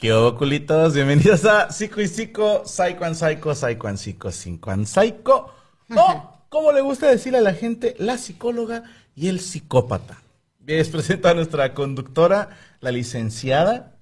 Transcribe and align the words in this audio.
¿Qué 0.00 0.34
culitos? 0.38 0.94
Bienvenidos 0.94 1.44
a 1.44 1.70
Psico 1.70 2.00
y 2.00 2.08
Psico, 2.08 2.62
Psycho 2.64 3.04
and 3.04 3.14
Psycho, 3.14 3.54
Psycho 3.54 3.86
and 3.86 3.98
Psico, 3.98 4.32
Psycho 4.32 4.70
and 4.70 4.86
Psycho. 4.86 5.54
O, 5.94 6.44
como 6.48 6.72
le 6.72 6.80
gusta 6.80 7.06
decirle 7.08 7.36
a 7.36 7.42
la 7.42 7.52
gente, 7.52 7.96
la 7.98 8.16
psicóloga 8.16 8.84
y 9.14 9.28
el 9.28 9.40
psicópata. 9.40 10.22
Les 10.64 10.88
presento 10.88 11.28
a 11.28 11.34
nuestra 11.34 11.74
conductora, 11.74 12.48
la 12.80 12.92
licenciada, 12.92 13.98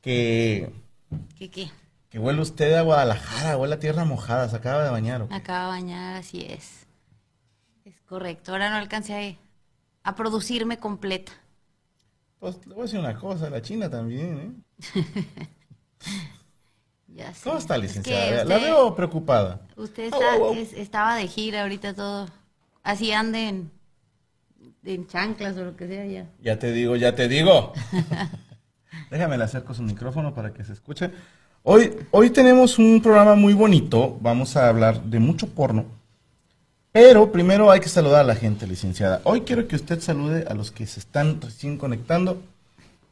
que... 0.00 0.72
¿Qué 1.36 1.50
qué? 1.50 1.70
Que 2.08 2.18
huele 2.18 2.40
usted 2.40 2.72
a 2.72 2.80
Guadalajara, 2.80 3.58
huele 3.58 3.74
a 3.74 3.80
tierra 3.80 4.06
mojada, 4.06 4.48
se 4.48 4.56
acaba 4.56 4.82
de 4.82 4.90
bañar. 4.90 5.20
¿o 5.20 5.28
qué? 5.28 5.34
Acaba 5.34 5.64
de 5.64 5.82
bañar, 5.82 6.16
así 6.16 6.46
es. 6.48 6.86
Es 7.84 8.00
correcto. 8.08 8.52
Ahora 8.52 8.70
no 8.70 8.76
alcancé 8.76 9.38
a, 10.02 10.08
a 10.08 10.14
producirme 10.14 10.78
completa. 10.78 11.32
Pues 12.38 12.56
le 12.66 12.74
voy 12.74 12.82
a 12.82 12.84
decir 12.84 13.00
una 13.00 13.18
cosa, 13.18 13.50
la 13.50 13.60
China 13.62 13.90
también, 13.90 14.62
¿eh? 14.96 15.02
Ya 17.08 17.34
sé. 17.34 17.40
¿Cómo 17.44 17.58
está, 17.58 17.76
Es 17.76 17.82
licenciada? 17.82 18.44
La 18.44 18.58
veo 18.58 18.94
preocupada. 18.94 19.62
Usted 19.76 20.04
está- 20.04 20.18
Oh, 20.36 20.42
oh, 20.42 20.50
oh. 20.50 20.54
es- 20.54 20.72
estaba 20.74 21.16
de 21.16 21.26
gira 21.26 21.62
ahorita 21.62 21.94
todo. 21.94 22.28
Así 22.84 23.12
anden 23.12 23.70
en 24.84 25.06
chanclas 25.08 25.56
o 25.56 25.64
lo 25.64 25.76
que 25.76 25.88
sea 25.88 26.06
ya. 26.06 26.26
Ya 26.40 26.58
te 26.58 26.70
digo, 26.72 26.94
ya 26.96 27.14
te 27.14 27.26
digo. 27.28 27.72
Déjame 29.10 29.36
le 29.36 29.44
acerco 29.44 29.74
su 29.74 29.82
micrófono 29.82 30.32
para 30.34 30.52
que 30.52 30.64
se 30.64 30.72
escuche. 30.74 31.10
Hoy, 31.64 31.92
hoy 32.12 32.30
tenemos 32.30 32.78
un 32.78 33.00
programa 33.02 33.34
muy 33.34 33.52
bonito. 33.54 34.16
Vamos 34.20 34.56
a 34.56 34.68
hablar 34.68 35.02
de 35.02 35.18
mucho 35.18 35.48
porno. 35.48 35.86
Pero 36.92 37.30
primero 37.30 37.70
hay 37.70 37.80
que 37.80 37.88
saludar 37.88 38.20
a 38.20 38.24
la 38.24 38.34
gente, 38.34 38.66
licenciada. 38.66 39.20
Hoy 39.24 39.42
quiero 39.42 39.68
que 39.68 39.76
usted 39.76 40.00
salude 40.00 40.46
a 40.48 40.54
los 40.54 40.70
que 40.70 40.86
se 40.86 41.00
están 41.00 41.40
recién 41.40 41.76
conectando 41.76 42.40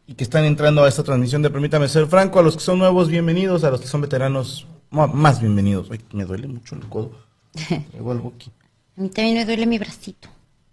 y 0.07 0.15
que 0.15 0.25
están 0.25 0.45
entrando 0.45 0.83
a 0.83 0.89
esta 0.89 1.03
transmisión 1.03 1.43
de 1.43 1.51
Permítame 1.51 1.89
Ser 1.89 2.07
Franco. 2.07 2.39
A 2.39 2.43
los 2.43 2.57
que 2.57 2.63
son 2.63 2.79
nuevos, 2.79 3.09
bienvenidos. 3.09 3.65
A 3.65 3.71
los 3.71 3.81
que 3.81 3.87
son 3.87 4.01
veteranos, 4.01 4.67
más 4.91 5.41
bienvenidos. 5.41 5.89
Ay, 5.91 6.01
me 6.13 6.25
duele 6.25 6.49
mucho 6.49 6.75
el 6.75 6.89
codo. 6.89 7.13
Traigo 7.91 8.13
algo 8.13 8.33
aquí. 8.35 8.51
A 8.97 9.03
mí 9.03 9.11
también 9.11 9.37
me 9.37 9.45
duele 9.45 9.67
mi 9.67 9.79
bracito. 9.79 10.29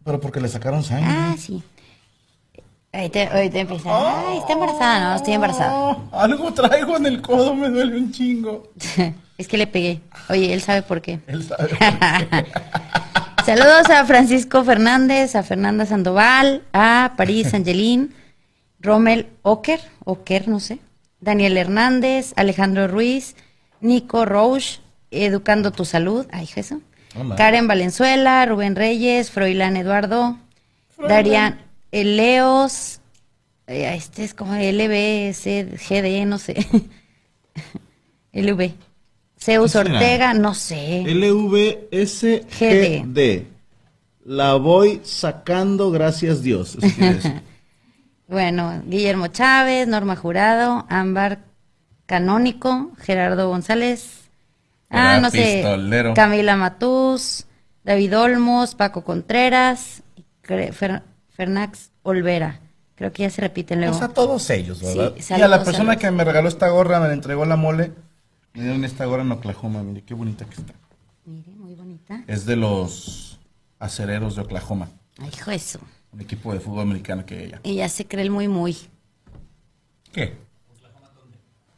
Pero 0.06 0.20
porque 0.22 0.40
le 0.40 0.48
sacaron 0.48 0.84
sangre. 0.84 1.06
Ah, 1.10 1.36
sí. 1.38 1.62
Ahorita, 2.94 3.24
ahorita 3.34 3.60
empieza. 3.60 3.90
Ay, 4.30 4.38
está 4.38 4.54
embarazada. 4.54 5.00
No, 5.00 5.16
estoy 5.16 5.34
embarazada. 5.34 5.74
Oh, 5.74 6.10
algo 6.12 6.54
traigo 6.54 6.96
en 6.96 7.08
el 7.08 7.22
codo, 7.24 7.56
me 7.56 7.70
duele 7.70 7.98
un 7.98 8.12
chingo. 8.12 8.72
es 9.38 9.48
que 9.48 9.58
le 9.58 9.66
pegué. 9.66 10.00
Oye, 10.30 10.54
él 10.54 10.62
sabe 10.62 10.84
por 10.84 11.02
qué. 11.02 11.20
Él 11.26 11.44
sabe. 11.44 11.72
Saludos 13.46 13.90
a 13.90 14.06
Francisco 14.06 14.64
Fernández, 14.64 15.36
a 15.36 15.42
Fernanda 15.42 15.88
Sandoval, 15.88 16.62
a 16.72 17.14
París 17.18 17.54
Angelín, 17.56 18.14
Rommel 18.80 19.28
Oker, 19.42 19.80
Oker, 20.06 20.48
no 20.48 20.60
sé, 20.60 20.78
Daniel 21.20 21.58
Hernández, 21.58 22.34
Alejandro 22.36 22.88
Ruiz, 22.88 23.36
Nico 23.82 24.24
Roche, 24.24 24.82
Educando 25.10 25.72
tu 25.72 25.84
Salud, 25.84 26.26
ay, 26.32 26.48
madre. 27.16 27.36
Karen 27.36 27.68
Valenzuela, 27.68 28.46
Rubén 28.46 28.76
Reyes, 28.76 29.32
Froilán 29.32 29.78
Eduardo, 29.78 30.38
Darian 30.98 31.60
Leos, 31.94 33.00
eh, 33.68 33.94
este 33.96 34.24
es 34.24 34.34
como 34.34 34.54
LBCGD, 34.56 36.26
no 36.26 36.38
sé. 36.40 36.56
LV. 38.34 38.72
Zeus. 39.40 39.76
Ortega, 39.76 40.34
no 40.34 40.54
sé. 40.54 41.04
LVSGD. 42.12 43.46
La 44.26 44.54
voy 44.56 45.02
sacando, 45.04 45.92
gracias 45.92 46.42
Dios. 46.42 46.78
Bueno, 48.26 48.82
Guillermo 48.88 49.28
Chávez, 49.28 49.88
Norma 49.88 50.16
Jurado, 50.16 50.86
Ámbar 50.90 51.40
Canónico, 52.08 52.92
Gerardo 52.98 53.50
González, 53.50 54.22
ah, 54.90 55.20
no 55.22 55.30
sé. 55.30 55.62
Camila 56.16 56.56
Matús, 56.56 57.46
David 57.84 58.18
Olmos, 58.18 58.76
Paco 58.76 59.04
Contreras, 59.04 60.02
Fer- 60.48 61.04
Fernax 61.36 61.92
Olvera. 62.04 62.60
Creo 62.96 63.12
que 63.12 63.24
ya 63.24 63.30
se 63.30 63.42
repiten 63.42 63.80
luego. 63.80 63.96
O 63.96 64.00
sea, 64.00 64.10
todos 64.10 64.50
ellos, 64.52 64.82
¿verdad? 64.82 65.14
Sí, 65.20 65.34
y 65.38 65.42
a 65.42 65.48
la 65.48 65.58
persona 65.64 65.78
saludos. 65.94 65.98
que 65.98 66.12
me 66.12 66.24
regaló 66.24 66.48
esta 66.48 66.70
gorra, 66.70 67.00
me 67.00 67.08
la 67.08 67.14
entregó 67.14 67.44
la 67.46 67.56
mole, 67.56 67.92
me 68.54 68.62
dieron 68.64 68.84
esta 68.86 69.06
gorra 69.06 69.24
en 69.24 69.32
Oklahoma, 69.32 69.82
mire 69.84 70.04
qué 70.04 70.14
bonita 70.14 70.46
que 70.46 70.56
está. 70.56 70.74
Mire, 71.26 71.52
muy 71.58 71.74
bonita. 71.74 72.24
Es 72.28 72.46
de 72.46 72.56
los 72.56 73.40
acereros 73.80 74.36
de 74.36 74.44
Oklahoma, 74.44 74.90
Ay, 75.18 75.30
hijo 75.34 75.52
eso. 75.52 75.80
un 76.12 76.22
equipo 76.22 76.54
de 76.54 76.60
fútbol 76.60 76.82
americano 76.82 77.26
que 77.26 77.44
ella. 77.46 77.60
Ella 77.64 77.90
se 77.90 78.06
cree 78.06 78.24
el 78.24 78.30
muy 78.32 78.48
muy. 78.48 78.78
¿Qué? 80.14 80.38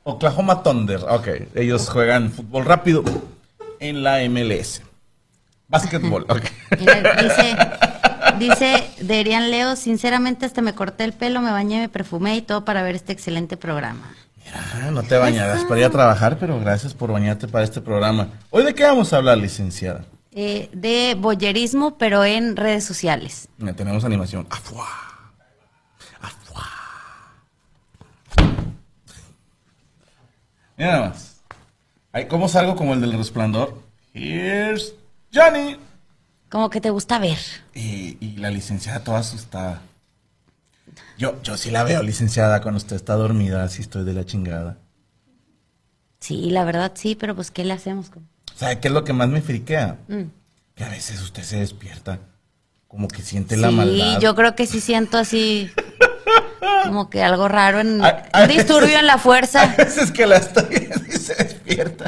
Oklahoma 0.03 0.61
Thunder, 0.61 0.99
ok. 1.09 1.27
Ellos 1.55 1.89
juegan 1.89 2.31
fútbol 2.31 2.65
rápido 2.65 3.03
en 3.79 4.03
la 4.03 4.19
MLS. 4.29 4.81
Básquetbol, 5.67 6.25
ok. 6.29 6.43
Dice, 6.77 7.57
dice 8.39 8.89
Derian 8.99 9.51
Leo, 9.51 9.75
sinceramente 9.75 10.45
hasta 10.45 10.61
me 10.61 10.73
corté 10.73 11.03
el 11.03 11.13
pelo, 11.13 11.41
me 11.41 11.51
bañé, 11.51 11.79
me 11.79 11.89
perfumé 11.89 12.37
y 12.37 12.41
todo 12.41 12.65
para 12.65 12.83
ver 12.83 12.95
este 12.95 13.13
excelente 13.13 13.57
programa. 13.57 14.13
Mira, 14.45 14.91
no 14.91 15.03
te 15.03 15.17
bañarás 15.17 15.63
para 15.63 15.79
ir 15.79 15.85
a 15.85 15.89
trabajar, 15.89 16.37
pero 16.39 16.59
gracias 16.59 16.93
por 16.93 17.11
bañarte 17.11 17.47
para 17.47 17.63
este 17.63 17.81
programa. 17.81 18.29
¿Hoy 18.51 18.63
de 18.63 18.75
qué 18.75 18.83
vamos 18.83 19.11
a 19.11 19.17
hablar, 19.17 19.37
licenciada? 19.37 20.05
Eh, 20.31 20.69
de 20.73 21.15
boyerismo, 21.17 21.97
pero 21.97 22.23
en 22.25 22.55
redes 22.55 22.83
sociales. 22.83 23.47
Mira, 23.57 23.73
tenemos 23.73 24.03
animación. 24.03 24.45
¡Afuá! 24.49 24.87
¡Afuá! 26.21 26.67
Mira 30.77 30.91
nada 30.91 31.09
más. 31.09 31.35
¿Cómo 32.29 32.47
salgo 32.47 32.75
como 32.75 32.93
el 32.93 33.01
del 33.01 33.13
resplandor? 33.13 33.81
Here's 34.13 34.93
Johnny. 35.33 35.77
Como 36.55 36.69
que 36.69 36.79
te 36.79 36.89
gusta 36.89 37.19
ver. 37.19 37.37
Y, 37.73 38.15
y 38.21 38.37
la 38.37 38.49
licenciada 38.49 39.03
toda 39.03 39.19
asustada. 39.19 39.81
Yo, 41.17 41.41
yo 41.43 41.57
sí 41.57 41.69
la 41.69 41.83
veo, 41.83 42.01
licenciada, 42.01 42.61
cuando 42.61 42.77
usted 42.77 42.95
está 42.95 43.15
dormida, 43.15 43.65
así 43.65 43.81
estoy 43.81 44.05
de 44.05 44.13
la 44.13 44.23
chingada. 44.25 44.77
Sí, 46.21 46.49
la 46.51 46.63
verdad 46.63 46.93
sí, 46.95 47.15
pero 47.15 47.35
pues 47.35 47.51
¿qué 47.51 47.65
le 47.65 47.73
hacemos? 47.73 48.09
¿Sabe 48.55 48.79
qué 48.79 48.87
es 48.87 48.93
lo 48.93 49.03
que 49.03 49.11
más 49.11 49.27
me 49.27 49.41
friquea? 49.41 49.97
Mm. 50.07 50.21
Que 50.75 50.85
a 50.85 50.87
veces 50.87 51.21
usted 51.21 51.43
se 51.43 51.57
despierta, 51.59 52.19
como 52.87 53.09
que 53.09 53.21
siente 53.21 53.57
la 53.57 53.67
Sí, 53.67 53.75
maldad. 53.75 54.21
yo 54.21 54.33
creo 54.33 54.55
que 54.55 54.65
sí 54.65 54.79
siento 54.79 55.17
así 55.17 55.69
como 56.85 57.09
que 57.09 57.23
algo 57.23 57.47
raro 57.47 57.79
en 57.79 58.01
un 58.01 58.47
disturbio 58.47 58.81
veces- 58.87 58.99
en 58.99 59.07
la 59.07 59.17
fuerza. 59.17 59.61
Hay 59.71 59.77
veces 59.77 60.11
que 60.11 60.25
la 60.25 60.37
estoy 60.37 60.89
y 61.09 61.11
se 61.17 61.35
despierta. 61.35 62.05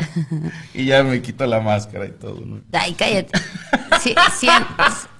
y 0.73 0.85
ya 0.85 1.03
me 1.03 1.21
quito 1.21 1.45
la 1.45 1.59
máscara 1.61 2.05
y 2.05 2.11
todo. 2.11 2.41
¿no? 2.45 2.61
Ay, 2.73 2.93
cállate. 2.93 3.39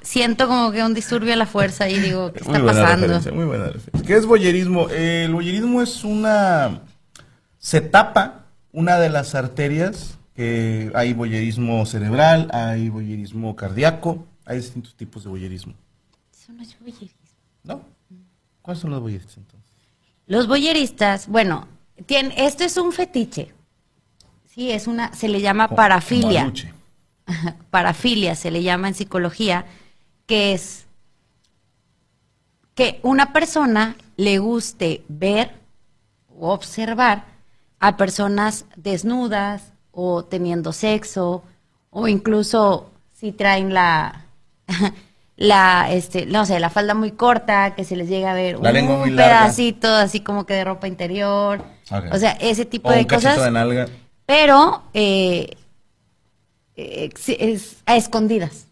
Siento 0.01 0.47
como 0.47 0.71
que 0.71 0.83
un 0.83 0.93
disturbio 0.93 1.33
en 1.33 1.39
la 1.39 1.45
fuerza 1.45 1.89
y 1.89 1.99
digo, 1.99 2.31
¿qué 2.31 2.39
está 2.39 2.51
muy 2.51 2.61
buena 2.61 2.81
pasando? 2.81 3.01
referencia, 3.07 3.31
muy 3.33 3.45
buena 3.45 3.65
referencia. 3.65 4.07
¿Qué 4.07 4.15
es 4.15 4.25
boyerismo? 4.25 4.87
Eh, 4.89 5.23
el 5.25 5.33
boyerismo 5.33 5.81
es 5.81 6.03
una... 6.03 6.81
Se 7.59 7.81
tapa 7.81 8.45
una 8.71 8.99
de 8.99 9.09
las 9.09 9.35
arterias, 9.35 10.17
que 10.33 10.91
hay 10.95 11.13
boyerismo 11.13 11.85
cerebral, 11.85 12.47
hay 12.53 12.87
boyerismo 12.89 13.55
cardíaco, 13.55 14.25
hay 14.45 14.57
distintos 14.57 14.95
tipos 14.95 15.23
de 15.25 15.29
boyerismo. 15.29 15.73
Eso 16.31 16.53
no 16.53 16.63
es 16.63 16.79
boyerismo. 16.79 17.17
¿No? 17.63 17.81
¿Cuáles 18.67 18.81
son 18.81 18.91
los 18.91 18.99
boyeristas 18.99 19.37
entonces? 19.37 19.71
Los 20.25 20.45
boyeristas, 20.45 21.29
bueno, 21.29 21.69
tienen, 22.05 22.33
esto 22.35 22.65
es 22.65 22.75
un 22.75 22.91
fetiche. 22.91 23.53
Sí, 24.43 24.71
es 24.71 24.87
una, 24.87 25.13
se 25.13 25.29
le 25.29 25.39
llama 25.39 25.69
parafilia. 25.69 26.51
parafilia 27.69 28.35
se 28.35 28.51
le 28.51 28.63
llama 28.63 28.89
en 28.89 28.93
psicología, 28.93 29.67
que 30.25 30.51
es 30.51 30.85
que 32.75 32.99
una 33.03 33.31
persona 33.31 33.95
le 34.17 34.37
guste 34.39 35.05
ver 35.07 35.53
o 36.37 36.51
observar 36.51 37.23
a 37.79 37.95
personas 37.95 38.65
desnudas 38.75 39.71
o 39.93 40.25
teniendo 40.25 40.73
sexo 40.73 41.41
o 41.89 42.09
incluso 42.09 42.91
si 43.13 43.31
traen 43.31 43.73
la 43.73 44.25
la 45.37 45.91
este 45.91 46.25
no 46.25 46.45
sé 46.45 46.59
la 46.59 46.69
falda 46.71 46.93
muy 46.95 47.11
corta 47.11 47.75
que 47.75 47.83
se 47.83 47.95
les 47.95 48.09
llega 48.09 48.31
a 48.31 48.33
ver 48.33 48.57
La 48.59 48.71
un 48.71 48.99
muy 48.99 49.11
larga. 49.11 49.41
pedacito 49.41 49.87
así 49.93 50.19
como 50.21 50.45
que 50.47 50.55
de 50.55 50.63
ropa 50.63 50.87
interior 50.87 51.63
o 52.11 52.17
sea 52.17 52.31
ese 52.41 52.65
tipo 52.65 52.89
O 52.89 52.91
de 52.91 52.99
un 53.01 53.05
cosas 53.05 53.41
de 53.43 53.51
nalga. 53.51 53.85
pero 54.25 54.81
eh, 54.95 55.51
eh, 56.75 57.09
es 57.39 57.77
a 57.85 57.95
escondidas. 57.95 58.65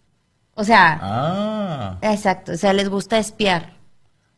O 0.56 0.64
sea, 0.64 1.00
Ah. 1.02 1.98
exacto, 2.02 2.54
o 2.54 2.58
sea, 2.58 2.72
les 2.74 2.88
gusta 2.90 3.18
espiar. 3.18 3.74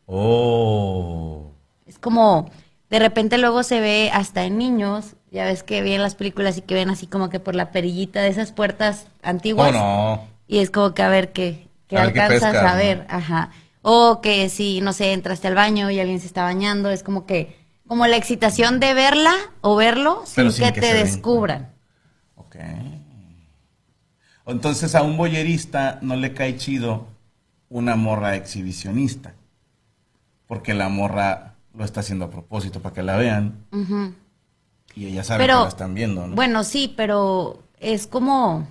Oh. 0.06 1.52
Es 1.86 1.98
como, 1.98 2.50
de 2.90 2.98
repente 2.98 3.38
luego 3.38 3.62
se 3.62 3.78
ve 3.80 4.10
hasta 4.12 4.44
en 4.44 4.58
niños, 4.58 5.14
ya 5.30 5.44
ves 5.44 5.62
que 5.62 5.80
ven 5.82 6.02
las 6.02 6.14
películas 6.16 6.58
y 6.58 6.62
que 6.62 6.74
ven 6.74 6.90
así 6.90 7.06
como 7.06 7.28
que 7.30 7.38
por 7.40 7.54
la 7.54 7.70
perillita 7.70 8.20
de 8.20 8.28
esas 8.28 8.50
puertas 8.52 9.06
antiguas. 9.22 9.70
Oh, 9.70 9.72
no. 9.78 10.24
Y 10.48 10.58
es 10.58 10.70
como 10.70 10.92
que 10.92 11.02
a 11.02 11.08
ver 11.08 11.32
qué, 11.32 11.67
A 11.96 12.12
qué 12.12 12.20
alcanzas 12.20 12.54
a 12.54 12.72
¿no? 12.72 12.76
ver, 12.76 13.06
ajá. 13.08 13.50
O 13.82 14.20
que 14.20 14.48
si, 14.48 14.80
no 14.80 14.92
sé, 14.92 15.12
entraste 15.12 15.48
al 15.48 15.54
baño 15.54 15.90
y 15.90 16.00
alguien 16.00 16.20
se 16.20 16.26
está 16.26 16.42
bañando, 16.42 16.90
es 16.90 17.02
como 17.02 17.26
que, 17.26 17.56
como 17.86 18.06
la 18.06 18.16
excitación 18.16 18.80
de 18.80 18.94
verla 18.94 19.34
o 19.60 19.76
verlo 19.76 20.22
sin, 20.26 20.52
que, 20.52 20.72
que 20.72 20.80
te 20.80 20.94
descubran. 20.94 21.72
Ok. 22.36 22.56
Entonces 24.46 24.94
a 24.94 25.02
un 25.02 25.16
boyerista 25.16 25.98
no 26.02 26.16
le 26.16 26.32
cae 26.32 26.56
chido 26.56 27.06
una 27.68 27.96
morra 27.96 28.34
exhibicionista. 28.34 29.34
Porque 30.46 30.72
la 30.74 30.88
morra 30.88 31.54
lo 31.74 31.84
está 31.84 32.00
haciendo 32.00 32.24
a 32.26 32.30
propósito 32.30 32.80
para 32.80 32.94
que 32.94 33.02
la 33.02 33.16
vean. 33.16 33.66
Y 34.94 35.06
ella 35.06 35.22
sabe 35.22 35.44
Pero, 35.44 35.58
que 35.58 35.62
la 35.64 35.68
están 35.68 35.94
viendo, 35.94 36.26
¿no? 36.26 36.34
Bueno, 36.34 36.64
sí, 36.64 36.92
pero 36.96 37.62
es 37.78 38.06
como. 38.06 38.66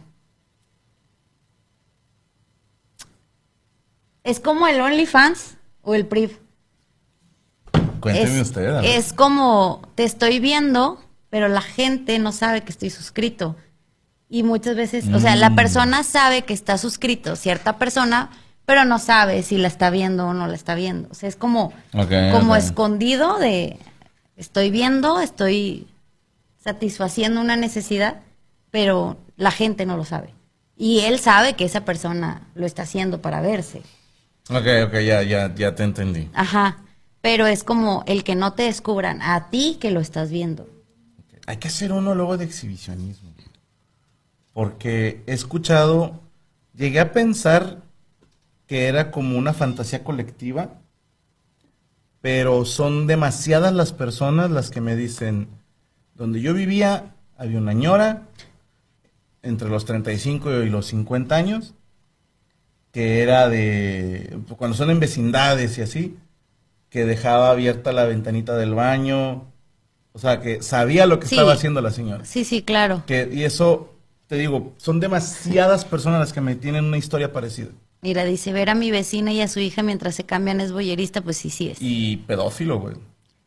Es 4.28 4.40
como 4.42 4.68
el 4.68 4.82
OnlyFans 4.82 5.56
o 5.84 5.96
el 5.96 6.06
PRIV. 6.06 6.38
Cuénteme 8.00 8.42
es, 8.42 8.48
usted. 8.48 8.84
es 8.84 9.14
como 9.14 9.82
te 9.96 10.04
estoy 10.04 10.40
viendo, 10.40 11.02
pero 11.30 11.48
la 11.48 11.62
gente 11.62 12.20
no 12.20 12.32
sabe 12.32 12.62
que 12.62 12.72
estoy 12.72 12.90
suscrito. 12.90 13.56
Y 14.30 14.44
muchas 14.44 14.76
veces, 14.76 15.06
o 15.14 15.20
sea, 15.20 15.36
la 15.38 15.52
Mm. 15.52 15.56
persona 15.56 16.04
sabe 16.04 16.42
que 16.44 16.54
está 16.54 16.78
suscrito, 16.78 17.36
cierta 17.38 17.78
persona, 17.78 18.30
pero 18.66 18.84
no 18.84 19.00
sabe 19.00 19.42
si 19.44 19.58
la 19.58 19.70
está 19.70 19.90
viendo 19.90 20.28
o 20.28 20.34
no 20.34 20.48
la 20.48 20.56
está 20.56 20.76
viendo. 20.76 21.08
O 21.10 21.14
sea, 21.14 21.30
es 21.30 21.38
como, 21.38 21.72
como 22.34 22.56
escondido 22.58 23.38
de 23.40 23.80
estoy 24.36 24.70
viendo, 24.70 25.22
estoy 25.22 25.88
satisfaciendo 26.62 27.40
una 27.40 27.56
necesidad, 27.56 28.20
pero 28.72 29.18
la 29.38 29.52
gente 29.52 29.86
no 29.86 29.96
lo 29.96 30.04
sabe. 30.04 30.34
Y 30.76 31.00
él 31.00 31.20
sabe 31.20 31.54
que 31.54 31.64
esa 31.64 31.86
persona 31.86 32.42
lo 32.54 32.66
está 32.66 32.82
haciendo 32.84 33.22
para 33.22 33.40
verse. 33.42 33.82
Ok, 34.50 34.66
ok, 34.88 34.94
ya, 35.06 35.24
ya, 35.24 35.54
ya 35.54 35.76
te 35.76 35.84
entendí. 35.84 36.30
Ajá. 36.34 36.78
Pero 37.22 37.48
es 37.48 37.64
como 37.64 38.04
el 38.08 38.24
que 38.24 38.36
no 38.36 38.54
te 38.54 38.64
descubran 38.64 39.22
a 39.22 39.50
ti 39.50 39.78
que 39.82 39.92
lo 39.92 40.00
estás 40.00 40.30
viendo. 40.30 40.70
Hay 41.46 41.58
que 41.58 41.68
hacer 41.68 41.92
uno 41.92 42.16
luego 42.16 42.38
de 42.38 42.46
exhibicionismo. 42.46 43.34
Porque 44.54 45.22
he 45.28 45.34
escuchado, 45.34 46.20
llegué 46.74 47.00
a 47.00 47.12
pensar 47.12 47.82
que 48.66 48.88
era 48.88 49.12
como 49.12 49.38
una 49.38 49.54
fantasía 49.54 50.04
colectiva, 50.04 50.80
pero 52.22 52.66
son 52.66 53.08
demasiadas 53.08 53.74
las 53.74 53.94
personas 53.94 54.52
las 54.52 54.70
que 54.70 54.82
me 54.82 54.96
dicen, 54.96 55.48
donde 56.16 56.42
yo 56.42 56.54
vivía 56.54 57.14
había 57.38 57.60
una 57.60 57.74
ñora 57.74 58.24
entre 59.44 59.70
los 59.70 59.86
35 59.86 60.64
y 60.64 60.70
los 60.70 60.88
50 60.88 61.36
años, 61.36 61.74
que 62.98 63.22
era 63.22 63.48
de, 63.48 64.40
cuando 64.58 64.76
son 64.76 64.90
en 64.90 65.00
vecindades 65.00 65.78
y 65.78 65.84
así, 65.84 66.18
que 66.90 67.06
dejaba 67.06 67.52
abierta 67.52 67.92
la 67.92 68.06
ventanita 68.06 68.58
del 68.58 68.74
baño, 68.74 69.46
o 70.14 70.18
sea, 70.20 70.42
que 70.42 70.64
sabía 70.64 71.06
lo 71.06 71.20
que 71.20 71.28
Sí. 71.28 71.36
estaba 71.36 71.54
haciendo 71.54 71.80
la 71.82 71.92
señora. 71.92 72.26
Sí, 72.26 72.44
sí, 72.44 72.64
claro. 72.64 73.04
Que, 73.06 73.30
y 73.32 73.44
eso, 73.44 73.94
te 74.26 74.36
digo, 74.36 74.74
son 74.78 75.00
demasiadas 75.00 75.86
personas 75.86 76.20
las 76.22 76.34
que 76.34 76.42
me 76.42 76.56
tienen 76.56 76.86
una 76.86 76.98
historia 76.98 77.32
parecida. 77.32 77.68
Mira, 78.02 78.26
dice, 78.26 78.52
ver 78.52 78.72
a 78.72 78.74
mi 78.74 78.90
vecina 78.90 79.32
y 79.32 79.42
a 79.42 79.48
su 79.48 79.60
hija 79.60 79.84
mientras 79.84 80.16
se 80.16 80.24
cambian 80.24 80.60
es 80.60 80.72
boyerista, 80.72 81.22
pues 81.22 81.38
sí, 81.38 81.52
sí 81.52 81.70
es. 81.70 81.78
Y 81.80 82.18
pedófilo, 82.26 82.80
güey. 82.80 82.96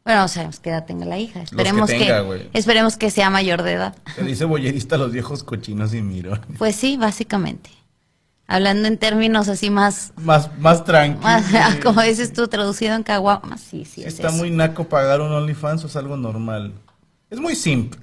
Bueno, 0.04 0.20
no 0.20 0.28
sabemos 0.28 0.60
qué 0.60 0.70
edad 0.70 0.86
tenga 0.86 1.06
la 1.06 1.18
hija. 1.18 1.42
Esperemos 1.42 1.90
que, 1.90 1.98
tenga, 1.98 2.24
esperemos 2.52 2.96
que 2.96 3.10
sea 3.10 3.30
mayor 3.30 3.64
de 3.64 3.72
edad. 3.72 3.96
Se 4.14 4.22
dice 4.22 4.44
boyerista 4.44 4.94
a 4.94 4.98
los 4.98 5.10
viejos 5.10 5.42
cochinos 5.42 5.92
y 5.92 6.02
miro. 6.02 6.38
Pues 6.56 6.76
sí, 6.76 6.96
básicamente. 6.96 7.70
Hablando 8.52 8.88
en 8.88 8.98
términos 8.98 9.48
así 9.48 9.70
más, 9.70 10.12
Más, 10.16 10.50
más 10.58 10.84
tranquilo. 10.84 11.22
más 11.22 11.44
como 11.84 12.02
dices 12.02 12.32
tú, 12.32 12.48
traducido 12.48 12.96
en 12.96 13.04
caguama, 13.04 13.56
sí, 13.58 13.84
sí, 13.84 14.02
es 14.02 14.14
está 14.14 14.26
eso. 14.28 14.36
muy 14.38 14.50
naco 14.50 14.88
pagar 14.88 15.20
un 15.20 15.30
OnlyFans 15.32 15.84
o 15.84 15.86
es 15.86 15.94
algo 15.94 16.16
normal. 16.16 16.72
Es 17.30 17.38
muy 17.38 17.54
simple. 17.54 18.00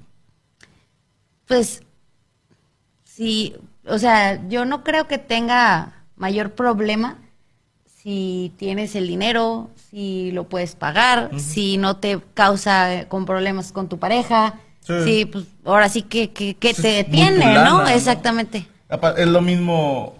Pues 1.48 1.82
sí, 3.04 3.56
o 3.86 3.98
sea, 4.00 4.48
yo 4.48 4.66
no 4.66 4.84
creo 4.84 5.08
que 5.08 5.18
tenga 5.18 5.94
mayor 6.16 6.52
problema 6.54 7.18
si 7.86 8.54
tienes 8.58 8.96
el 8.96 9.08
dinero, 9.08 9.70
si 9.92 10.32
lo 10.32 10.46
puedes 10.46 10.76
pagar, 10.76 11.30
si 11.38 11.78
no 11.78 11.98
te 11.98 12.22
causa 12.34 12.94
eh, 12.94 13.08
con 13.10 13.26
problemas 13.26 13.72
con 13.74 13.90
tu 13.90 14.00
pareja. 14.00 14.56
Sí. 14.82 14.94
Sí, 15.04 15.26
pues 15.26 15.44
ahora 15.66 15.90
sí 15.90 16.04
que, 16.04 16.32
que, 16.32 16.56
que 16.56 16.74
Sí, 16.74 16.82
te 16.82 16.88
detiene, 16.88 17.54
¿no? 17.54 17.82
¿no? 17.84 17.88
Exactamente. 17.90 18.66
Es 19.18 19.28
lo 19.28 19.42
mismo 19.42 20.16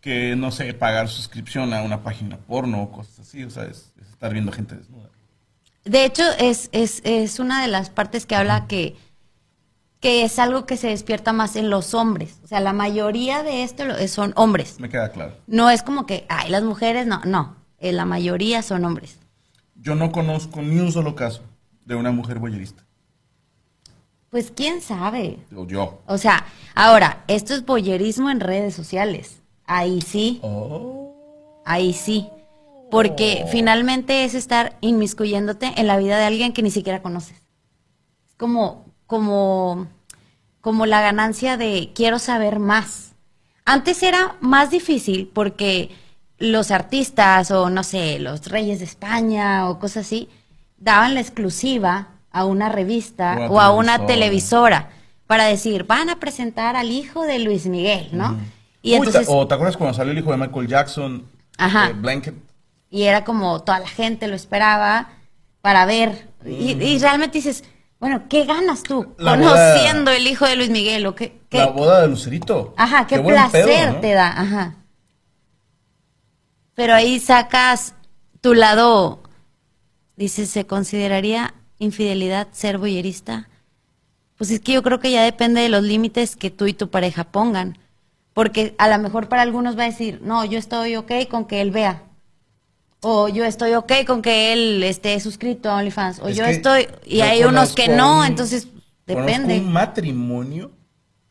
que, 0.00 0.34
no 0.36 0.50
sé, 0.50 0.72
pagar 0.74 1.08
suscripción 1.08 1.72
a 1.74 1.82
una 1.82 2.02
página 2.02 2.38
porno 2.38 2.82
o 2.82 2.92
cosas 2.92 3.20
así. 3.20 3.44
O 3.44 3.50
sea, 3.50 3.64
es, 3.64 3.92
es 4.00 4.08
estar 4.10 4.32
viendo 4.32 4.52
gente 4.52 4.74
desnuda. 4.76 5.08
De 5.84 6.04
hecho, 6.04 6.24
es, 6.38 6.68
es, 6.72 7.00
es 7.04 7.38
una 7.38 7.62
de 7.62 7.68
las 7.68 7.90
partes 7.90 8.26
que 8.26 8.36
habla 8.36 8.66
que, 8.66 8.96
que 10.00 10.24
es 10.24 10.38
algo 10.38 10.66
que 10.66 10.76
se 10.76 10.88
despierta 10.88 11.32
más 11.32 11.56
en 11.56 11.70
los 11.70 11.94
hombres. 11.94 12.38
O 12.44 12.46
sea, 12.46 12.60
la 12.60 12.72
mayoría 12.72 13.42
de 13.42 13.62
esto 13.62 13.84
son 14.08 14.32
hombres. 14.36 14.78
Me 14.78 14.88
queda 14.88 15.10
claro. 15.10 15.36
No 15.46 15.70
es 15.70 15.82
como 15.82 16.06
que, 16.06 16.26
ay, 16.28 16.50
las 16.50 16.62
mujeres, 16.62 17.06
no, 17.06 17.20
no. 17.24 17.56
Eh, 17.78 17.92
La 17.92 18.04
mayoría 18.04 18.62
son 18.62 18.84
hombres. 18.84 19.18
Yo 19.74 19.94
no 19.94 20.12
conozco 20.12 20.60
ni 20.60 20.78
un 20.78 20.92
solo 20.92 21.14
caso 21.14 21.42
de 21.86 21.94
una 21.94 22.12
mujer 22.12 22.38
boyerista. 22.38 22.84
Pues 24.28 24.52
quién 24.54 24.80
sabe. 24.80 25.38
Yo. 25.66 26.02
O 26.06 26.18
sea, 26.18 26.44
ahora, 26.74 27.24
esto 27.26 27.54
es 27.54 27.64
boyerismo 27.64 28.30
en 28.30 28.40
redes 28.40 28.74
sociales. 28.74 29.39
Ahí 29.72 30.00
sí, 30.00 30.40
Oh. 30.42 31.14
ahí 31.64 31.92
sí. 31.92 32.26
Porque 32.90 33.44
finalmente 33.52 34.24
es 34.24 34.34
estar 34.34 34.76
inmiscuyéndote 34.80 35.72
en 35.76 35.86
la 35.86 35.96
vida 35.96 36.18
de 36.18 36.24
alguien 36.24 36.52
que 36.52 36.62
ni 36.62 36.72
siquiera 36.72 37.02
conoces. 37.02 37.36
Es 38.28 38.34
como, 38.36 38.84
como, 39.06 39.86
como 40.60 40.86
la 40.86 41.00
ganancia 41.00 41.56
de 41.56 41.92
quiero 41.94 42.18
saber 42.18 42.58
más. 42.58 43.12
Antes 43.64 44.02
era 44.02 44.36
más 44.40 44.70
difícil 44.70 45.30
porque 45.32 45.90
los 46.38 46.72
artistas 46.72 47.52
o 47.52 47.70
no 47.70 47.84
sé, 47.84 48.18
los 48.18 48.48
reyes 48.48 48.80
de 48.80 48.86
España 48.86 49.68
o 49.70 49.78
cosas 49.78 50.06
así, 50.06 50.28
daban 50.78 51.14
la 51.14 51.20
exclusiva 51.20 52.08
a 52.32 52.44
una 52.44 52.68
revista 52.70 53.36
O 53.42 53.42
a 53.42 53.48
o 53.50 53.60
a 53.60 53.70
una 53.72 54.04
televisora. 54.06 54.88
televisora 54.88 54.90
para 55.28 55.44
decir, 55.44 55.84
van 55.84 56.08
a 56.10 56.18
presentar 56.18 56.74
al 56.74 56.90
hijo 56.90 57.22
de 57.22 57.38
Luis 57.38 57.66
Miguel, 57.66 58.08
¿no? 58.12 58.36
Y 58.82 58.92
Uy, 58.92 58.96
entonces, 58.98 59.26
o 59.28 59.46
te 59.46 59.54
acuerdas 59.54 59.76
cuando 59.76 59.94
salió 59.94 60.12
el 60.12 60.18
hijo 60.18 60.30
de 60.30 60.36
Michael 60.38 60.66
Jackson? 60.68 61.26
Ajá. 61.58 61.90
eh, 61.90 61.92
Blanket. 61.92 62.34
y 62.88 63.02
era 63.04 63.24
como 63.24 63.62
toda 63.62 63.78
la 63.80 63.88
gente 63.88 64.26
lo 64.28 64.34
esperaba 64.34 65.10
para 65.60 65.84
ver. 65.84 66.28
Y, 66.46 66.72
y 66.82 66.98
realmente 66.98 67.38
dices, 67.38 67.62
bueno, 67.98 68.22
¿qué 68.30 68.46
ganas 68.46 68.82
tú 68.82 69.14
La 69.18 69.36
boda- 69.36 69.74
conociendo 69.74 70.10
el 70.10 70.26
hijo 70.26 70.46
de 70.46 70.56
Luis 70.56 70.70
Miguel? 70.70 71.06
¿O 71.06 71.14
qué, 71.14 71.38
qué- 71.50 71.58
La 71.58 71.66
boda 71.66 72.00
de 72.00 72.08
Lucerito. 72.08 72.72
Ajá, 72.78 73.06
qué, 73.06 73.18
placer 73.20 73.66
pedo, 73.66 73.92
¿no? 73.92 74.00
te 74.00 74.12
da, 74.12 74.28
ajá. 74.40 74.76
Pero 76.74 76.94
ahí 76.94 77.20
sacas 77.20 77.94
tu 78.40 78.54
lado, 78.54 79.22
dices, 80.16 80.48
¿se 80.50 80.66
consideraría 80.66 81.54
infidelidad 81.78 82.48
ser 82.52 82.78
boyerista? 82.78 83.48
Pues 84.38 84.50
es 84.50 84.60
que 84.60 84.72
yo 84.72 84.82
creo 84.82 84.98
que 85.00 85.10
ya 85.12 85.22
depende 85.22 85.60
de 85.60 85.68
los 85.68 85.82
límites 85.82 86.36
que 86.36 86.50
tú 86.50 86.66
y 86.66 86.72
tu 86.72 86.88
pareja 86.88 87.24
pongan. 87.24 87.76
Porque 88.34 88.74
a 88.78 88.88
lo 88.88 88.98
mejor 89.02 89.28
para 89.28 89.42
algunos 89.42 89.78
va 89.78 89.82
a 89.82 89.86
decir, 89.86 90.20
no, 90.22 90.44
yo 90.44 90.58
estoy 90.58 90.96
ok 90.96 91.12
con 91.30 91.46
que 91.46 91.60
él 91.60 91.70
vea. 91.70 92.02
O 93.02 93.28
yo 93.28 93.44
estoy 93.44 93.74
ok 93.74 93.92
con 94.06 94.22
que 94.22 94.52
él 94.52 94.82
esté 94.82 95.18
suscrito 95.20 95.70
a 95.70 95.76
OnlyFans. 95.76 96.20
O 96.20 96.28
Es 96.28 96.36
yo 96.36 96.44
estoy... 96.44 96.86
Y 97.06 97.22
hay 97.22 97.44
unos 97.44 97.72
que 97.74 97.88
no, 97.88 98.20
un- 98.20 98.26
entonces 98.26 98.68
depende. 99.06 99.58
un 99.58 99.72
matrimonio 99.72 100.70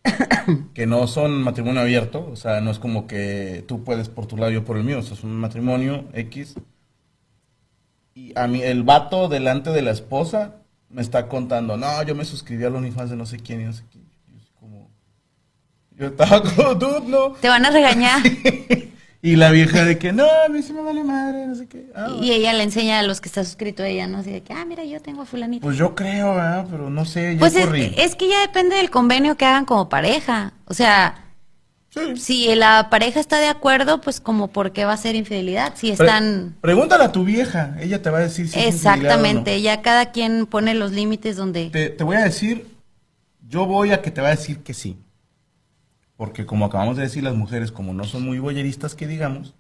que 0.74 0.88
no 0.88 1.08
son 1.08 1.44
matrimonio 1.44 1.82
abierto, 1.82 2.27
o 2.32 2.36
sea, 2.36 2.62
no 2.62 2.72
es 2.72 2.79
como 2.79 3.08
que 3.08 3.63
tú 3.68 3.84
puedes 3.84 4.10
por 4.10 4.25
tu 4.25 4.38
lado, 4.38 4.51
yo 4.51 4.65
por 4.65 4.77
el 4.77 4.84
mío, 4.84 5.00
o 5.00 5.01
sea, 5.01 5.13
es 5.15 5.24
un 5.24 5.36
matrimonio 5.36 6.06
X. 6.13 6.56
Y 8.15 8.38
a 8.38 8.48
mí, 8.48 8.62
el 8.62 8.84
vato 8.84 9.29
delante 9.29 9.70
de 9.72 9.82
la 9.82 9.91
esposa 9.91 10.56
me 10.89 11.01
está 11.01 11.27
contando, 11.27 11.77
no, 11.77 12.03
yo 12.03 12.15
me 12.15 12.25
suscribí 12.25 12.63
al 12.63 12.75
OnlyFans 12.75 13.12
de 13.12 13.15
no 13.15 13.25
sé 13.25 13.39
quién 13.39 13.62
y 13.62 13.65
no 13.65 13.74
sé 13.74 13.84
quién. 13.91 13.99
Yo, 16.00 16.06
yo 16.06 16.08
estaba 16.08 16.41
como, 16.56 17.01
no. 17.08 17.32
Te 17.34 17.48
van 17.50 17.65
a 17.65 17.72
regañar. 17.72 18.22
Y 19.22 19.36
la 19.36 19.51
vieja 19.51 19.84
de 19.84 19.98
que, 19.98 20.13
no, 20.13 20.24
a 20.24 20.48
mí 20.48 20.63
sí 20.63 20.72
me 20.72 20.79
vale 20.82 21.03
madre, 21.03 21.46
no 21.46 21.53
sé 21.53 21.68
qué. 21.68 21.88
Ah, 21.94 22.08
Y 22.22 22.32
ella 22.32 22.53
le 22.53 22.63
enseña 22.63 23.00
a 23.00 23.03
los 23.03 23.20
que 23.20 23.27
está 23.27 23.44
suscrito 23.44 23.84
a 23.84 23.88
ella, 23.89 24.08
¿no? 24.08 24.20
Así 24.20 24.32
de 24.32 24.44
que, 24.44 24.53
ah, 24.53 24.63
mira, 24.63 24.86
yo 24.86 25.01
tengo 25.01 25.24
a 25.24 25.25
fulanito. 25.25 25.62
Pues 25.62 25.75
yo 25.75 25.94
creo, 25.94 26.36
¿verdad? 26.36 26.65
Pero 26.72 26.89
no 26.89 27.03
sé, 27.03 27.34
ya 27.34 27.39
Pues 27.39 27.53
es, 27.53 27.65
corrí. 27.65 27.94
es 27.98 28.15
que 28.15 28.29
ya 28.29 28.39
depende 28.39 28.77
del 28.77 28.89
convenio 28.89 29.36
que 29.36 29.44
hagan 29.44 29.65
como 29.65 29.89
pareja. 29.89 30.53
O 30.68 30.74
sea, 30.74 31.25
Sí. 31.89 32.15
si 32.15 32.56
la 32.56 32.88
pareja 32.89 33.20
está 33.20 33.39
de 33.39 33.48
acuerdo, 33.48 34.00
pues 34.00 34.22
como 34.22 34.48
por 34.48 34.72
qué 34.72 34.86
va 34.86 34.94
a 34.94 34.98
ser 34.98 35.15
infidelidad. 35.15 35.74
Si 35.75 35.91
Pre- 35.91 36.06
están... 36.08 36.56
pregúntale 36.62 37.03
a 37.03 37.12
tu 37.12 37.25
vieja, 37.25 37.75
ella 37.82 38.01
te 38.01 38.10
va 38.10 38.20
a 38.20 38.22
decir 38.22 38.48
si 38.48 38.58
es 38.58 38.68
infidelidad 38.68 38.94
o 38.94 38.96
no. 38.96 39.01
Exactamente, 39.03 39.62
ya 39.62 39.82
cada 39.82 40.12
quien 40.13 40.46
pone 40.46 40.75
los 40.75 40.94
límites 40.94 41.36
donde... 41.36 41.70
Te, 41.72 41.89
te 41.89 42.03
voy 42.06 42.15
a 42.15 42.24
decir, 42.24 42.68
yo 43.50 43.65
voy 43.65 43.91
a 43.91 44.01
que 44.01 44.12
te 44.12 44.22
va 44.22 44.27
a 44.29 44.32
decir 44.32 44.60
que 44.60 44.74
sí. 44.74 44.96
Porque 46.19 46.45
como 46.45 46.65
acabamos 46.65 46.97
de 46.97 47.03
decir, 47.03 47.23
las 47.23 47.35
mujeres, 47.35 47.71
como 47.71 47.93
no 47.93 48.03
son 48.03 48.25
muy 48.25 48.39
boyeristas 48.39 48.93
que 48.93 49.07
digamos, 49.07 49.53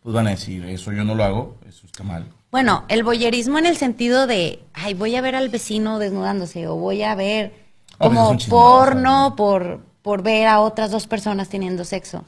pues 0.00 0.14
van 0.14 0.26
a 0.26 0.30
decir, 0.30 0.64
eso 0.64 0.90
yo 0.90 1.04
no 1.04 1.14
lo 1.14 1.22
hago, 1.22 1.58
eso 1.68 1.84
está 1.84 2.02
mal. 2.02 2.24
Bueno, 2.50 2.86
el 2.88 3.04
boyerismo 3.04 3.58
en 3.58 3.66
el 3.66 3.76
sentido 3.76 4.26
de, 4.26 4.60
ay, 4.72 4.94
voy 4.94 5.16
a 5.16 5.20
ver 5.20 5.34
al 5.34 5.50
vecino 5.50 5.98
desnudándose 5.98 6.66
o 6.66 6.76
voy 6.76 7.02
a 7.02 7.14
ver 7.14 7.52
Ah, 7.98 8.08
pues 8.08 8.18
como 8.18 8.38
porno 8.48 9.28
¿no? 9.28 9.36
por, 9.36 9.80
por 10.00 10.22
ver 10.22 10.46
a 10.46 10.60
otras 10.60 10.90
dos 10.90 11.06
personas 11.06 11.50
teniendo 11.50 11.84
sexo. 11.84 12.24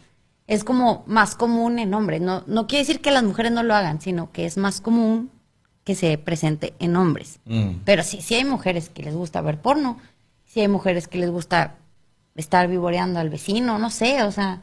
Es 0.47 0.63
como 0.63 1.03
más 1.07 1.35
común 1.35 1.79
en 1.79 1.95
hombres. 1.95 2.21
No, 2.21 2.45
no 2.47 2.67
quiere 2.67 2.85
decir 2.85 3.01
que 3.01 3.11
las 3.11 3.23
mujeres 3.23 3.51
no 3.51 3.63
lo 3.63 3.75
hagan, 3.75 3.99
sino 3.99 4.31
que 4.31 4.45
es 4.45 4.59
más 4.59 4.83
común 4.83 5.31
que 5.85 5.95
se 5.95 6.19
presente 6.19 6.75
en 6.81 6.97
hombres. 6.97 7.41
Mm. 7.47 7.77
Pero 7.87 8.03
sí, 8.03 8.21
sí 8.21 8.35
hay 8.35 8.45
mujeres 8.45 8.91
que 8.91 9.05
les 9.05 9.15
gusta 9.15 9.41
ver 9.41 9.59
porno, 9.59 9.97
sí 10.45 10.61
hay 10.61 10.69
mujeres 10.69 11.09
que 11.09 11.17
les 11.17 11.31
gusta 11.31 11.77
estar 12.35 12.69
vivoreando 12.69 13.21
al 13.21 13.31
vecino, 13.31 13.79
no 13.79 13.91
sé, 13.91 14.23
o 14.23 14.33
sea, 14.33 14.61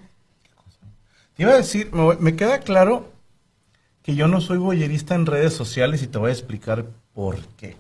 Te 1.36 1.44
iba 1.44 1.54
a 1.54 1.58
decir, 1.58 1.92
me, 1.94 2.36
queda 2.36 2.60
claro 2.60 3.12
que 4.04 4.16
yo 4.16 4.28
no 4.28 4.42
soy 4.42 4.58
boyerista 4.58 5.16
en 5.16 5.26
redes 5.26 5.54
sociales 5.54 6.04
y 6.04 6.08
te 6.08 6.18
voy 6.18 6.30
a 6.30 6.34
explicar 6.34 6.86
por 7.14 7.40
qué. 7.58 7.78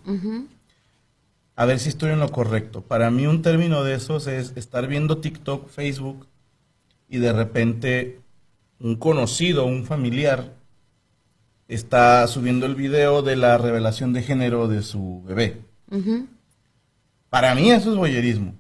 A 1.56 1.66
ver 1.66 1.80
si 1.80 1.90
estoy 1.90 2.12
en 2.12 2.20
lo 2.20 2.32
correcto. 2.32 2.82
Para 2.82 3.12
mí 3.12 3.28
un 3.28 3.42
término 3.42 3.84
de 3.84 3.96
esos 3.96 4.28
es 4.28 4.54
estar 4.56 4.88
viendo 4.88 5.18
TikTok, 5.18 5.70
Facebook 5.70 6.28
y 7.10 7.18
de 7.18 7.34
repente 7.34 8.22
un 8.80 8.96
conocido, 8.96 9.66
un 9.66 9.86
familiar, 9.86 10.54
está 11.68 12.26
subiendo 12.28 12.66
el 12.66 12.76
video 12.76 13.22
de 13.22 13.36
la 13.36 13.58
revelación 13.58 14.14
de 14.14 14.24
género 14.24 14.68
de 14.68 14.82
su 14.82 15.24
bebé. 15.24 15.62
Para 17.30 17.54
mí 17.56 17.72
eso 17.72 17.92
es 17.92 17.98
boyerismo. 17.98 18.56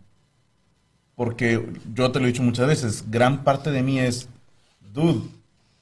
Porque 1.22 1.63
yo 1.94 2.12
te 2.12 2.20
lo 2.20 2.25
he 2.25 2.30
dicho 2.30 2.42
muchas 2.42 2.66
veces, 2.66 3.06
gran 3.12 3.44
parte 3.44 3.70
de 3.70 3.84
mí 3.84 4.00
es, 4.00 4.28
dude, 4.92 5.22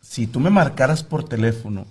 si 0.02 0.28
tú 0.28 0.42
me 0.42 0.50
marcaras 0.50 1.02
por 1.02 1.24
teléfono, 1.24 1.86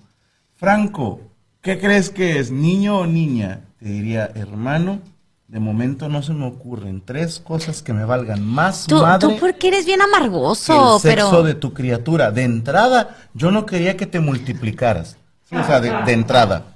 Franco, 0.57 1.23
¿qué 1.63 1.79
crees 1.79 2.11
que 2.11 2.39
es, 2.39 2.51
niño 2.51 2.99
o 2.99 3.07
niña? 3.07 3.61
Te 3.79 3.87
diría, 3.87 4.31
hermano, 4.35 5.01
de 5.47 5.61
momento 5.61 6.11
no 6.11 6.23
se 6.23 6.35
me 6.35 6.45
ocurren 6.45 7.01
tres 7.03 7.41
cosas 7.41 7.81
que 7.81 7.95
me 7.95 8.05
valgan 8.05 8.45
más 8.45 8.87
tú, 8.87 8.97
madre 8.97 9.27
tú 9.27 9.41
porque 9.41 9.69
eres 9.69 9.87
bien 9.87 10.03
amargoso, 10.03 10.97
el 10.97 11.01
sexo 11.01 11.31
pero... 11.31 11.43
de 11.43 11.55
tu 11.55 11.73
criatura. 11.73 12.31
De 12.31 12.43
entrada, 12.43 13.17
yo 13.33 13.51
no 13.51 13.65
quería 13.65 13.97
que 13.97 14.05
te 14.05 14.21
multiplicaras. 14.21 15.17
O 15.51 15.65
sea, 15.65 15.81
de, 15.81 15.91
de 16.05 16.13
entrada. 16.13 16.67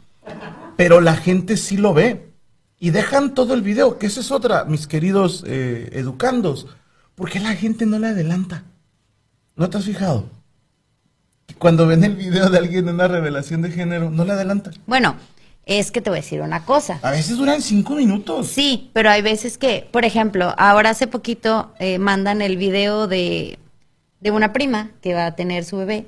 Pero 0.78 1.02
la 1.02 1.16
gente 1.16 1.58
sí 1.58 1.76
lo 1.76 1.92
ve. 1.92 2.31
Y 2.82 2.90
dejan 2.90 3.32
todo 3.32 3.54
el 3.54 3.62
video, 3.62 3.96
que 3.96 4.06
esa 4.08 4.18
es 4.18 4.32
otra, 4.32 4.64
mis 4.64 4.88
queridos 4.88 5.44
eh, 5.46 5.90
educandos. 5.92 6.66
¿Por 7.14 7.30
qué 7.30 7.38
la 7.38 7.54
gente 7.54 7.86
no 7.86 8.00
le 8.00 8.08
adelanta? 8.08 8.64
¿No 9.54 9.70
te 9.70 9.78
has 9.78 9.84
fijado? 9.84 10.24
Que 11.46 11.54
cuando 11.54 11.86
ven 11.86 12.02
el 12.02 12.16
video 12.16 12.50
de 12.50 12.58
alguien 12.58 12.88
en 12.88 12.96
una 12.96 13.06
revelación 13.06 13.62
de 13.62 13.70
género, 13.70 14.10
no 14.10 14.24
le 14.24 14.32
adelantan. 14.32 14.74
Bueno, 14.84 15.14
es 15.64 15.92
que 15.92 16.00
te 16.00 16.10
voy 16.10 16.18
a 16.18 16.22
decir 16.22 16.40
una 16.40 16.64
cosa. 16.64 16.98
A 17.02 17.12
veces 17.12 17.36
duran 17.36 17.62
cinco 17.62 17.94
minutos. 17.94 18.48
Sí, 18.48 18.90
pero 18.92 19.10
hay 19.10 19.22
veces 19.22 19.58
que, 19.58 19.88
por 19.92 20.04
ejemplo, 20.04 20.52
ahora 20.58 20.90
hace 20.90 21.06
poquito 21.06 21.72
eh, 21.78 22.00
mandan 22.00 22.42
el 22.42 22.56
video 22.56 23.06
de, 23.06 23.60
de 24.18 24.30
una 24.32 24.52
prima 24.52 24.90
que 25.00 25.14
va 25.14 25.26
a 25.26 25.36
tener 25.36 25.64
su 25.64 25.76
bebé 25.76 26.06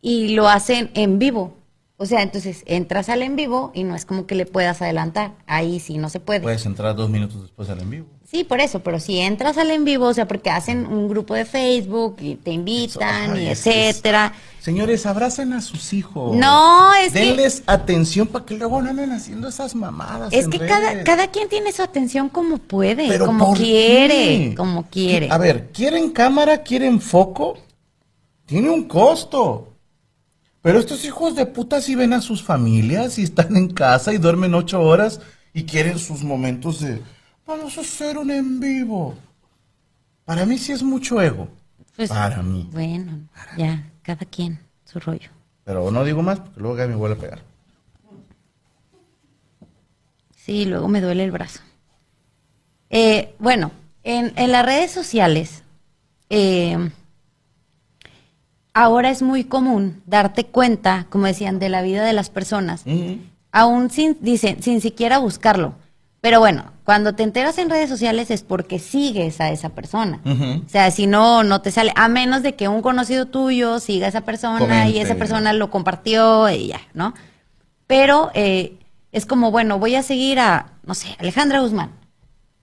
y 0.00 0.36
lo 0.36 0.48
hacen 0.48 0.92
en 0.94 1.18
vivo. 1.18 1.56
O 1.96 2.06
sea, 2.06 2.22
entonces 2.22 2.64
entras 2.66 3.08
al 3.08 3.22
en 3.22 3.36
vivo 3.36 3.70
y 3.72 3.84
no 3.84 3.94
es 3.94 4.04
como 4.04 4.26
que 4.26 4.34
le 4.34 4.46
puedas 4.46 4.82
adelantar. 4.82 5.32
Ahí 5.46 5.78
sí 5.78 5.96
no 5.96 6.08
se 6.08 6.18
puede. 6.18 6.40
Puedes 6.40 6.66
entrar 6.66 6.96
dos 6.96 7.08
minutos 7.08 7.40
después 7.42 7.70
al 7.70 7.80
en 7.80 7.90
vivo. 7.90 8.06
Sí, 8.28 8.42
por 8.42 8.60
eso, 8.60 8.80
pero 8.80 8.98
si 8.98 9.20
entras 9.20 9.58
al 9.58 9.70
en 9.70 9.84
vivo, 9.84 10.06
o 10.08 10.12
sea, 10.14 10.26
porque 10.26 10.50
hacen 10.50 10.86
un 10.86 11.08
grupo 11.08 11.34
de 11.34 11.44
Facebook 11.44 12.16
y 12.20 12.34
te 12.34 12.50
invitan 12.50 13.36
y 13.36 13.46
es- 13.46 13.64
es- 13.64 13.66
etcétera. 13.66 14.32
Señores, 14.58 15.06
abracen 15.06 15.52
a 15.52 15.60
sus 15.60 15.92
hijos. 15.92 16.34
No, 16.36 16.92
es 16.94 17.12
que- 17.12 17.20
Denles 17.20 17.62
atención 17.66 18.26
para 18.26 18.44
que 18.44 18.56
luego 18.56 18.82
no 18.82 18.90
anden 18.90 19.12
haciendo 19.12 19.46
esas 19.46 19.76
mamadas. 19.76 20.32
Es 20.32 20.46
en 20.46 20.50
que 20.50 20.58
cada, 20.66 20.90
redes. 20.90 21.04
cada 21.04 21.28
quien 21.28 21.48
tiene 21.48 21.70
su 21.70 21.82
atención 21.82 22.28
como 22.28 22.58
puede, 22.58 23.06
Pero 23.06 23.26
como 23.26 23.46
¿por 23.50 23.58
quiere, 23.58 24.48
qué? 24.48 24.54
como 24.56 24.86
quiere. 24.90 25.28
A 25.30 25.38
ver, 25.38 25.70
¿quieren 25.72 26.10
cámara? 26.10 26.62
¿Quieren 26.64 27.00
foco? 27.00 27.56
Tiene 28.46 28.68
un 28.70 28.84
costo. 28.88 29.68
Pero 30.64 30.78
estos 30.78 31.04
hijos 31.04 31.36
de 31.36 31.44
puta 31.44 31.82
sí 31.82 31.94
ven 31.94 32.14
a 32.14 32.22
sus 32.22 32.42
familias 32.42 33.18
y 33.18 33.22
están 33.22 33.54
en 33.54 33.68
casa 33.68 34.14
y 34.14 34.16
duermen 34.16 34.54
ocho 34.54 34.80
horas 34.80 35.20
y 35.52 35.64
quieren 35.64 35.98
sus 35.98 36.22
momentos 36.22 36.80
de 36.80 37.02
vamos 37.46 37.76
a 37.76 37.82
hacer 37.82 38.16
un 38.16 38.30
en 38.30 38.60
vivo. 38.60 39.14
Para 40.24 40.46
mí 40.46 40.56
sí 40.56 40.72
es 40.72 40.82
mucho 40.82 41.20
ego. 41.20 41.48
Pues, 41.94 42.08
Para 42.08 42.42
mí. 42.42 42.66
Bueno, 42.72 43.12
ya, 43.58 43.92
cada 44.00 44.24
quien 44.24 44.58
su 44.86 45.00
rollo. 45.00 45.28
Pero 45.64 45.90
no 45.90 46.02
digo 46.02 46.22
más 46.22 46.40
porque 46.40 46.60
luego 46.60 46.76
Gaby 46.76 46.92
me 46.92 46.96
vuelve 46.96 47.16
a 47.16 47.20
pegar. 47.20 47.42
Sí, 50.34 50.64
luego 50.64 50.88
me 50.88 51.02
duele 51.02 51.24
el 51.24 51.30
brazo. 51.30 51.60
Eh, 52.88 53.34
bueno, 53.38 53.70
en, 54.02 54.32
en 54.36 54.50
las 54.50 54.64
redes 54.64 54.90
sociales, 54.90 55.62
eh, 56.30 56.90
ahora 58.74 59.10
es 59.10 59.22
muy 59.22 59.44
común 59.44 60.02
darte 60.04 60.44
cuenta, 60.44 61.06
como 61.08 61.26
decían, 61.26 61.58
de 61.58 61.68
la 61.68 61.80
vida 61.80 62.04
de 62.04 62.12
las 62.12 62.28
personas, 62.28 62.84
aún 63.52 63.90
sin, 63.90 64.18
dicen, 64.20 64.62
sin 64.62 64.80
siquiera 64.80 65.18
buscarlo. 65.18 65.74
Pero 66.20 66.40
bueno, 66.40 66.72
cuando 66.84 67.14
te 67.14 67.22
enteras 67.22 67.58
en 67.58 67.68
redes 67.70 67.88
sociales 67.88 68.30
es 68.30 68.42
porque 68.42 68.78
sigues 68.78 69.40
a 69.40 69.50
esa 69.50 69.70
persona. 69.70 70.20
O 70.24 70.68
sea, 70.68 70.90
si 70.90 71.06
no, 71.06 71.44
no 71.44 71.60
te 71.60 71.70
sale, 71.70 71.92
a 71.96 72.08
menos 72.08 72.42
de 72.42 72.54
que 72.54 72.66
un 72.66 72.82
conocido 72.82 73.26
tuyo 73.26 73.78
siga 73.78 74.06
a 74.06 74.08
esa 74.08 74.22
persona 74.22 74.58
Comente. 74.58 74.90
y 74.90 74.98
esa 74.98 75.14
persona 75.14 75.52
lo 75.52 75.70
compartió 75.70 76.48
y 76.50 76.68
ya, 76.68 76.80
¿no? 76.94 77.14
Pero 77.86 78.30
eh, 78.34 78.78
es 79.12 79.26
como, 79.26 79.50
bueno, 79.50 79.78
voy 79.78 79.94
a 79.94 80.02
seguir 80.02 80.40
a, 80.40 80.72
no 80.84 80.94
sé, 80.94 81.14
Alejandra 81.18 81.60
Guzmán. 81.60 81.90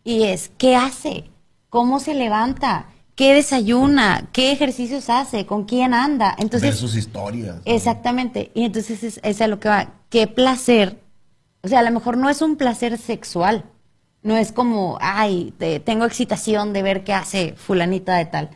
Y 0.03 0.23
es, 0.23 0.51
¿qué 0.57 0.75
hace? 0.75 1.29
¿Cómo 1.69 1.99
se 1.99 2.15
levanta? 2.15 2.87
¿Qué 3.15 3.33
desayuna? 3.33 4.29
¿Qué 4.31 4.51
ejercicios 4.51 5.09
hace? 5.09 5.45
¿Con 5.45 5.65
quién 5.65 5.93
anda? 5.93 6.29
Ver 6.29 6.43
Entonces, 6.43 6.75
sus 6.77 6.95
historias. 6.95 7.57
Exactamente. 7.65 8.51
Y 8.53 8.63
entonces 8.63 9.03
es, 9.03 9.19
es 9.23 9.41
a 9.41 9.47
lo 9.47 9.59
que 9.59 9.69
va. 9.69 9.89
Qué 10.09 10.27
placer. 10.27 10.99
O 11.63 11.67
sea, 11.67 11.79
a 11.79 11.83
lo 11.83 11.91
mejor 11.91 12.17
no 12.17 12.29
es 12.29 12.41
un 12.41 12.55
placer 12.55 12.97
sexual. 12.97 13.65
No 14.23 14.37
es 14.37 14.51
como, 14.51 14.97
ay, 15.01 15.53
te- 15.57 15.79
tengo 15.79 16.05
excitación 16.05 16.73
de 16.73 16.83
ver 16.83 17.03
qué 17.03 17.13
hace 17.13 17.53
fulanita 17.57 18.15
de 18.15 18.25
tal. 18.25 18.49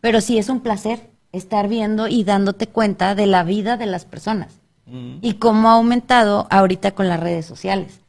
Pero 0.00 0.20
sí 0.20 0.38
es 0.38 0.48
un 0.48 0.60
placer 0.60 1.10
estar 1.32 1.68
viendo 1.68 2.06
y 2.06 2.24
dándote 2.24 2.66
cuenta 2.68 3.14
de 3.14 3.26
la 3.26 3.42
vida 3.42 3.76
de 3.76 3.86
las 3.86 4.04
personas. 4.04 4.60
Y 5.22 5.34
cómo 5.34 5.70
ha 5.70 5.72
aumentado 5.72 6.46
ahorita 6.50 6.90
con 6.92 7.08
las 7.08 7.18
redes 7.18 7.46
sociales. 7.46 8.00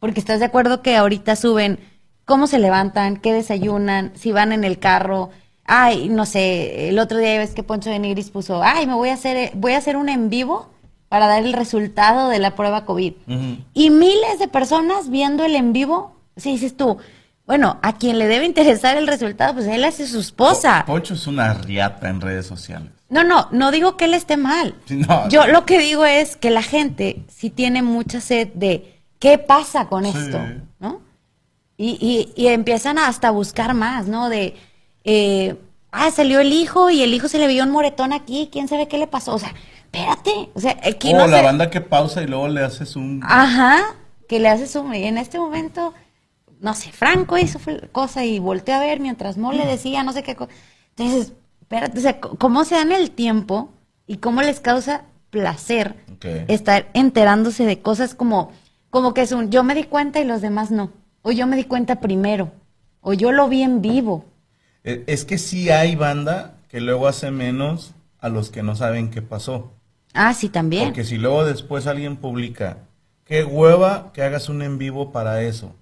Porque 0.00 0.18
estás 0.18 0.40
de 0.40 0.46
acuerdo 0.46 0.82
que 0.82 0.96
ahorita 0.96 1.36
suben 1.36 1.78
cómo 2.24 2.48
se 2.48 2.58
levantan, 2.58 3.18
qué 3.18 3.32
desayunan, 3.32 4.10
si 4.16 4.32
van 4.32 4.52
en 4.52 4.64
el 4.64 4.78
carro. 4.80 5.30
Ay, 5.66 6.08
no 6.08 6.26
sé, 6.26 6.88
el 6.90 6.98
otro 6.98 7.18
día 7.18 7.38
ves 7.38 7.50
que 7.54 7.62
Poncho 7.62 7.88
de 7.90 7.98
Nigris 7.98 8.30
puso, 8.30 8.62
ay, 8.62 8.86
me 8.86 8.94
voy 8.94 9.08
a 9.08 9.14
hacer, 9.14 9.52
voy 9.54 9.72
a 9.72 9.78
hacer 9.78 9.96
un 9.96 10.08
en 10.10 10.28
vivo 10.28 10.68
para 11.08 11.26
dar 11.26 11.42
el 11.44 11.52
resultado 11.54 12.28
de 12.28 12.38
la 12.38 12.54
prueba 12.54 12.84
COVID. 12.84 13.12
Y 13.72 13.90
miles 13.90 14.38
de 14.38 14.48
personas 14.48 15.08
viendo 15.10 15.44
el 15.44 15.54
en 15.56 15.72
vivo, 15.72 16.16
si 16.36 16.50
dices 16.50 16.76
tú, 16.76 16.98
bueno, 17.46 17.78
a 17.82 17.96
quien 17.96 18.18
le 18.18 18.26
debe 18.26 18.44
interesar 18.46 18.96
el 18.96 19.06
resultado, 19.06 19.54
pues 19.54 19.66
él 19.66 19.84
hace 19.84 20.06
su 20.06 20.18
esposa. 20.20 20.82
Po- 20.86 20.92
Poncho 20.94 21.14
es 21.14 21.26
una 21.26 21.54
riata 21.54 22.08
en 22.08 22.20
redes 22.20 22.46
sociales. 22.46 22.90
No, 23.10 23.22
no, 23.22 23.48
no 23.52 23.70
digo 23.70 23.96
que 23.96 24.06
él 24.06 24.14
esté 24.14 24.36
mal. 24.36 24.74
No. 24.90 25.28
Yo 25.28 25.46
lo 25.46 25.64
que 25.66 25.78
digo 25.78 26.04
es 26.04 26.36
que 26.36 26.50
la 26.50 26.62
gente 26.62 27.22
sí 27.28 27.48
tiene 27.50 27.82
mucha 27.82 28.20
sed 28.20 28.48
de 28.54 29.00
qué 29.18 29.38
pasa 29.38 29.88
con 29.88 30.04
Sí. 30.04 30.12
esto, 30.16 30.40
¿no? 30.80 31.00
Y, 31.76 31.96
y, 32.00 32.32
y 32.42 32.48
empiezan 32.48 32.98
hasta 32.98 33.28
a 33.28 33.30
buscar 33.32 33.74
más, 33.74 34.06
¿no? 34.06 34.28
De, 34.28 34.56
eh, 35.04 35.56
ah, 35.92 36.10
salió 36.10 36.40
el 36.40 36.52
hijo 36.52 36.90
y 36.90 37.02
el 37.02 37.14
hijo 37.14 37.28
se 37.28 37.38
le 37.38 37.46
vio 37.46 37.64
un 37.64 37.70
moretón 37.70 38.12
aquí, 38.12 38.48
quién 38.50 38.68
sabe 38.68 38.88
qué 38.88 38.98
le 38.98 39.06
pasó. 39.06 39.34
O 39.34 39.38
sea, 39.38 39.52
espérate, 39.84 40.50
o 40.54 40.60
sea, 40.60 40.78
aquí 40.82 41.12
no 41.12 41.26
la 41.26 41.38
se- 41.38 41.44
banda 41.44 41.70
que 41.70 41.80
pausa 41.80 42.22
y 42.22 42.26
luego 42.26 42.48
le 42.48 42.62
haces 42.62 42.96
un... 42.96 43.20
Ajá, 43.24 43.82
que 44.28 44.40
le 44.40 44.48
haces 44.48 44.74
un... 44.76 44.94
Y 44.94 45.04
en 45.04 45.18
este 45.18 45.38
momento, 45.38 45.94
no 46.60 46.74
sé, 46.74 46.90
Franco 46.92 47.38
hizo 47.38 47.58
cosa 47.92 48.24
y 48.24 48.38
volteó 48.38 48.74
a 48.74 48.80
ver 48.80 49.00
mientras 49.00 49.36
Mo 49.38 49.52
le 49.52 49.66
decía 49.66 50.02
no 50.02 50.12
sé 50.12 50.22
qué 50.22 50.34
cosa. 50.34 50.52
Entonces, 50.96 51.32
espérate, 51.60 51.98
o 51.98 52.02
sea, 52.02 52.20
¿cómo 52.20 52.64
se 52.64 52.74
dan 52.76 52.92
el 52.92 53.10
tiempo 53.10 53.70
y 54.06 54.16
cómo 54.18 54.42
les 54.42 54.60
causa 54.60 55.02
placer 55.30 55.96
estar 56.48 56.88
enterándose 56.94 57.64
de 57.66 57.80
cosas 57.82 58.14
como, 58.14 58.50
como 58.90 59.12
que 59.14 59.22
es 59.22 59.32
un 59.32 59.50
yo 59.50 59.62
me 59.64 59.74
di 59.74 59.84
cuenta 59.84 60.20
y 60.20 60.24
los 60.24 60.40
demás 60.40 60.70
no? 60.70 60.92
O 61.22 61.32
yo 61.32 61.46
me 61.46 61.56
di 61.56 61.64
cuenta 61.64 62.00
primero, 62.00 62.52
o 63.00 63.12
yo 63.14 63.32
lo 63.32 63.48
vi 63.48 63.62
en 63.62 63.80
vivo. 63.82 64.24
Eh, 64.84 65.04
Es 65.06 65.24
que 65.24 65.38
sí 65.38 65.70
hay 65.70 65.96
banda 65.96 66.54
que 66.68 66.80
luego 66.80 67.08
hace 67.08 67.30
menos 67.30 67.92
a 68.20 68.28
los 68.28 68.50
que 68.50 68.62
no 68.62 68.76
saben 68.76 69.10
qué 69.10 69.22
pasó. 69.22 69.72
Ah, 70.12 70.32
sí, 70.34 70.48
también. 70.48 70.84
Porque 70.84 71.04
si 71.04 71.16
luego 71.18 71.44
después 71.44 71.86
alguien 71.86 72.16
publica, 72.16 72.78
qué 73.24 73.44
hueva 73.44 74.12
que 74.12 74.22
hagas 74.22 74.48
un 74.48 74.62
en 74.62 74.78
vivo 74.78 75.10
para 75.12 75.42
eso. 75.42 75.74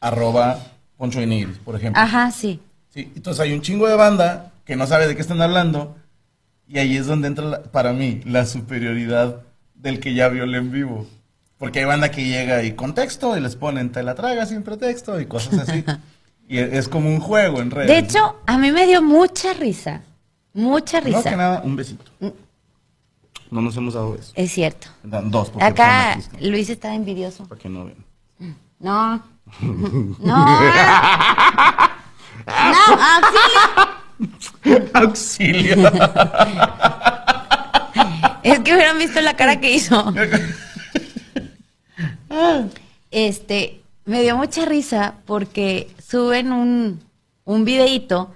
Arroba 0.00 0.58
Poncho 0.96 1.20
de 1.20 1.26
Nigris, 1.26 1.58
por 1.58 1.76
ejemplo. 1.76 2.00
Ajá, 2.02 2.30
sí. 2.30 2.60
Sí, 2.90 3.10
entonces 3.16 3.40
hay 3.40 3.52
un 3.52 3.60
chingo 3.62 3.88
de 3.88 3.96
banda 3.96 4.52
que 4.64 4.76
no 4.76 4.86
sabe 4.86 5.06
de 5.06 5.14
qué 5.16 5.22
están 5.22 5.40
hablando 5.42 5.96
y 6.68 6.78
ahí 6.78 6.96
es 6.96 7.06
donde 7.06 7.28
entra 7.28 7.44
la- 7.44 7.62
para 7.62 7.92
mí 7.92 8.20
la 8.24 8.46
superioridad 8.46 9.42
del 9.74 10.00
que 10.00 10.14
ya 10.14 10.28
vio 10.28 10.44
el 10.44 10.54
en 10.54 10.70
vivo. 10.70 11.06
Porque 11.58 11.80
hay 11.80 11.84
banda 11.86 12.10
que 12.10 12.24
llega 12.24 12.62
y 12.62 12.72
contexto 12.72 13.36
y 13.36 13.40
les 13.40 13.56
ponen 13.56 13.90
te 13.92 14.02
la 14.02 14.14
traga 14.14 14.46
sin 14.46 14.62
pretexto 14.62 15.20
y 15.20 15.26
cosas 15.26 15.68
así. 15.68 15.84
y 16.48 16.58
es, 16.58 16.88
como 16.88 17.08
un 17.08 17.20
juego 17.20 17.60
en 17.60 17.70
redes. 17.70 17.88
De 17.88 17.98
hecho, 17.98 18.36
a 18.46 18.58
mí 18.58 18.70
me 18.70 18.86
dio 18.86 19.02
mucha 19.02 19.52
risa. 19.54 20.02
Mucha 20.52 21.00
no 21.00 21.06
risa. 21.06 21.30
que 21.30 21.36
nada, 21.36 21.62
un 21.64 21.76
besito. 21.76 22.04
No 23.50 23.60
nos 23.60 23.76
hemos 23.76 23.94
dado 23.94 24.12
besos. 24.12 24.32
Es 24.34 24.52
cierto. 24.52 24.88
Dan 25.02 25.30
Dos, 25.30 25.50
porque 25.50 25.64
Acá 25.64 26.18
Luis 26.40 26.68
está 26.70 26.94
envidioso. 26.94 27.46
para 27.46 27.60
que 27.60 27.68
no 27.68 27.86
vean. 27.86 28.04
No. 28.78 29.22
No. 30.20 30.60
No, 32.46 32.98
auxilio. 33.14 34.90
Auxilio. 34.94 35.76
Es 38.42 38.60
que 38.60 38.74
hubieran 38.74 38.98
visto 38.98 39.20
la 39.22 39.34
cara 39.34 39.58
que 39.60 39.72
hizo. 39.72 40.12
Este, 43.10 43.80
me 44.04 44.22
dio 44.22 44.36
mucha 44.36 44.64
risa 44.64 45.14
porque 45.24 45.90
suben 46.06 46.52
un, 46.52 47.00
un 47.44 47.64
videíto 47.64 48.30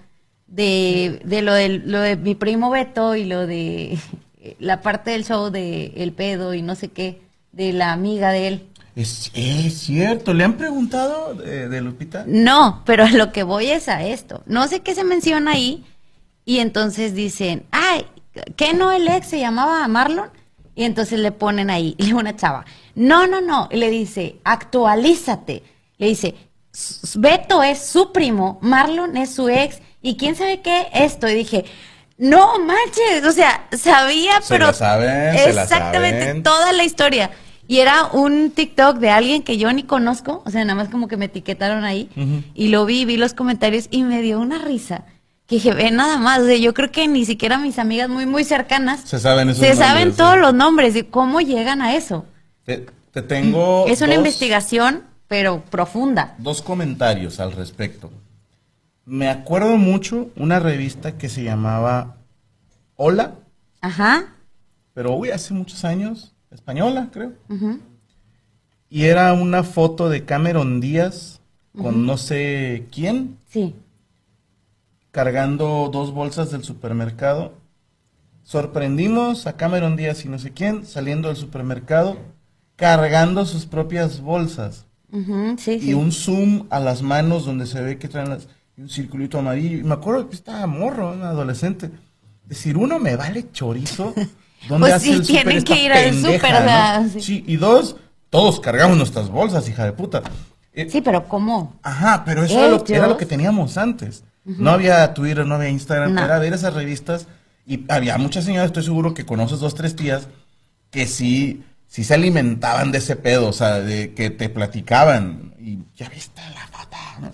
de, 0.47 1.21
de 1.25 1.43
lo, 1.43 1.53
de 1.53 1.69
lo 1.69 2.01
de 2.01 2.17
mi 2.17 2.35
primo 2.35 2.71
Beto 2.71 3.15
y 3.15 3.25
lo 3.25 3.47
de 3.47 3.99
la 4.59 4.81
parte 4.81 5.11
del 5.11 5.25
show 5.25 5.51
de 5.51 5.93
El 5.97 6.13
Pedo 6.13 6.55
y 6.55 6.63
no 6.63 6.75
sé 6.75 6.89
qué, 6.89 7.21
de 7.53 7.73
la 7.73 7.93
amiga 7.93 8.31
de 8.31 8.49
él. 8.49 8.65
Es, 8.97 9.31
es 9.35 9.79
cierto, 9.79 10.35
¿le 10.35 10.43
han 10.45 10.57
preguntado 10.57 11.35
de, 11.35 11.69
de 11.69 11.81
Lupita? 11.81 12.25
No, 12.27 12.83
pero 12.85 13.05
a 13.05 13.11
lo 13.11 13.31
que 13.31 13.45
voy 13.45 13.67
es 13.67 13.89
a 13.89 14.05
esto. 14.05 14.43
No 14.47 14.67
sé 14.67 14.81
qué 14.81 14.95
se 14.95 15.05
menciona 15.05 15.53
ahí 15.53 15.85
y 16.45 16.59
entonces 16.59 17.15
dicen, 17.15 17.65
ay, 17.71 18.07
¿qué 18.57 18.75
no 18.75 18.91
el 18.91 19.07
ex 19.07 19.29
se 19.29 19.39
llamaba 19.39 19.87
Marlon? 19.87 20.31
Y 20.79 20.85
entonces 20.85 21.19
le 21.19 21.33
ponen 21.33 21.71
ahí, 21.71 21.97
y 21.99 22.13
una 22.13 22.37
chava, 22.37 22.65
no, 22.95 23.27
no, 23.27 23.41
no, 23.41 23.69
y 23.73 23.77
le 23.79 23.91
dice, 23.91 24.37
actualízate. 24.45 25.63
Le 25.99 26.07
dice, 26.07 26.35
"S- 26.73 27.19
Beto 27.19 27.63
es 27.65 27.85
su 27.85 28.13
primo, 28.13 28.59
Marlon 28.63 29.17
es 29.17 29.35
su 29.35 29.49
ex, 29.49 29.81
y 30.03 30.17
quién 30.17 30.37
sabe 30.37 30.61
qué, 30.61 30.87
esto. 30.95 31.29
Y 31.29 31.35
dije, 31.35 31.65
no 32.17 32.59
manches, 32.61 33.25
o 33.27 33.33
sea, 33.33 33.67
sabía, 33.77 34.41
Se 34.41 34.55
pero 34.55 34.67
la 34.67 34.73
saben, 34.73 35.35
la 35.35 35.63
exactamente 35.65 36.27
saben. 36.27 36.43
toda 36.45 36.73
la 36.73 36.85
historia. 36.85 37.31
Y 37.67 37.81
era 37.81 38.07
un 38.13 38.51
TikTok 38.53 38.99
de 38.99 39.11
alguien 39.11 39.43
que 39.43 39.59
yo 39.59 39.71
ni 39.73 39.83
conozco, 39.83 40.43
o 40.47 40.51
sea, 40.51 40.65
nada 40.65 40.77
más 40.77 40.89
como 40.89 41.09
que 41.09 41.17
me 41.17 41.25
etiquetaron 41.27 41.85
ahí, 41.85 42.09
y 42.55 42.69
lo 42.69 42.87
vi, 42.87 43.05
vi 43.05 43.17
los 43.17 43.35
comentarios 43.35 43.89
y 43.91 44.05
me 44.05 44.23
dio 44.23 44.39
una 44.41 44.59
risa. 44.59 45.05
Que 45.49 45.57
dije, 45.57 45.73
ve 45.75 45.91
nada 45.91 46.19
más, 46.19 46.41
o 46.41 46.45
sea, 46.47 46.57
yo 46.59 46.75
creo 46.75 46.93
que 46.93 47.09
ni 47.09 47.25
siquiera 47.25 47.59
mis 47.59 47.79
amigas 47.81 48.09
muy, 48.11 48.27
muy 48.27 48.45
cercanas 48.45 49.01
Se 49.01 49.19
saben 49.19 49.49
esos 49.49 49.67
se 49.67 49.75
saben 49.75 50.15
todos 50.15 50.35
sí. 50.35 50.41
los 50.41 50.53
nombres 50.55 50.95
y 50.95 51.03
cómo 51.05 51.41
llegan 51.41 51.81
a 51.83 51.97
eso. 51.97 52.25
Te, 52.65 52.87
te 53.13 53.23
tengo 53.23 53.87
es 53.89 54.01
una 54.03 54.09
dos- 54.11 54.19
investigación, 54.19 55.05
pero 55.27 55.65
profunda. 55.71 56.35
dos 56.39 56.61
comentarios 56.63 57.41
al 57.41 57.53
respecto. 57.53 58.11
Me 59.07 59.29
acuerdo 59.31 59.79
mucho 59.79 60.29
una 60.37 60.61
revista 60.61 61.17
que 61.17 61.31
se 61.31 61.43
llamaba 61.43 62.17
Hola, 62.97 63.33
Ajá. 63.81 64.27
pero 64.93 65.15
uy, 65.17 65.31
hace 65.31 65.55
muchos 65.55 65.83
años, 65.85 66.35
española, 66.51 67.09
creo. 67.11 67.33
ujú. 67.49 67.81
Y 68.91 69.05
era 69.05 69.33
una 69.33 69.63
foto 69.65 70.11
de 70.11 70.25
Cameron 70.27 70.81
Díaz 70.81 71.41
con 71.81 72.05
no 72.07 72.19
sé 72.19 72.87
quién 72.93 73.39
Sí. 73.49 73.75
Cargando 75.11 75.89
dos 75.93 76.13
bolsas 76.13 76.51
del 76.51 76.65
supermercado. 76.65 77.55
Sorprendimos 78.43 79.47
a 79.47 79.57
Cameron 79.57 79.97
Díaz 79.97 80.25
y 80.25 80.29
no 80.29 80.39
sé 80.39 80.53
quién 80.53 80.87
saliendo 80.87 81.29
del 81.29 81.37
supermercado 81.37 82.17
cargando 82.77 83.45
sus 83.45 83.67
propias 83.67 84.21
bolsas. 84.21 84.87
sí. 85.59 85.79
y 85.83 85.95
un 85.95 86.13
zoom 86.13 86.67
a 86.71 86.79
las 86.81 87.03
manos 87.03 87.45
donde 87.45 87.67
se 87.67 87.81
ve 87.81 87.99
que 87.99 88.09
traen 88.09 88.31
las, 88.31 88.49
un 88.77 88.89
circulito 88.89 89.39
amarillo. 89.39 89.79
Y 89.79 89.83
me 89.83 89.95
acuerdo 89.95 90.29
que 90.29 90.37
estaba 90.37 90.67
morro, 90.67 91.13
un 91.13 91.23
adolescente. 91.23 91.91
Decir, 92.45 92.77
uno 92.79 92.99
me 92.99 93.17
vale 93.17 93.51
chorizo 93.53 94.15
¿Dónde 94.69 94.85
Pues 94.87 94.95
hace 94.95 95.07
sí, 95.07 95.13
el 95.13 95.27
tienen 95.27 95.63
que 95.63 95.85
ir 95.85 95.93
al 95.93 96.15
súper, 96.15 97.11
sí. 97.13 97.21
Sí, 97.21 97.45
y 97.47 97.57
dos, 97.57 97.97
todos 98.31 98.59
cargamos 98.61 98.97
nuestras 98.97 99.29
bolsas, 99.29 99.69
hija 99.69 99.85
de 99.85 99.93
puta. 99.93 100.23
Eh, 100.73 100.89
Sí, 100.91 101.01
pero 101.01 101.29
¿cómo? 101.29 101.75
Ajá, 101.83 102.23
pero 102.25 102.43
eso 102.43 102.59
era 102.59 102.69
lo, 102.69 102.85
era 102.87 103.07
lo 103.07 103.17
que 103.17 103.27
teníamos 103.27 103.77
antes. 103.77 104.25
No 104.57 104.71
había 104.71 105.13
Twitter, 105.15 105.47
no 105.47 105.57
había 105.57 105.69
Instagram, 105.69 106.15
No. 106.15 106.25
era 106.25 106.39
ver 106.39 106.55
esas 106.55 106.75
revistas 106.75 107.27
y 107.67 107.85
había 107.89 108.17
muchas 108.17 108.45
señoras, 108.45 108.67
estoy 108.67 108.83
seguro 108.83 109.13
que 109.15 109.27
conoces 109.27 109.61
dos, 109.61 109.75
tres 109.75 109.95
tías 109.95 110.29
que 110.91 111.07
sí, 111.07 111.63
sí 111.87 112.03
se 112.03 112.15
alimentaban 112.15 112.91
de 112.93 112.99
ese 112.99 113.15
pedo, 113.17 113.49
o 113.49 113.53
sea, 113.53 113.81
de 113.81 114.15
que 114.15 114.31
te 114.31 114.49
platicaban 114.49 115.55
y 115.61 115.81
ya 115.97 116.09
viste 116.09 116.41
la 116.55 116.67
foto, 116.69 116.97
¿no? 117.21 117.31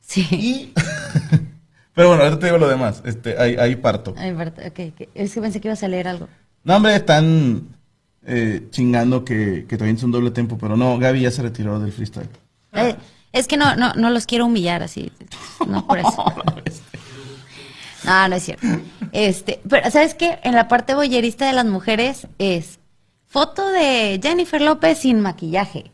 Sí. 0.00 0.26
Y... 0.30 0.72
pero 1.94 2.08
bueno, 2.08 2.22
ahorita 2.22 2.40
te 2.40 2.46
digo 2.46 2.58
lo 2.58 2.68
demás, 2.68 3.02
este, 3.04 3.38
ahí, 3.38 3.56
ahí 3.56 3.76
parto. 3.76 4.14
Ay, 4.16 4.32
Berta, 4.32 4.62
ok, 4.66 4.80
ok. 4.94 5.08
Es 5.14 5.34
que 5.34 5.40
pensé 5.42 5.60
que 5.60 5.68
ibas 5.68 5.82
a 5.82 5.88
leer 5.88 6.08
algo. 6.08 6.28
No, 6.64 6.76
hombre, 6.76 6.96
están 6.96 7.68
eh, 8.26 8.68
chingando 8.70 9.24
que, 9.24 9.66
que 9.68 9.76
también 9.76 9.96
es 9.96 10.02
un 10.02 10.12
doble 10.12 10.30
tempo, 10.30 10.56
pero 10.58 10.76
no, 10.76 10.98
Gaby 10.98 11.20
ya 11.20 11.30
se 11.30 11.42
retiró 11.42 11.78
del 11.78 11.92
freestyle. 11.92 12.28
Eh, 12.72 12.94
es 13.32 13.46
que 13.46 13.56
no, 13.56 13.76
no, 13.76 13.92
no 13.94 14.10
los 14.10 14.26
quiero 14.26 14.46
humillar 14.46 14.82
así. 14.82 15.12
No 15.66 15.86
por 15.86 15.98
eso. 15.98 16.24
No, 18.04 18.28
no 18.28 18.36
es 18.36 18.44
cierto. 18.44 18.66
Este, 19.12 19.60
pero 19.68 19.90
¿sabes 19.90 20.14
qué? 20.14 20.38
En 20.42 20.54
la 20.54 20.68
parte 20.68 20.94
boyerista 20.94 21.46
de 21.46 21.52
las 21.52 21.66
mujeres 21.66 22.26
es 22.38 22.78
foto 23.26 23.68
de 23.68 24.18
Jennifer 24.22 24.62
López 24.62 24.98
sin 24.98 25.20
maquillaje. 25.20 25.90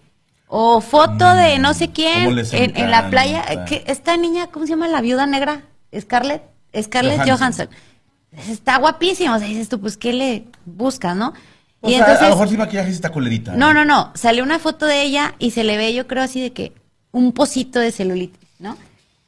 O 0.46 0.80
foto 0.80 1.34
de 1.34 1.58
no 1.58 1.74
sé 1.74 1.90
quién 1.90 2.24
cómo 2.24 2.36
les 2.36 2.52
en, 2.52 2.76
en 2.76 2.90
la 2.90 3.10
playa. 3.10 3.64
que 3.64 3.82
esta 3.86 4.16
niña, 4.16 4.48
¿cómo 4.48 4.66
se 4.66 4.72
llama? 4.72 4.86
La 4.86 5.00
viuda 5.00 5.26
negra. 5.26 5.62
Scarlett. 5.98 6.42
Scarlett 6.80 7.22
Johansson. 7.26 7.68
Johansson. 7.68 8.50
Está 8.50 8.78
guapísima. 8.78 9.34
O 9.34 9.38
sea, 9.38 9.48
dices 9.48 9.68
tú, 9.68 9.80
pues, 9.80 9.96
¿qué 9.96 10.12
le 10.12 10.44
buscas, 10.66 11.16
no? 11.16 11.32
O 11.80 11.90
sea, 11.90 12.04
a 12.04 12.22
lo 12.22 12.30
mejor 12.30 12.48
sin 12.48 12.58
maquillaje 12.58 12.90
sí 12.90 12.94
está 12.94 13.10
culerita. 13.10 13.54
No, 13.54 13.74
no, 13.74 13.84
no. 13.84 14.12
Sale 14.14 14.42
una 14.42 14.58
foto 14.58 14.86
de 14.86 15.02
ella 15.02 15.34
y 15.38 15.50
se 15.50 15.64
le 15.64 15.76
ve, 15.76 15.92
yo 15.92 16.06
creo, 16.06 16.22
así 16.22 16.40
de 16.40 16.52
que 16.52 16.72
un 17.14 17.32
pocito 17.32 17.78
de 17.80 17.92
celulitis, 17.92 18.38
¿no? 18.58 18.76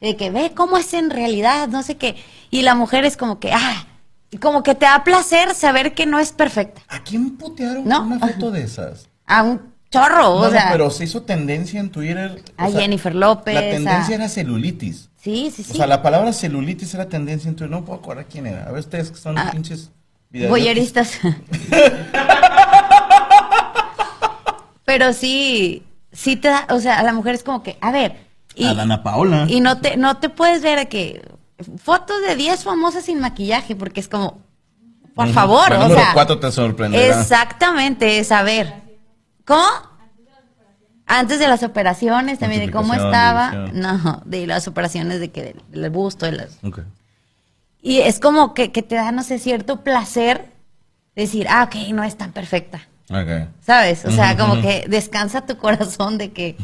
De 0.01 0.16
que 0.16 0.31
ve 0.31 0.53
cómo 0.55 0.77
es 0.77 0.92
en 0.92 1.09
realidad, 1.09 1.68
no 1.68 1.83
sé 1.83 1.96
qué. 1.96 2.16
Y 2.51 2.61
la 2.62 2.75
mujer 2.75 3.05
es 3.07 3.16
como 3.16 3.40
que, 3.40 3.53
ah, 3.53 3.87
como 4.42 4.62
que 4.62 4.75
te 4.75 4.85
da 4.85 5.03
placer 5.05 5.55
saber 5.55 5.94
que 5.94 6.05
no 6.05 6.18
es 6.18 6.33
perfecta. 6.33 6.83
¿A 6.88 7.03
quién 7.03 7.37
putearon 7.38 7.88
No. 7.88 8.03
una 8.03 8.18
foto 8.18 8.51
de 8.51 8.62
esas? 8.64 9.09
A 9.25 9.42
un 9.42 9.72
chorro, 9.90 10.31
o 10.35 10.38
No, 10.40 10.44
no, 10.46 10.51
sea. 10.51 10.68
pero 10.72 10.90
se 10.90 11.05
hizo 11.05 11.22
tendencia 11.22 11.81
en 11.81 11.90
Twitter. 11.90 12.42
o 12.59 12.62
A 12.62 12.70
Jennifer 12.70 13.14
López, 13.14 13.55
La 13.55 13.61
tendencia 13.62 14.14
a- 14.14 14.18
era 14.18 14.29
celulitis. 14.29 15.09
Sí, 15.16 15.51
sí, 15.55 15.62
sí. 15.64 15.72
O 15.72 15.77
sea, 15.77 15.87
la 15.87 16.03
palabra 16.03 16.33
celulitis 16.33 16.92
era 16.94 17.09
tendencia 17.09 17.49
en 17.49 17.57
Twitter. 17.57 17.70
No 17.70 17.85
puedo 17.85 17.99
acordar 17.99 18.27
quién 18.27 18.46
era. 18.46 18.64
A 18.64 18.70
ver, 18.72 18.81
ustedes 18.81 19.11
que 19.11 19.16
son 19.16 19.38
Ah, 19.38 19.51
pinches. 19.53 19.90
Boyeristas. 20.49 21.18
pero 24.85 25.12
sí, 25.12 25.83
sí 26.17 26.37
te 26.37 26.49
da, 26.49 26.67
o 26.71 26.81
sea, 26.81 26.99
a 26.99 27.03
la 27.03 27.13
mujer 27.13 27.35
es 27.35 27.43
como 27.43 27.63
que, 27.63 27.77
a 27.81 27.93
ver. 27.93 28.27
A 28.65 28.75
Dana 28.75 29.03
Paola. 29.03 29.47
Y 29.49 29.61
no 29.61 29.81
te, 29.81 29.97
no 29.97 30.17
te 30.17 30.31
puedes 30.31 30.63
ver 30.63 30.79
de 30.79 30.89
que 30.89 31.23
fotos 31.83 32.17
de 32.27 32.35
10 32.37 32.65
famosas 32.65 33.05
sin 33.05 33.21
maquillaje, 33.21 33.77
porque 33.77 34.01
es 34.01 34.09
como, 34.09 34.39
por 35.15 35.29
favor, 35.29 35.71
La 35.71 35.87
o 35.87 35.89
sea. 35.89 36.11
cuatro 36.15 36.39
te 36.39 36.51
sorprenderá. 36.51 37.21
Exactamente, 37.21 38.19
es 38.19 38.33
a 38.33 38.43
ver. 38.43 38.73
¿Cómo? 39.45 39.67
Antes 41.07 41.39
de 41.39 41.47
las 41.47 41.63
operaciones 41.63 42.39
también, 42.39 42.67
de 42.67 42.73
cómo 42.73 42.93
estaba. 42.95 43.51
división. 43.51 43.81
No, 43.81 44.23
de 44.25 44.47
las 44.47 44.67
operaciones 44.67 45.21
de 45.21 45.31
que 45.31 45.55
del 45.69 45.91
busto, 45.91 46.27
de 46.27 46.33
las. 46.33 46.59
Y 47.81 47.99
es 47.99 48.19
como 48.19 48.55
que, 48.55 48.73
que 48.73 48.83
te 48.83 48.97
da, 48.97 49.13
no 49.13 49.23
sé, 49.23 49.39
cierto 49.39 49.85
placer 49.85 50.51
decir, 51.15 51.47
ah, 51.49 51.65
ok, 51.65 51.77
no 51.93 52.03
es 52.03 52.17
tan 52.17 52.33
perfecta. 52.33 52.89
Ok. 53.11 53.49
¿Sabes? 53.61 54.05
O 54.05 54.11
sea, 54.11 54.37
como 54.37 54.61
que 54.61 54.87
descansa 54.88 55.47
tu 55.47 55.57
corazón 55.59 56.19
de 56.19 56.33
que 56.33 56.57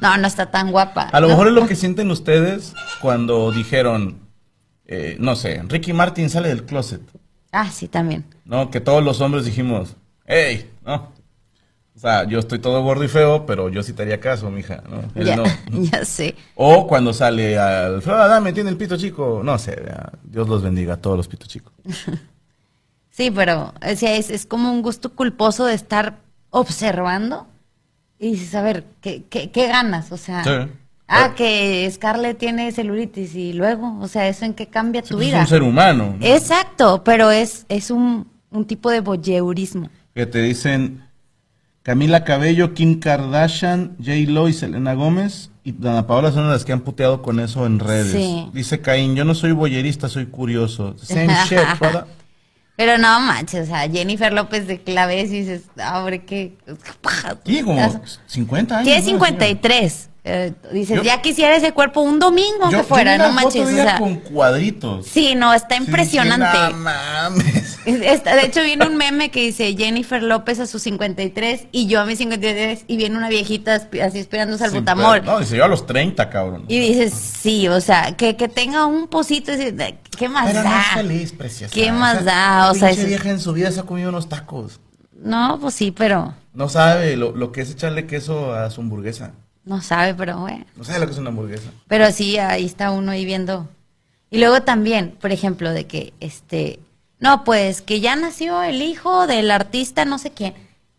no, 0.00 0.16
no 0.16 0.26
está 0.26 0.50
tan 0.50 0.70
guapa. 0.72 1.02
A 1.12 1.20
lo 1.20 1.28
¿no? 1.28 1.34
mejor 1.34 1.48
es 1.48 1.52
lo 1.52 1.66
que 1.66 1.76
sienten 1.76 2.10
ustedes 2.10 2.74
cuando 3.00 3.52
dijeron, 3.52 4.20
eh, 4.86 5.16
no 5.20 5.36
sé, 5.36 5.62
Ricky 5.68 5.92
Martin 5.92 6.30
sale 6.30 6.48
del 6.48 6.64
closet. 6.64 7.02
Ah, 7.52 7.70
sí, 7.70 7.88
también. 7.88 8.24
¿no? 8.46 8.70
Que 8.70 8.80
todos 8.80 9.04
los 9.04 9.20
hombres 9.20 9.44
dijimos, 9.44 9.96
hey, 10.24 10.70
¿no? 10.84 11.12
O 11.94 11.98
sea, 11.98 12.24
yo 12.24 12.38
estoy 12.38 12.58
todo 12.58 12.82
gordo 12.82 13.04
y 13.04 13.08
feo, 13.08 13.44
pero 13.44 13.68
yo 13.68 13.82
sí 13.82 13.92
te 13.92 14.02
haría 14.02 14.18
caso, 14.18 14.50
mija, 14.50 14.82
¿no? 14.88 15.02
Él 15.14 15.26
Ya, 15.26 15.36
no. 15.36 15.44
ya 15.70 16.04
sé. 16.06 16.34
O 16.54 16.86
cuando 16.86 17.12
sale 17.12 17.58
Alfredo 17.58 18.18
Adame, 18.18 18.52
tiene 18.54 18.70
el 18.70 18.78
pito 18.78 18.96
chico. 18.96 19.42
No 19.44 19.58
sé, 19.58 19.80
ya, 19.86 20.10
Dios 20.24 20.48
los 20.48 20.62
bendiga 20.62 20.94
a 20.94 20.96
todos 20.96 21.18
los 21.18 21.28
pitos 21.28 21.48
chicos. 21.48 21.72
Sí, 23.12 23.30
pero 23.30 23.72
o 23.86 23.96
sea, 23.96 24.16
es, 24.16 24.30
es 24.30 24.46
como 24.46 24.72
un 24.72 24.82
gusto 24.82 25.12
culposo 25.14 25.66
de 25.66 25.74
estar 25.74 26.18
observando 26.50 27.46
y 28.18 28.32
dices, 28.32 28.54
a 28.54 28.62
ver, 28.62 28.84
¿qué, 29.00 29.24
qué, 29.28 29.50
qué 29.50 29.68
ganas? 29.68 30.10
O 30.12 30.16
sea, 30.16 30.42
Sí. 30.44 30.50
ah, 31.08 31.34
que 31.36 31.88
Scarlett 31.92 32.38
tiene 32.38 32.72
celulitis 32.72 33.34
y 33.34 33.52
luego, 33.52 33.98
o 34.00 34.08
sea, 34.08 34.26
¿eso 34.28 34.44
en 34.44 34.54
qué 34.54 34.66
cambia 34.66 35.02
Sí, 35.02 35.10
tu 35.10 35.16
pues, 35.16 35.26
vida? 35.28 35.36
Es 35.38 35.42
un 35.42 35.48
ser 35.48 35.62
humano. 35.62 36.16
¿no? 36.18 36.26
Exacto, 36.26 37.04
pero 37.04 37.30
es, 37.30 37.66
es 37.68 37.90
un, 37.90 38.26
un 38.50 38.64
tipo 38.66 38.90
de 38.90 39.00
voyeurismo. 39.00 39.88
Que 40.14 40.26
te 40.26 40.40
dicen 40.40 41.04
Camila 41.82 42.24
Cabello, 42.24 42.74
Kim 42.74 42.98
Kardashian, 43.00 43.96
J. 43.98 44.12
Lo 44.30 44.48
y 44.48 44.52
Selena 44.52 44.94
Gómez. 44.94 45.50
Y 45.64 45.72
Dana 45.72 46.06
Paola 46.06 46.32
son 46.32 46.48
las 46.50 46.64
que 46.64 46.72
han 46.72 46.80
puteado 46.80 47.22
con 47.22 47.38
eso 47.40 47.66
en 47.66 47.78
redes. 47.78 48.12
Sí. 48.12 48.48
Dice 48.52 48.80
Caín, 48.80 49.14
yo 49.14 49.24
no 49.24 49.34
soy 49.34 49.52
boyerista, 49.52 50.08
soy 50.08 50.26
curioso. 50.26 50.96
Same 50.98 51.28
shit, 51.48 51.58
brother. 51.78 52.04
Pero 52.84 52.98
no 52.98 53.20
manches, 53.20 53.68
o 53.68 53.70
sea, 53.70 53.88
Jennifer 53.88 54.32
López 54.32 54.66
de 54.66 54.80
que 54.80 54.92
la 54.92 55.06
ves 55.06 55.30
y 55.30 55.42
dices, 55.42 55.62
hombre, 55.94 56.24
qué... 56.24 56.56
Sí, 57.46 57.62
como 57.62 58.02
50 58.26 58.74
años. 58.78 58.84
Tiene 58.84 59.00
¿no? 59.00 59.06
53. 59.06 60.08
Eh, 60.24 60.52
dices, 60.72 60.96
Yo- 60.96 61.02
ya 61.04 61.22
quisiera 61.22 61.54
ese 61.54 61.70
cuerpo 61.72 62.00
un 62.00 62.18
domingo 62.18 62.70
Yo- 62.72 62.78
que 62.78 62.82
fuera, 62.84 63.16
yo 63.16 63.28
no 63.28 63.32
manches. 63.34 63.68
O 63.68 63.70
sea, 63.70 63.98
con 63.98 64.16
cuadritos. 64.16 65.06
sí, 65.06 65.36
no, 65.36 65.54
está 65.54 65.76
Sí, 65.76 65.84
impresionante. 65.84 66.58
"No 66.72 66.76
mames. 66.78 67.61
De 67.84 68.42
hecho, 68.44 68.62
viene 68.62 68.86
un 68.86 68.96
meme 68.96 69.30
que 69.30 69.40
dice 69.40 69.74
Jennifer 69.76 70.22
López 70.22 70.60
a 70.60 70.66
sus 70.66 70.82
53 70.82 71.66
y 71.72 71.86
yo 71.86 72.00
a 72.00 72.04
mis 72.06 72.18
53 72.18 72.84
y 72.86 72.96
viene 72.96 73.16
una 73.16 73.28
viejita 73.28 73.74
así 74.02 74.18
esperando 74.18 74.56
al 74.62 74.70
pero- 75.20 75.32
No, 75.32 75.40
dice 75.40 75.56
yo 75.56 75.64
a 75.64 75.68
los 75.68 75.86
30, 75.86 76.30
cabrón. 76.30 76.64
Y 76.68 76.78
dices, 76.78 77.12
sí, 77.12 77.66
o 77.68 77.80
sea, 77.80 78.16
que, 78.16 78.36
que 78.36 78.48
tenga 78.48 78.86
un 78.86 79.08
pocito, 79.08 79.52
¿qué 80.16 80.28
más 80.28 80.46
Pero 80.46 80.62
no 80.62 80.70
da? 80.70 80.80
es 80.80 80.86
feliz, 80.94 81.32
preciosa. 81.32 81.74
¿Qué 81.74 81.90
más 81.92 82.16
Esa 82.16 82.24
da? 82.24 82.70
O 82.70 82.74
sea, 82.74 82.88
pinche 82.88 83.02
es- 83.02 83.08
vieja 83.08 83.30
en 83.30 83.40
su 83.40 83.52
vida 83.52 83.70
se 83.72 83.80
ha 83.80 83.84
comido 83.84 84.10
unos 84.10 84.28
tacos. 84.28 84.78
No, 85.20 85.58
pues 85.60 85.74
sí, 85.74 85.90
pero 85.90 86.34
No 86.54 86.68
sabe 86.68 87.16
lo, 87.16 87.32
lo 87.34 87.50
que 87.52 87.62
es 87.62 87.70
echarle 87.70 88.06
queso 88.06 88.54
a 88.54 88.70
su 88.70 88.80
hamburguesa. 88.80 89.32
no 89.64 89.80
sabe, 89.80 90.14
pero 90.14 90.38
bueno. 90.38 90.64
No 90.76 90.84
sabe 90.84 90.98
lo 91.00 91.06
que 91.06 91.12
es 91.12 91.18
una 91.18 91.30
hamburguesa. 91.30 91.70
Pero 91.88 92.10
sí, 92.12 92.38
ahí 92.38 92.64
está 92.66 92.90
uno 92.90 93.10
ahí 93.12 93.24
viendo. 93.24 93.68
Y 94.30 94.38
luego 94.38 94.62
también, 94.62 95.16
por 95.20 95.30
ejemplo, 95.32 95.70
de 95.72 95.86
que, 95.86 96.12
este, 96.20 96.80
no, 97.22 97.44
pues 97.44 97.82
que 97.82 98.00
ya 98.00 98.16
nació 98.16 98.62
el 98.62 98.82
hijo 98.82 99.26
del 99.26 99.50
artista 99.50 100.04
no 100.04 100.18
sé 100.18 100.32
quién. 100.32 100.54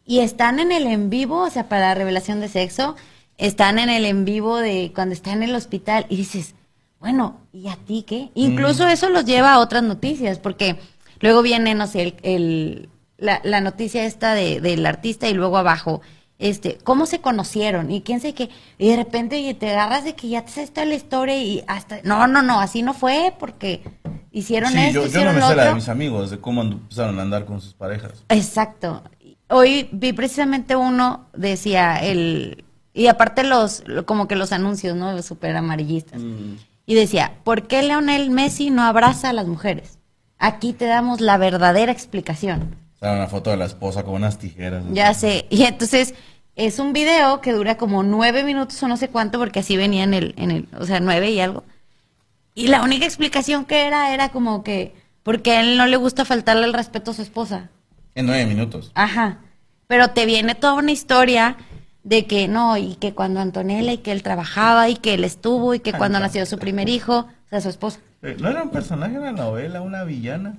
Y 0.05 0.19
están 0.19 0.59
en 0.59 0.71
el 0.71 0.87
en 0.87 1.09
vivo, 1.09 1.43
o 1.43 1.49
sea, 1.49 1.69
para 1.69 1.89
la 1.89 1.95
revelación 1.95 2.41
de 2.41 2.49
sexo, 2.49 2.95
están 3.37 3.79
en 3.79 3.89
el 3.89 4.05
en 4.05 4.25
vivo 4.25 4.57
de 4.57 4.91
cuando 4.95 5.13
está 5.13 5.31
en 5.33 5.43
el 5.43 5.55
hospital 5.55 6.05
y 6.09 6.17
dices, 6.17 6.55
bueno, 6.99 7.41
¿y 7.53 7.67
a 7.69 7.75
ti 7.75 8.03
qué? 8.07 8.29
Incluso 8.35 8.87
eso 8.87 9.09
los 9.09 9.25
lleva 9.25 9.53
a 9.53 9.59
otras 9.59 9.83
noticias, 9.83 10.39
porque 10.39 10.77
luego 11.19 11.41
viene, 11.41 11.75
no 11.75 11.87
sé, 11.87 12.01
el, 12.03 12.15
el- 12.23 12.89
la, 13.17 13.39
la 13.45 13.61
noticia 13.61 14.05
esta 14.05 14.33
de, 14.35 14.59
del 14.59 14.85
artista 14.85 15.29
y 15.29 15.33
luego 15.33 15.57
abajo, 15.57 16.01
este, 16.47 16.77
cómo 16.83 17.05
se 17.05 17.21
conocieron 17.21 17.89
y 17.91 18.01
quién 18.01 18.19
sé 18.19 18.33
qué, 18.33 18.49
y 18.77 18.89
de 18.89 18.95
repente 18.97 19.53
te 19.53 19.71
agarras 19.71 20.03
de 20.03 20.13
que 20.15 20.27
ya 20.29 20.43
te 20.43 20.51
sabes 20.51 20.73
toda 20.73 20.85
la 20.85 20.95
historia 20.95 21.37
y 21.41 21.63
hasta, 21.67 21.99
no, 22.03 22.27
no, 22.27 22.41
no, 22.41 22.59
así 22.59 22.81
no 22.81 22.93
fue 22.93 23.33
porque 23.39 23.81
hicieron 24.31 24.71
Sí, 24.71 24.77
esto, 24.79 25.05
yo, 25.05 25.07
yo 25.07 25.25
no 25.25 25.33
me 25.33 25.39
lo 25.39 25.47
sé 25.47 25.55
la 25.55 25.65
de 25.65 25.75
mis 25.75 25.89
amigos, 25.89 26.29
de 26.31 26.39
cómo 26.39 26.61
empezaron 26.61 27.17
a 27.19 27.21
andar 27.21 27.45
con 27.45 27.61
sus 27.61 27.73
parejas. 27.73 28.23
Exacto. 28.29 29.03
Hoy 29.49 29.87
vi 29.91 30.13
precisamente 30.13 30.75
uno, 30.75 31.27
decía, 31.33 31.97
el, 32.03 32.65
y 32.93 33.07
aparte 33.07 33.43
los, 33.43 33.87
lo- 33.87 34.05
como 34.05 34.27
que 34.27 34.35
los 34.35 34.51
anuncios, 34.51 34.95
¿no? 34.97 35.21
Súper 35.21 35.55
amarillistas. 35.55 36.21
Y 36.85 36.95
decía, 36.95 37.35
¿por 37.43 37.67
qué 37.67 37.83
Leonel 37.83 38.29
Messi 38.31 38.69
no 38.69 38.81
abraza 38.83 39.29
a 39.29 39.33
las 39.33 39.47
mujeres? 39.47 39.97
Aquí 40.39 40.73
te 40.73 40.85
damos 40.85 41.21
la 41.21 41.37
verdadera 41.37 41.91
explicación. 41.91 42.75
Una 42.99 43.27
foto 43.27 43.49
de 43.51 43.57
la 43.57 43.65
esposa 43.65 44.03
con 44.03 44.15
unas 44.15 44.37
tijeras. 44.39 44.83
Ya 44.91 45.13
sé. 45.13 45.45
Y 45.49 45.63
entonces 45.63 46.13
es 46.55 46.79
un 46.79 46.93
video 46.93 47.41
que 47.41 47.51
dura 47.53 47.77
como 47.77 48.03
nueve 48.03 48.43
minutos 48.43 48.81
o 48.83 48.87
no 48.87 48.97
sé 48.97 49.09
cuánto, 49.09 49.39
porque 49.39 49.59
así 49.59 49.75
venía 49.77 50.03
en 50.03 50.13
el, 50.13 50.33
en 50.37 50.51
el, 50.51 50.67
o 50.79 50.85
sea, 50.85 50.99
nueve 50.99 51.31
y 51.31 51.39
algo. 51.39 51.63
Y 52.55 52.67
la 52.67 52.83
única 52.83 53.05
explicación 53.05 53.65
que 53.65 53.85
era, 53.87 54.13
era 54.13 54.29
como 54.29 54.63
que, 54.63 54.93
porque 55.23 55.53
a 55.53 55.61
él 55.61 55.77
no 55.77 55.87
le 55.87 55.97
gusta 55.97 56.25
faltarle 56.25 56.65
el 56.65 56.73
respeto 56.73 57.11
a 57.11 57.13
su 57.15 57.21
esposa. 57.23 57.69
En 58.15 58.27
nueve 58.27 58.45
minutos. 58.45 58.91
Ajá. 58.93 59.39
Pero 59.87 60.09
te 60.11 60.25
viene 60.25 60.53
toda 60.53 60.73
una 60.73 60.91
historia 60.91 61.57
de 62.03 62.25
que 62.27 62.47
no, 62.47 62.77
y 62.77 62.95
que 62.95 63.13
cuando 63.13 63.39
Antonella 63.39 63.91
y 63.93 63.97
que 63.99 64.11
él 64.11 64.21
trabajaba 64.23 64.89
y 64.89 64.95
que 64.97 65.13
él 65.15 65.23
estuvo 65.23 65.73
y 65.73 65.79
que 65.79 65.93
cuando 65.93 66.19
nació 66.19 66.45
su 66.45 66.59
primer 66.59 66.89
hijo, 66.89 67.19
o 67.45 67.49
sea, 67.49 67.61
su 67.61 67.69
esposa. 67.69 67.99
Eh, 68.21 68.37
¿No 68.39 68.49
era 68.49 68.61
un 68.63 68.69
personaje 68.69 69.13
de 69.17 69.25
la 69.25 69.31
novela, 69.31 69.81
una 69.81 70.03
villana? 70.03 70.55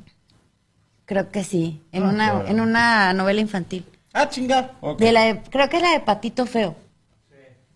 Creo 1.07 1.31
que 1.31 1.45
sí, 1.45 1.83
en 1.93 2.03
Ah, 2.05 2.09
una 2.09 2.31
claro. 2.31 2.49
en 2.49 2.61
una 2.61 3.13
novela 3.13 3.41
infantil. 3.41 3.85
Ah, 4.15 4.29
chinga. 4.29 4.71
ok. 4.81 4.99
De 4.99 5.13
la 5.13 5.23
de- 5.25 5.43
creo 5.51 5.69
que 5.69 5.77
es 5.77 5.83
la 5.83 5.91
de 5.91 6.01
Patito 6.01 6.47
Feo. 6.47 6.75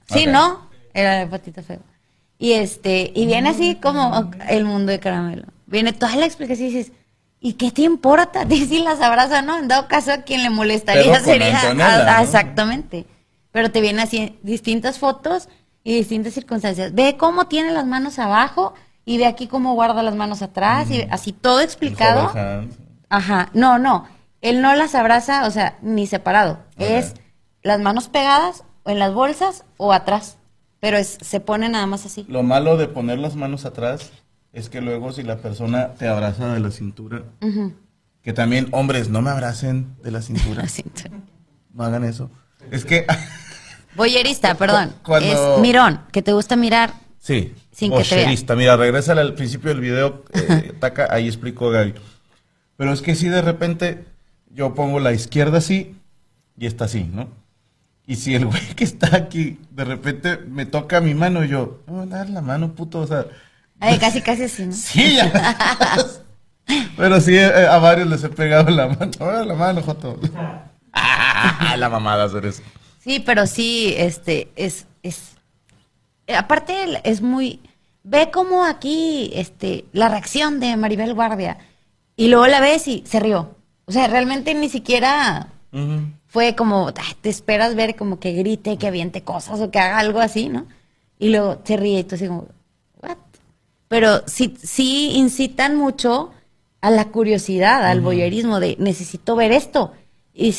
Sí, 0.09 0.25
Ok. 0.27 0.33
¿no? 0.33 0.71
Era 0.95 1.15
la 1.15 1.19
de 1.21 1.27
Patito 1.27 1.63
Feo. 1.63 1.81
Y 2.39 2.53
este, 2.53 3.13
y 3.15 3.27
viene 3.27 3.51
así 3.51 3.75
como 3.75 4.31
el 4.49 4.65
mundo 4.65 4.93
de 4.93 5.01
caramelo. 5.01 5.45
Viene 5.67 5.93
toda 5.93 6.15
la 6.17 6.25
explicación 6.25 6.69
y 6.69 6.73
dices, 6.73 6.93
¿y 7.41 7.55
qué 7.55 7.71
te 7.73 7.83
importa? 7.83 8.47
Si 8.49 8.79
las 8.81 9.01
abraza, 9.01 9.43
¿no? 9.43 9.59
En 9.59 9.69
dado 9.69 9.89
caso 9.89 10.13
a 10.13 10.19
quien 10.19 10.43
le 10.45 10.51
molestaría 10.51 11.03
Pero 11.03 11.15
con 11.17 11.25
sería. 11.25 11.61
Antonella, 11.61 12.17
¿no? 12.17 12.23
Exactamente. 12.23 13.05
Pero 13.51 13.71
te 13.73 13.81
viene 13.81 14.03
así 14.03 14.39
distintas 14.43 14.99
fotos 14.99 15.49
y 15.83 15.93
distintas 15.95 16.35
circunstancias. 16.35 16.95
Ve 16.95 17.17
cómo 17.19 17.49
tiene 17.49 17.73
las 17.73 17.85
manos 17.87 18.19
abajo 18.21 18.75
y 19.05 19.19
ve 19.19 19.27
aquí 19.27 19.49
cómo 19.49 19.75
guarda 19.75 20.03
las 20.05 20.15
manos 20.15 20.43
atrás 20.43 20.91
y 20.91 21.03
así 21.11 21.33
todo 21.33 21.61
explicado. 21.61 22.31
Ajá, 23.09 23.51
no, 23.55 23.79
no. 23.79 24.07
Él 24.41 24.61
no 24.63 24.75
las 24.75 24.95
abraza, 24.95 25.47
o 25.47 25.51
sea, 25.51 25.79
ni 25.83 26.07
separado. 26.07 26.61
Es 26.79 27.15
las 27.63 27.81
manos 27.81 28.09
pegadas 28.09 28.65
o 28.85 28.91
en 28.91 28.99
las 28.99 29.13
bolsas 29.13 29.65
o 29.77 29.93
atrás. 29.93 30.39
Pero 30.81 30.97
es, 30.97 31.19
se 31.21 31.41
pone 31.41 31.69
nada 31.69 31.87
más 31.87 32.07
así. 32.07 32.25
Lo 32.29 32.43
malo 32.45 32.77
de 32.77 32.87
poner 32.87 33.19
las 33.19 33.35
manos 33.35 33.65
atrás 33.65 34.13
es 34.53 34.69
que 34.69 34.81
luego 34.81 35.13
si 35.13 35.23
la 35.25 35.39
persona 35.39 35.95
te 35.95 36.07
abraza 36.07 36.53
de 36.55 36.61
la 36.61 36.71
cintura, 36.71 37.23
Ujú. 37.43 37.75
que 38.23 38.33
también, 38.33 38.69
hombres, 38.71 39.09
no 39.09 39.21
me 39.21 39.31
abracen 39.31 39.97
de 40.03 40.11
la 40.13 40.23
cintura, 40.23 40.65
no 41.75 41.83
hagan 41.85 42.05
eso. 42.05 42.31
Es 42.71 42.85
que, 42.85 43.07
Boyerista, 43.97 44.55
perdón. 44.55 44.95
Cuando- 45.03 45.55
Es 45.57 45.61
mirón, 45.61 46.01
que 46.13 46.23
te 46.23 46.33
gusta 46.33 46.55
mirar. 46.57 46.93
sí, 47.19 47.55
Sin 47.73 47.93
que 47.93 48.05
te. 48.05 48.55
Mira, 48.57 48.77
regresa 48.77 49.13
al 49.13 49.35
principio 49.35 49.71
del 49.71 49.81
video, 49.81 50.25
eh, 50.33 50.73
Taca, 50.79 51.09
ahí 51.11 51.27
explicó 51.27 51.71
Gaby. 51.71 51.95
Pero 52.77 52.93
es 52.93 53.03
que 53.03 53.15
si 53.17 53.29
de 53.29 53.43
repente 53.43 54.05
yo 54.51 54.75
pongo 54.75 55.01
la 55.01 55.13
izquierda 55.13 55.59
así 55.59 55.97
y 56.57 56.67
está 56.67 56.87
así, 56.87 57.05
¿no? 57.05 57.29
Y 58.07 58.17
si 58.17 58.35
el 58.35 58.47
güey 58.47 58.75
que 58.75 58.85
está 58.85 59.17
aquí 59.17 59.59
de 59.71 59.85
repente 59.85 60.39
me 60.39 60.67
toca 60.67 61.01
mi 61.01 61.15
mano, 61.15 61.45
yo, 61.45 61.83
no, 61.87 62.07
dar 62.07 62.31
la 62.31 62.41
mano, 62.41 62.73
puto, 62.73 63.01
o 63.01 63.07
sea, 63.07 63.27
Ay, 63.81 63.99
casi, 63.99 64.21
casi 64.21 64.45
así, 64.45 64.67
¿no? 64.67 64.73
Sí, 64.73 65.15
ya. 65.15 65.31
Pero 66.97 67.21
sí, 67.21 67.37
eh, 67.37 67.67
a 67.67 67.79
varios 67.79 68.09
les 68.09 68.25
he 68.25 68.29
pegado 68.29 68.71
la 68.71 68.89
mano. 68.89 69.13
Ah, 69.21 69.45
la 69.47 69.55
mano, 69.55 69.83
Joto. 69.83 70.19
Ah, 71.01 71.77
la 71.79 71.89
mamada 71.89 72.25
hacer 72.25 72.47
eso. 72.47 72.63
Sí, 72.99 73.21
pero 73.21 73.47
sí, 73.47 73.95
este, 73.97 74.49
es, 74.57 74.87
es, 75.05 75.35
eh, 76.27 76.35
aparte 76.35 76.75
es 77.05 77.23
muy, 77.23 77.61
ve 78.03 78.31
como 78.33 78.65
aquí, 78.65 79.31
este, 79.35 79.85
la 79.93 80.09
reacción 80.09 80.59
de 80.59 80.77
Maribel 80.77 81.15
Guardia, 81.15 81.59
y 82.17 82.29
luego 82.29 82.49
la 82.49 82.61
ves 82.61 82.89
y 82.89 83.05
se 83.07 83.21
rió. 83.21 83.55
O 83.89 83.93
sea, 83.93 84.07
realmente 84.07 84.53
ni 84.55 84.69
siquiera 84.69 85.49
fue 86.29 86.55
como, 86.55 86.89
"Ay, 86.89 87.15
te 87.21 87.31
esperas 87.31 87.75
ver 87.75 87.97
como 87.97 88.19
que 88.21 88.33
grite, 88.33 88.77
que 88.77 88.87
aviente 88.87 89.23
cosas 89.23 89.61
o 89.61 89.71
que 89.71 89.79
haga 89.79 89.99
algo 89.99 90.21
así, 90.21 90.49
¿no? 90.49 90.67
Y 91.19 91.31
luego 91.31 91.61
se 91.65 91.77
ríe 91.77 92.01
y 92.01 92.05
tú 92.05 92.15
así 92.15 92.27
como, 92.29 92.47
¿what? 93.03 93.17
Pero 93.89 94.23
sí, 94.27 94.55
sí 94.63 95.13
incitan 95.15 95.75
mucho 95.77 96.31
a 96.81 96.91
la 96.91 97.07
curiosidad, 97.07 97.85
al 97.87 98.01
voyerismo 98.01 98.61
de 98.61 98.77
necesito 98.79 99.35
ver 99.37 99.53
esto. 99.53 99.93
Y 100.35 100.55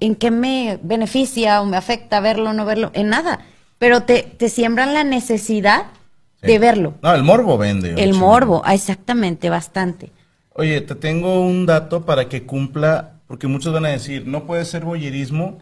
¿en 0.00 0.14
qué 0.14 0.30
me 0.30 0.78
beneficia 0.82 1.60
o 1.62 1.66
me 1.66 1.76
afecta 1.76 2.20
verlo 2.20 2.50
o 2.50 2.52
no 2.52 2.64
verlo? 2.64 2.90
En 2.94 3.08
nada. 3.08 3.40
Pero 3.78 4.02
te, 4.02 4.22
te 4.22 4.48
siembran 4.48 4.94
la 4.94 5.04
necesidad 5.04 5.86
Sí. 6.40 6.46
de 6.48 6.58
verlo. 6.58 6.94
No, 7.02 7.14
el 7.14 7.22
morbo 7.22 7.56
vende. 7.56 7.94
El 7.96 8.12
morbo, 8.14 8.60
ah, 8.64 8.74
exactamente, 8.74 9.48
bastante. 9.50 10.12
Oye, 10.54 10.80
te 10.80 10.94
tengo 10.94 11.40
un 11.46 11.66
dato 11.66 12.04
para 12.04 12.28
que 12.28 12.44
cumpla, 12.44 13.14
porque 13.26 13.46
muchos 13.48 13.72
van 13.72 13.86
a 13.86 13.90
decir, 13.90 14.26
no 14.26 14.44
puede 14.44 14.64
ser 14.64 14.84
boyerismo, 14.84 15.58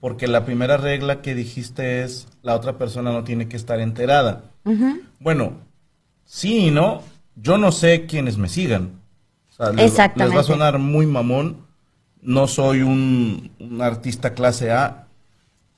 porque 0.00 0.28
la 0.28 0.44
primera 0.44 0.76
regla 0.76 1.20
que 1.20 1.34
dijiste 1.34 2.02
es, 2.02 2.28
la 2.42 2.54
otra 2.54 2.78
persona 2.78 3.12
no 3.12 3.24
tiene 3.24 3.48
que 3.48 3.56
estar 3.56 3.80
enterada. 3.80 4.44
Bueno, 5.18 5.54
sí 6.24 6.68
y 6.68 6.70
no, 6.70 7.02
yo 7.36 7.58
no 7.58 7.72
sé 7.72 8.06
quiénes 8.06 8.38
me 8.38 8.48
sigan. 8.48 9.00
O 9.50 9.52
sea, 9.56 9.66
les, 9.66 9.76
va- 9.76 9.78
les 9.78 9.80
va 9.80 9.86
Exactamente. 9.86 10.38
a 10.38 10.42
sonar 10.44 10.78
muy 10.78 11.06
mamón. 11.06 11.64
No 12.22 12.46
soy 12.46 12.82
un, 12.82 13.50
un 13.60 13.82
artista 13.82 14.32
clase 14.32 14.70
A 14.72 15.06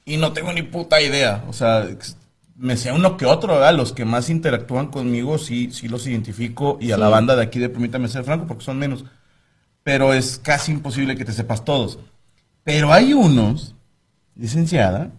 y 0.04 0.16
no 0.18 0.32
tengo 0.32 0.52
ni 0.52 0.62
puta 0.62 1.00
idea. 1.00 1.42
O 1.48 1.52
sea, 1.52 1.86
me 2.58 2.76
sé 2.76 2.92
uno 2.92 3.16
que 3.16 3.26
otro, 3.26 3.54
¿verdad? 3.54 3.74
Los 3.76 3.92
que 3.92 4.04
más 4.04 4.30
interactúan 4.30 4.88
conmigo 4.88 5.38
sí, 5.38 5.70
sí 5.72 5.88
los 5.88 6.06
identifico 6.06 6.78
y 6.80 6.92
a 6.92 6.96
la 6.96 7.08
banda 7.08 7.36
de 7.36 7.42
aquí 7.42 7.58
de 7.58 7.68
Permítame 7.68 8.08
Ser 8.08 8.24
Franco 8.24 8.46
porque 8.46 8.64
son 8.64 8.78
menos. 8.78 9.04
Pero 9.82 10.12
es 10.14 10.38
casi 10.38 10.72
imposible 10.72 11.16
que 11.16 11.24
te 11.24 11.32
sepas 11.32 11.64
todos. 11.64 11.98
Pero 12.64 12.92
hay 12.92 13.12
unos, 13.12 13.74
licenciada, 14.34 15.10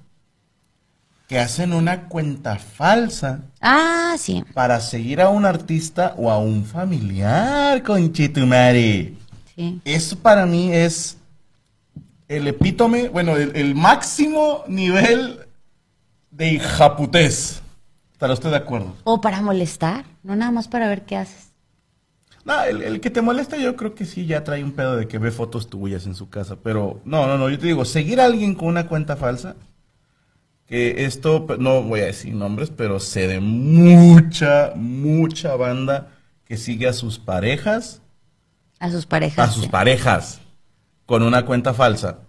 que 1.28 1.40
hacen 1.40 1.74
una 1.74 2.08
cuenta 2.08 2.58
falsa 2.58 3.42
Ah, 3.62 4.16
sí. 4.18 4.44
para 4.54 4.80
seguir 4.80 5.22
a 5.22 5.30
un 5.30 5.46
artista 5.46 6.14
o 6.18 6.32
a 6.32 6.38
un 6.40 6.64
familiar, 6.66 7.84
conchetumare. 7.84 9.14
sí. 9.56 9.82
Eso 9.86 10.18
para 10.20 10.46
mí 10.46 10.72
es 10.74 11.18
el 12.28 12.48
epítome, 12.48 13.10
bueno, 13.10 13.36
el, 13.38 13.56
el 13.56 13.76
máximo 13.76 14.64
nivel 14.68 15.47
de 16.38 16.54
hijaputés. 16.54 17.62
¿Estará 18.14 18.34
usted 18.34 18.50
de 18.52 18.58
acuerdo? 18.58 18.96
O 19.04 19.22
para 19.22 19.42
molestar, 19.42 20.06
no 20.24 20.36
nada 20.36 20.52
más 20.52 20.68
para 20.68 20.88
ver 20.88 21.06
qué 21.06 21.18
haces. 21.18 21.54
No, 22.46 22.64
el, 22.64 22.82
el 22.82 23.02
que 23.02 23.10
te 23.10 23.22
molesta 23.22 23.58
yo 23.58 23.76
creo 23.76 23.94
que 23.94 24.06
sí 24.06 24.26
ya 24.26 24.44
trae 24.44 24.64
un 24.64 24.72
pedo 24.72 24.96
de 24.96 25.08
que 25.08 25.18
ve 25.18 25.32
fotos 25.32 25.70
tuyas 25.70 26.06
en 26.06 26.16
su 26.16 26.30
casa, 26.30 26.56
pero 26.64 27.02
no, 27.04 27.28
no, 27.28 27.38
no, 27.38 27.50
yo 27.50 27.60
te 27.60 27.68
digo, 27.68 27.84
seguir 27.84 28.22
a 28.22 28.26
alguien 28.26 28.56
con 28.56 28.70
una 28.70 28.88
cuenta 28.88 29.18
falsa, 29.18 29.56
que 30.66 31.06
esto, 31.06 31.46
pues, 31.48 31.60
no 31.60 31.82
voy 31.84 32.02
a 32.02 32.06
decir 32.06 32.34
nombres, 32.36 32.70
pero 32.76 33.00
sé 33.00 33.28
de 33.28 33.40
mucha, 33.40 34.74
mucha 34.76 35.56
banda 35.56 36.10
que 36.46 36.58
sigue 36.58 36.88
a 36.88 36.94
sus 36.94 37.20
parejas, 37.20 38.02
A 38.80 38.90
sus 38.90 39.06
parejas. 39.06 39.48
a 39.50 39.52
sus 39.52 39.64
sí. 39.64 39.70
parejas, 39.70 40.42
con 41.06 41.24
una 41.24 41.46
cuenta 41.46 41.74
falsa. 41.74 42.20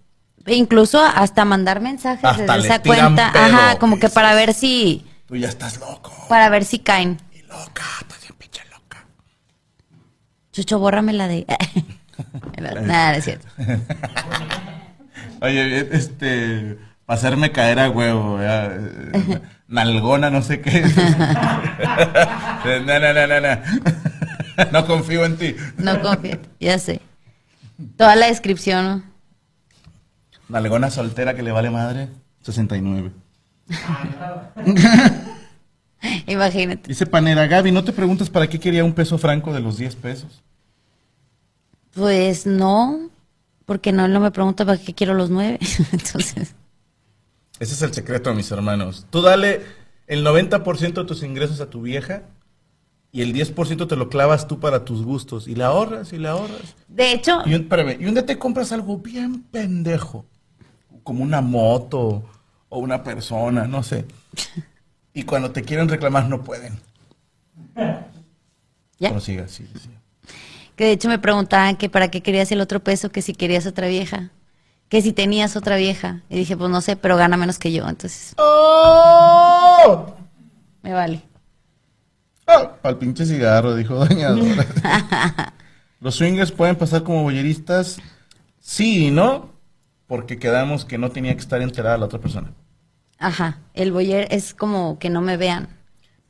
Incluso 0.47 1.01
hasta 1.03 1.45
mandar 1.45 1.81
mensajes 1.81 2.25
Hasta 2.25 2.55
desde 2.57 2.69
esa 2.69 2.83
cuenta. 2.83 3.33
pedo, 3.33 3.45
Ajá, 3.45 3.79
como 3.79 3.99
que 3.99 4.09
para 4.09 4.35
ver 4.35 4.55
si, 4.55 5.05
Tú 5.27 5.37
ya 5.37 5.49
estás 5.49 5.79
loco. 5.79 6.13
para 6.29 6.49
ver 6.49 6.65
si 6.65 6.79
caen. 6.79 7.19
Y 7.33 7.43
loca, 7.43 7.83
estás 8.01 8.21
bien 8.23 8.35
pinche 8.39 8.63
loca. 8.73 9.05
Chucho, 10.53 10.79
bórrame 10.79 11.13
la 11.13 11.29
de. 11.29 11.45
Nada, 12.83 13.13
no 13.13 13.19
es 13.19 13.25
cierto. 13.25 13.47
Oye, 15.41 15.89
este, 15.97 16.79
para 17.07 17.19
hacerme 17.19 17.53
caer 17.53 17.79
a 17.79 17.91
huevo, 17.91 18.39
ya, 18.41 18.67
eh, 18.67 19.41
nalgona, 19.69 20.31
no 20.31 20.43
sé 20.43 20.61
qué. 20.61 20.81
no, 22.65 22.99
no, 22.99 23.13
no, 23.13 23.27
no, 23.27 23.41
no. 23.41 23.59
No 24.73 24.87
confío 24.87 25.25
en 25.25 25.37
ti. 25.37 25.55
No 25.77 26.01
confío, 26.03 26.39
ya 26.59 26.79
sé. 26.79 27.01
Toda 27.97 28.17
la 28.17 28.27
descripción, 28.27 28.85
¿no? 28.85 29.03
Nalgona 30.49 30.91
soltera 30.91 31.35
que 31.35 31.43
le 31.43 31.53
vale 31.53 31.71
madre, 31.71 32.09
69. 32.43 33.11
Imagínate. 36.27 36.89
Dice 36.89 37.07
Panera, 37.07 37.47
Gaby, 37.47 37.73
¿no 37.73 37.85
te 37.85 37.93
preguntas 37.93 38.31
para 38.31 38.49
qué 38.49 38.59
quería 38.59 38.85
un 38.85 38.93
peso 38.93 39.19
franco 39.19 39.53
de 39.53 39.61
los 39.61 39.77
10 39.79 39.97
pesos? 39.97 40.43
Pues 41.93 42.47
no, 42.47 43.11
porque 43.67 43.93
no, 43.93 44.07
no 44.09 44.21
me 44.21 44.31
pregunta 44.31 44.65
para 44.65 44.79
qué 44.79 44.95
quiero 44.95 45.15
los 45.15 45.31
nueve. 45.31 45.59
Entonces, 45.93 46.55
Ese 47.59 47.75
es 47.75 47.83
el 47.83 47.93
secreto, 47.93 48.33
mis 48.35 48.51
hermanos. 48.51 49.07
Tú 49.11 49.23
dale 49.23 49.63
el 50.07 50.25
90% 50.25 50.93
de 50.93 51.05
tus 51.05 51.23
ingresos 51.23 51.61
a 51.61 51.69
tu 51.69 51.83
vieja 51.83 52.23
y 53.11 53.23
el 53.23 53.35
10% 53.35 53.89
te 53.89 53.97
lo 53.97 54.09
clavas 54.09 54.47
tú 54.47 54.61
para 54.61 54.85
tus 54.85 55.03
gustos. 55.03 55.49
Y 55.49 55.55
la 55.57 55.67
ahorras 55.67 56.13
y 56.13 56.19
la 56.19 56.31
ahorras. 56.33 56.77
de 56.87 57.13
hecho, 57.13 57.41
Y 57.45 57.55
un, 57.55 57.63
espérame, 57.63 57.97
y 58.01 58.07
un 58.07 58.15
día 58.15 58.25
te 58.27 58.39
compras 58.39 58.71
algo 58.71 58.99
bien 58.99 59.43
pendejo, 59.43 60.25
como 61.09 61.25
una 61.25 61.41
moto 61.41 62.23
o 62.69 62.79
una 62.81 63.03
persona, 63.03 63.67
no 63.67 63.83
sé. 63.83 64.05
Y 65.15 65.23
cuando 65.23 65.51
te 65.53 65.63
quieren 65.63 65.89
reclamar 65.89 66.29
no 66.29 66.45
pueden. 66.45 66.79
ya. 68.99 69.19
Sí, 69.21 69.39
sí. 69.47 69.67
Que 70.77 70.85
de 70.85 70.93
hecho 70.93 71.09
me 71.09 71.19
preguntaban 71.19 71.77
que 71.77 71.89
para 71.89 72.11
qué 72.11 72.21
querías 72.21 72.53
el 72.53 72.61
otro 72.61 72.81
peso, 72.85 73.09
que 73.11 73.23
si 73.23 73.33
querías 73.33 73.67
otra 73.67 73.89
vieja, 73.89 74.33
que 74.91 75.01
si 75.01 75.15
tenías 75.15 75.57
otra 75.57 75.77
vieja. 75.77 76.21
Y 76.29 76.37
dije, 76.37 76.59
pues 76.59 76.69
no 76.69 76.83
sé, 76.83 76.95
pero 76.97 77.17
gana 77.17 77.39
menos 77.39 77.59
que 77.59 77.73
yo, 77.73 77.89
entonces 77.89 78.35
¡Oh! 78.37 80.15
me 80.83 80.93
vale. 80.93 81.23
Ah, 82.47 82.73
Al 82.83 82.99
pinche 82.99 83.25
cigarro, 83.25 83.75
dijo 83.77 83.95
Doña 83.95 84.29
Dora. 84.33 84.67
Los 86.01 86.17
swingers 86.17 86.53
pueden 86.53 86.77
pasar 86.77 87.03
como 87.03 87.23
boyeristas, 87.23 87.97
sí 88.61 89.11
no, 89.11 89.57
porque 90.09 90.39
quedamos 90.41 90.85
que 90.87 90.99
no 90.99 91.11
tenía 91.13 91.35
que 91.35 91.41
estar 91.43 91.63
enterada 91.63 91.99
la 91.99 92.07
otra 92.07 92.21
persona. 92.21 92.55
Ajá, 93.19 93.61
el 93.75 93.93
boyer 93.93 94.27
es 94.33 94.55
como 94.55 94.99
que 94.99 95.09
no 95.09 95.21
me 95.21 95.37
vean. 95.37 95.69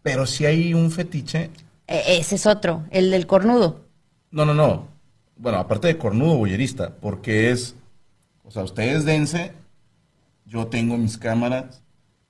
Pero 0.02 0.26
si 0.26 0.44
hay 0.44 0.74
un 0.74 0.90
fetiche, 0.90 1.50
E- 1.88 2.18
ese 2.20 2.36
es 2.36 2.46
otro, 2.46 2.84
el 2.90 3.10
del 3.10 3.26
cornudo. 3.26 3.80
no, 4.30 4.44
no, 4.44 4.54
no. 4.54 4.88
bueno, 5.36 5.58
aparte 5.58 5.88
de 5.88 5.98
cornudo, 5.98 6.36
boyerista, 6.38 6.94
porque 7.00 7.50
es, 7.50 7.76
o 8.44 8.50
sea, 8.50 8.64
ustedes 8.64 9.04
dense, 9.04 9.52
yo 10.46 10.68
tengo 10.68 10.96
mis 10.98 11.18
cámaras 11.18 11.82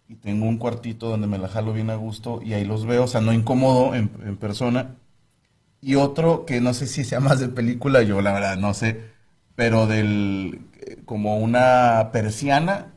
y 0.08 0.16
tengo 0.16 0.46
un 0.46 0.58
cuartito 0.58 1.08
donde 1.10 1.26
me 1.28 1.38
la 1.38 1.48
jalo 1.48 1.72
bien 1.72 1.90
a 1.90 1.96
gusto 1.96 2.40
y 2.44 2.54
ahí 2.54 2.64
los 2.66 2.86
veo, 2.86 3.04
o 3.04 3.08
sea, 3.08 3.20
no 3.20 3.32
incómodo 3.32 3.94
en, 3.94 4.10
en 4.24 4.36
persona. 4.38 4.96
Y 5.82 5.96
otro 5.96 6.46
que 6.46 6.60
no 6.60 6.74
sé 6.74 6.86
si 6.88 7.04
sea 7.04 7.20
más 7.20 7.40
de 7.40 7.48
película, 7.48 8.02
yo 8.02 8.22
la 8.22 8.32
verdad 8.34 8.56
no 8.58 8.74
sé, 8.74 9.02
pero 9.56 9.86
del, 9.86 10.60
como 11.04 11.38
una 11.38 12.10
persiana, 12.12 12.92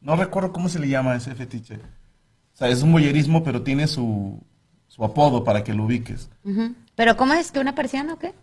no 0.00 0.16
recuerdo 0.16 0.52
cómo 0.52 0.68
se 0.68 0.78
le 0.78 0.88
llama 0.88 1.16
ese 1.16 1.34
fetiche. 1.34 1.76
O 1.76 2.56
sea, 2.56 2.68
es 2.68 2.82
un 2.82 2.92
boyerismo, 2.92 3.42
pero 3.42 3.62
tiene 3.62 3.86
su, 3.86 4.40
su 4.88 5.04
apodo 5.04 5.44
para 5.44 5.64
que 5.64 5.74
lo 5.74 5.84
ubiques. 5.84 6.28
¿Pero 6.94 7.16
cómo 7.16 7.32
es 7.34 7.50
que 7.50 7.60
una 7.60 7.74
persiana 7.74 8.14
o 8.14 8.18
qué? 8.18 8.34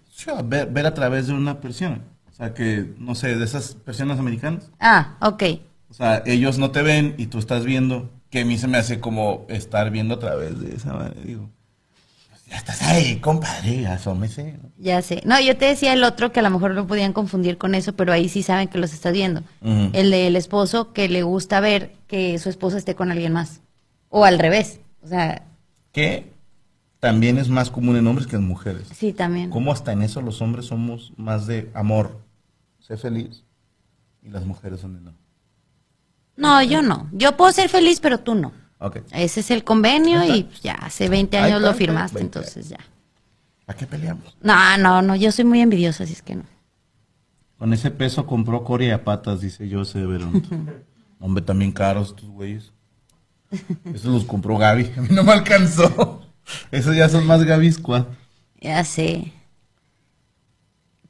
Ver, 0.46 0.70
ver 0.72 0.86
a 0.86 0.94
través 0.94 1.28
de 1.28 1.34
una 1.34 1.60
persiana. 1.60 2.02
O 2.30 2.34
sea, 2.34 2.54
que, 2.54 2.94
no 2.98 3.16
sé, 3.16 3.36
de 3.36 3.46
esas 3.46 3.76
persianas 3.76 4.20
americanas. 4.20 4.72
Ah, 4.80 5.18
ok. 5.22 5.44
O 5.90 5.94
sea, 5.94 6.24
ellos 6.26 6.58
no 6.58 6.72
te 6.72 6.82
ven 6.82 7.16
y 7.18 7.28
tú 7.28 7.40
estás 7.40 7.66
viendo, 7.66 8.10
que 8.30 8.42
a 8.42 8.46
mí 8.46 8.58
se 8.58 8.68
me 8.68 8.78
hace 8.78 9.00
como 9.00 9.46
estar 9.50 9.92
viendo 9.92 10.16
a 10.16 10.20
través 10.20 10.60
de 10.60 10.76
esa 10.76 10.94
manera. 10.94 11.22
Digo, 11.22 11.50
ya 12.50 12.58
estás 12.58 12.82
ahí, 12.82 13.18
compadre, 13.20 13.86
asómese. 13.88 14.60
Ya 14.78 15.02
sé. 15.02 15.22
No, 15.26 15.40
yo 15.40 15.56
te 15.58 15.66
decía 15.66 15.94
el 15.94 16.04
otro 16.04 16.32
que 16.32 16.40
a 16.40 16.44
lo 16.44 16.50
mejor 16.50 16.72
lo 16.74 16.88
podían 16.88 17.14
confundir 17.14 17.58
con 17.58 17.76
eso, 17.76 17.94
pero 17.96 18.12
ahí 18.12 18.28
sí 18.30 18.42
saben 18.44 18.68
que 18.68 18.78
los 18.80 18.92
estás 18.94 19.14
viendo. 19.14 19.42
Ujú. 19.62 19.90
El 19.94 20.10
del 20.12 20.36
esposo 20.36 20.92
que 20.94 21.08
le 21.10 21.22
gusta 21.24 21.60
ver 21.60 21.94
que 22.08 22.40
su 22.40 22.50
esposa 22.50 22.78
esté 22.78 22.96
con 22.96 23.12
alguien 23.12 23.34
más. 23.34 23.62
O 24.10 24.26
al 24.26 24.40
revés. 24.40 24.80
O 25.04 25.08
sea, 25.08 25.44
Que 25.92 26.34
también 27.00 27.38
es 27.38 27.50
más 27.50 27.70
común 27.72 27.96
en 27.98 28.08
hombres 28.08 28.28
que 28.28 28.36
en 28.36 28.48
mujeres. 28.48 28.88
sí, 28.94 29.14
también. 29.14 29.50
Como 29.52 29.72
hasta 29.72 29.92
en 29.92 30.02
eso 30.02 30.22
los 30.22 30.42
hombres 30.42 30.66
somos 30.66 31.14
más 31.18 31.46
de 31.48 31.70
amor, 31.74 32.20
sé 32.80 32.98
feliz, 32.98 33.44
y 34.24 34.30
las 34.30 34.46
mujeres 34.46 34.80
son 34.80 34.96
de 34.96 35.02
no. 35.02 35.14
No, 36.36 36.64
yo 36.64 36.82
no. 36.82 37.10
Yo 37.12 37.36
puedo 37.38 37.52
ser 37.52 37.70
feliz, 37.70 38.00
pero 38.00 38.20
tú 38.20 38.34
no. 38.34 38.52
Ese 39.12 39.42
es 39.42 39.52
el 39.52 39.64
convenio 39.64 40.24
y 40.24 40.44
pues, 40.44 40.62
ya 40.62 40.74
hace 40.74 41.10
20 41.10 41.38
Ahí 41.38 41.44
años 41.46 41.58
está, 41.60 41.72
lo 41.72 41.76
firmaste, 41.78 42.20
20. 42.20 42.40
entonces 42.40 42.70
ya. 42.70 42.78
¿Para 43.66 43.78
qué 43.78 43.86
peleamos? 43.86 44.38
No, 44.42 44.78
no, 44.78 45.02
no, 45.02 45.16
yo 45.16 45.32
soy 45.32 45.46
muy 45.46 45.60
envidiosa, 45.62 46.04
así 46.06 46.14
es 46.14 46.22
que 46.22 46.36
no. 46.36 46.44
Con 47.58 47.74
ese 47.74 47.92
peso 47.92 48.26
compró 48.26 48.64
Corea 48.64 48.96
a 48.96 49.04
patas, 49.04 49.42
dice 49.42 49.70
José 49.70 50.06
Verón. 50.06 50.42
Hombre, 51.20 51.44
también 51.44 51.72
caros 51.74 52.10
estos 52.10 52.30
güeyes. 52.30 52.72
Esos 53.84 54.14
los 54.14 54.24
compró 54.24 54.58
Gaby. 54.58 54.94
A 54.98 55.02
mí 55.02 55.10
no 55.12 55.24
me 55.24 55.34
alcanzó. 55.34 56.22
Esos 56.72 56.96
ya 56.96 57.10
son 57.10 57.28
más 57.28 57.44
Gaby 57.44 57.72
Squad. 57.74 58.06
Ya 58.62 58.84
sé. 58.86 59.34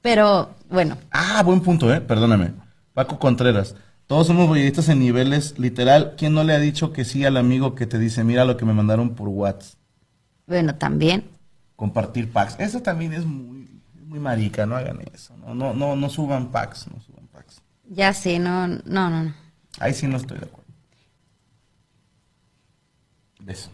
Pero, 0.02 0.56
bueno, 0.70 0.98
Ah, 1.12 1.44
buen 1.44 1.62
punto, 1.62 1.94
¿eh? 1.94 2.02
Perdóname. 2.02 2.54
Paco 2.94 3.20
Contreras. 3.20 3.76
Todos 4.10 4.26
somos 4.26 4.48
boyeristas 4.48 4.90
en 4.90 4.98
niveles 4.98 5.60
literal. 5.60 6.16
¿Quién 6.18 6.34
no 6.34 6.44
le 6.44 6.54
ha 6.54 6.60
dicho 6.60 6.92
que 6.92 7.06
sí 7.06 7.26
al 7.26 7.38
amigo 7.38 7.76
que 7.76 7.86
te 7.86 8.00
dice, 8.00 8.24
mira 8.24 8.44
lo 8.44 8.58
que 8.58 8.66
me 8.66 8.74
mandaron 8.74 9.14
por 9.14 9.28
WhatsApp? 9.28 9.78
bueno, 10.48 10.74
también. 10.74 11.30
Compartir 11.76 12.32
packs. 12.32 12.56
Eso 12.58 12.82
también 12.82 13.14
es 13.14 13.24
muy, 13.24 13.70
muy 14.08 14.18
marica, 14.18 14.66
no 14.66 14.76
hagan 14.78 15.00
eso. 15.14 15.38
No, 15.38 15.54
no, 15.54 15.76
no, 15.76 15.96
no 15.96 16.10
suban 16.10 16.50
packs, 16.50 16.88
no 16.92 17.00
suban 17.02 17.28
packs. 17.28 17.62
Ya 17.88 18.12
sé, 18.12 18.40
no, 18.40 18.68
no, 18.68 18.82
no, 18.84 19.26
no. 19.26 19.34
Ahí 19.80 19.94
sí 19.94 20.08
no 20.08 20.18
estoy 20.18 20.40
de 20.40 20.46
acuerdo. 20.46 20.74
Beso. 23.42 23.70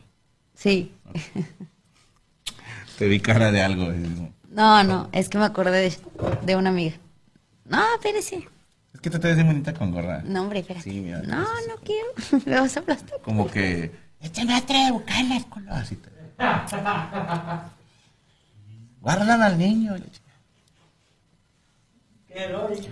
Sí. 0.54 0.92
Te 2.98 3.08
vi 3.08 3.22
cara 3.22 3.54
de 3.54 3.62
algo. 3.62 3.90
No, 4.50 4.84
no, 4.84 5.08
es 5.14 5.30
que 5.30 5.38
me 5.38 5.46
acordé 5.46 5.80
de, 5.80 5.98
de 6.46 6.56
una 6.58 6.72
amiga. 6.72 6.98
No, 7.64 7.82
espérese. 7.96 8.50
Que 9.06 9.12
te 9.12 9.20
te 9.20 9.28
ves 9.28 9.36
bien 9.36 9.46
bonita 9.46 9.72
con 9.72 9.92
gorra. 9.92 10.24
No, 10.26 10.42
hombre, 10.42 10.62
espérate. 10.62 10.90
Sí, 10.90 11.00
mira, 11.00 11.22
no, 11.22 11.44
no 11.44 11.76
quiero. 11.84 12.08
Me 12.48 12.60
vas 12.60 12.76
a 12.76 12.80
aplastar. 12.80 13.22
Como 13.22 13.48
que. 13.48 13.92
Échame 14.20 14.58
otra 14.58 14.86
de 14.86 14.92
bucanas, 14.94 15.46
culo. 15.46 15.72
Así 15.72 15.96
te. 15.96 16.10
Guardan 19.02 19.44
al 19.44 19.60
niño. 19.60 19.96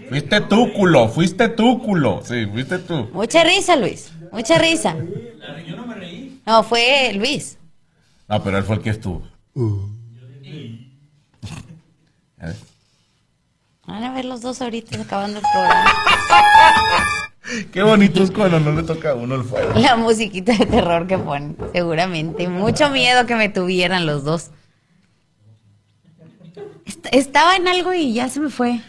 Fuiste 0.08 0.42
tú, 0.42 0.72
culo. 0.74 1.10
Fuiste 1.10 1.50
tú, 1.50 1.82
culo. 1.82 2.22
Sí, 2.24 2.46
fuiste 2.46 2.78
tú. 2.78 3.10
Mucha 3.12 3.44
risa, 3.44 3.76
Luis. 3.76 4.12
Mucha 4.32 4.60
risa. 4.60 4.96
No, 6.46 6.62
fue 6.62 7.12
Luis. 7.16 7.58
No, 8.30 8.44
pero 8.44 8.60
él 8.60 8.64
fue 8.66 8.76
el 8.76 8.84
que 8.84 8.92
estuvo. 8.92 9.28
Ya 12.38 12.50
ves. 12.50 12.73
Van 13.86 14.04
a 14.04 14.14
ver 14.14 14.26
los 14.26 14.42
dos 14.42 14.62
ahorita 14.62 15.02
acabando 15.02 15.40
el 15.40 15.46
programa. 15.52 15.92
Qué 17.74 17.84
bonito 17.84 18.24
es 18.24 18.32
cuando 18.32 18.60
no 18.60 18.72
le 18.72 18.84
toca 18.84 19.12
a 19.12 19.16
uno 19.16 19.36
el 19.36 19.44
fuego. 19.44 19.74
La 19.78 19.96
musiquita 19.98 20.56
de 20.58 20.66
terror 20.66 21.06
que 21.08 21.18
ponen, 21.18 21.58
seguramente. 21.74 22.48
Mucho 22.48 22.90
miedo 22.90 23.26
que 23.26 23.36
me 23.36 23.50
tuvieran 23.50 24.06
los 24.06 24.24
dos. 24.24 24.52
Est- 26.86 27.08
estaba 27.12 27.56
en 27.58 27.68
algo 27.68 27.94
y 27.94 28.14
ya 28.14 28.30
se 28.30 28.40
me 28.40 28.50
fue. 28.50 28.80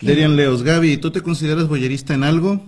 Derian 0.00 0.36
Leos, 0.36 0.62
Gaby, 0.62 0.96
¿tú 0.98 1.10
te 1.10 1.20
consideras 1.20 1.68
boyerista 1.68 2.14
en 2.14 2.22
algo? 2.24 2.60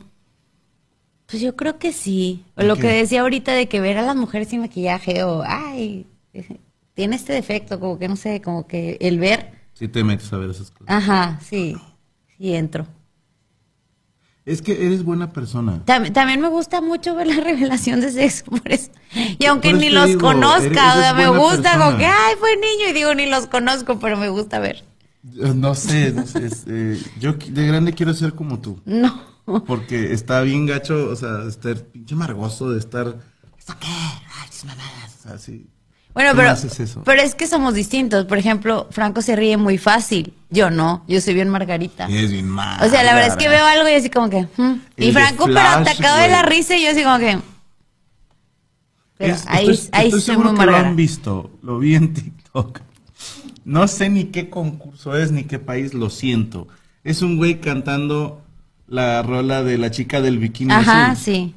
Pues 1.27 1.41
yo 1.41 1.57
creo 1.57 1.79
que 1.79 1.93
sí. 1.93 2.45
O 2.57 2.61
¿En 2.61 2.69
lo 2.69 2.75
qué? 2.75 2.83
que 2.83 2.89
decía 2.89 3.23
ahorita 3.23 3.53
de 3.53 3.69
que 3.69 3.81
ver 3.81 3.97
a 3.99 4.03
las 4.03 4.17
mujeres 4.17 4.49
sin 4.49 4.61
maquillaje 4.61 5.23
o, 5.25 5.43
ay, 5.47 6.07
tiene 6.95 7.17
este 7.17 7.33
defecto, 7.33 7.81
como 7.81 7.99
que 7.99 8.09
no 8.09 8.17
sé, 8.17 8.43
como 8.43 8.67
que 8.67 8.99
el 9.01 9.19
ver, 9.19 9.53
Sí 9.83 9.89
te 9.89 10.05
metes 10.05 10.33
a 10.33 10.37
ver 10.39 10.51
esas 10.51 10.71
cosas. 10.71 10.87
ajá, 10.89 11.41
sí, 11.45 11.77
sí 12.39 12.55
entro. 12.55 12.87
Es 14.45 14.63
que 14.63 14.87
eres 14.87 15.03
buena 15.05 15.33
persona. 15.33 15.85
Tam- 15.85 16.13
también 16.13 16.41
me 16.41 16.49
gusta 16.49 16.81
mucho 16.81 17.17
ver 17.17 17.27
la 17.27 17.35
revelación 17.45 18.01
de 18.01 18.13
sexo, 18.13 18.45
por 18.45 18.71
eso. 18.71 18.91
Y 19.41 19.45
aunque 19.47 19.71
eso 19.71 19.79
ni 19.79 19.91
los 19.91 20.07
digo, 20.07 20.21
conozca, 20.21 20.65
eres- 20.67 20.79
o 20.79 21.01
sea, 21.01 21.15
me 21.15 21.29
gusta 21.37 21.79
como 21.79 21.99
que, 21.99 22.07
ay, 22.07 22.35
fue 22.39 22.55
niño, 22.57 22.89
y 22.91 22.93
digo, 22.93 23.13
ni 23.15 23.27
los 23.27 23.49
conozco, 23.49 23.99
pero 23.99 24.17
me 24.17 24.29
gusta 24.29 24.61
ver. 24.61 24.85
No 25.25 25.75
sé, 25.75 26.13
no 26.13 26.27
sé. 26.27 26.47
es, 26.47 26.65
eh, 26.69 27.01
yo 27.19 27.33
de 27.35 27.67
grande 27.67 27.93
quiero 27.93 28.15
ser 28.15 28.35
como 28.35 28.61
tú. 28.61 28.81
No. 28.85 29.21
Porque 29.67 30.13
está 30.13 30.41
bien 30.43 30.67
gacho, 30.67 31.09
o 31.11 31.17
sea, 31.17 31.43
estar 31.49 31.77
pinche 31.87 32.15
amargoso 32.15 32.71
de 32.71 32.79
estar. 32.79 33.19
¿Esto 33.59 33.75
qué? 33.81 33.87
Ay, 33.89 34.49
esas 34.49 34.65
mamadas. 34.65 35.17
O 35.19 35.23
sea, 35.29 35.39
sí. 35.39 35.67
Bueno, 36.15 36.31
¿Cómo 36.31 36.41
pero, 36.43 36.51
haces 36.51 36.79
eso? 36.79 37.03
pero 37.05 37.23
es 37.23 37.35
que 37.35 37.47
somos 37.47 37.73
distintos. 37.75 38.27
Por 38.27 38.37
ejemplo, 38.39 38.87
Franco 38.91 39.23
se 39.23 39.35
ríe 39.35 39.57
muy 39.57 39.79
fácil. 39.79 40.35
Yo 40.51 40.69
no, 40.71 41.05
yo 41.09 41.21
soy 41.23 41.33
bien 41.35 41.49
Margarita. 41.49 42.07
Es 42.07 42.31
bien 42.31 42.49
mal. 42.49 42.85
O 42.87 42.91
sea, 42.91 43.03
la 43.03 43.15
verdad 43.15 43.31
es 43.31 43.37
que 43.37 43.49
veo 43.49 43.65
algo 43.65 43.89
y 43.89 43.93
así 43.95 44.11
como 44.11 44.29
que... 44.29 44.43
mm. 44.57 44.81
El 44.97 45.05
Y 45.05 45.07
de 45.07 45.13
Franco, 45.13 45.45
pero 45.47 45.61
Flash, 45.61 45.89
atacado 45.89 46.17
de 46.17 46.23
güey. 46.29 46.31
la 46.33 46.43
risa 46.43 46.77
y 46.77 46.83
yo 46.85 46.91
así 46.91 47.03
como 47.03 47.19
que... 47.19 47.39
Pero 49.19 49.35
Es- 49.35 49.45
ahí, 49.47 49.71
estoy, 49.71 49.89
ahí 49.93 50.07
estoy 50.07 50.21
soy 50.21 50.35
seguro 50.35 50.51
muy 50.51 50.59
que 50.61 50.67
lo 50.67 50.73
Margarita. 50.73 50.91
han 50.91 50.97
visto. 50.97 51.51
Lo 51.63 51.79
vi 51.79 51.95
en 51.95 52.13
TikTok. 52.13 52.81
No 53.65 53.87
sé 53.89 54.09
ni 54.11 54.25
qué 54.25 54.51
concurso 54.51 55.17
es 55.17 55.31
ni 55.33 55.45
qué 55.45 55.59
país, 55.59 55.95
lo 55.95 56.11
siento. 56.11 56.67
Es 57.05 57.23
un 57.23 57.37
güey 57.37 57.61
cantando 57.61 58.43
la 58.89 59.23
rola 59.23 59.63
de 59.63 59.79
la 59.79 59.91
chica 59.91 60.21
del 60.21 60.39
bikini. 60.39 60.73
Ajá, 60.73 61.13
azul. 61.13 61.25
sí. 61.25 61.55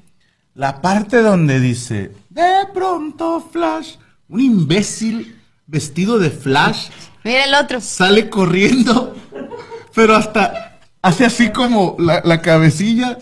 La 0.54 0.82
parte 0.82 1.22
donde 1.22 1.60
dice, 1.60 2.12
de 2.30 2.68
pronto 2.74 3.41
Flash, 3.52 3.96
un 4.30 4.40
imbécil 4.40 5.36
vestido 5.68 6.20
de 6.20 6.30
Flash 6.30 6.90
Mira 7.24 7.46
el 7.46 7.54
otro. 7.56 7.82
sale 7.82 8.30
corriendo, 8.30 9.16
pero 9.94 10.16
hasta 10.16 10.80
hace 11.02 11.26
así 11.26 11.50
como 11.52 11.96
la, 12.00 12.22
la 12.24 12.42
cabecilla. 12.42 13.18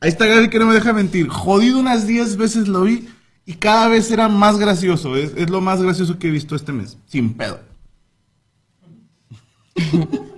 Ahí 0.00 0.10
está 0.10 0.26
Gaby 0.26 0.50
que 0.50 0.58
no 0.58 0.66
me 0.66 0.74
deja 0.74 0.92
mentir. 0.92 1.28
Jodido 1.28 1.78
unas 1.78 2.06
10 2.06 2.36
veces 2.36 2.68
lo 2.68 2.82
vi 2.82 3.08
y 3.46 3.54
cada 3.54 3.88
vez 3.88 4.10
era 4.10 4.28
más 4.28 4.58
gracioso. 4.58 5.16
Es, 5.16 5.32
es 5.36 5.48
lo 5.50 5.60
más 5.62 5.80
gracioso 5.82 6.18
que 6.18 6.28
he 6.28 6.30
visto 6.30 6.54
este 6.54 6.72
mes. 6.72 6.98
Sin 7.06 7.34
pedo. 7.34 7.60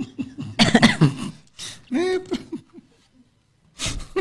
Eh, 1.90 2.20
p- 2.20 2.38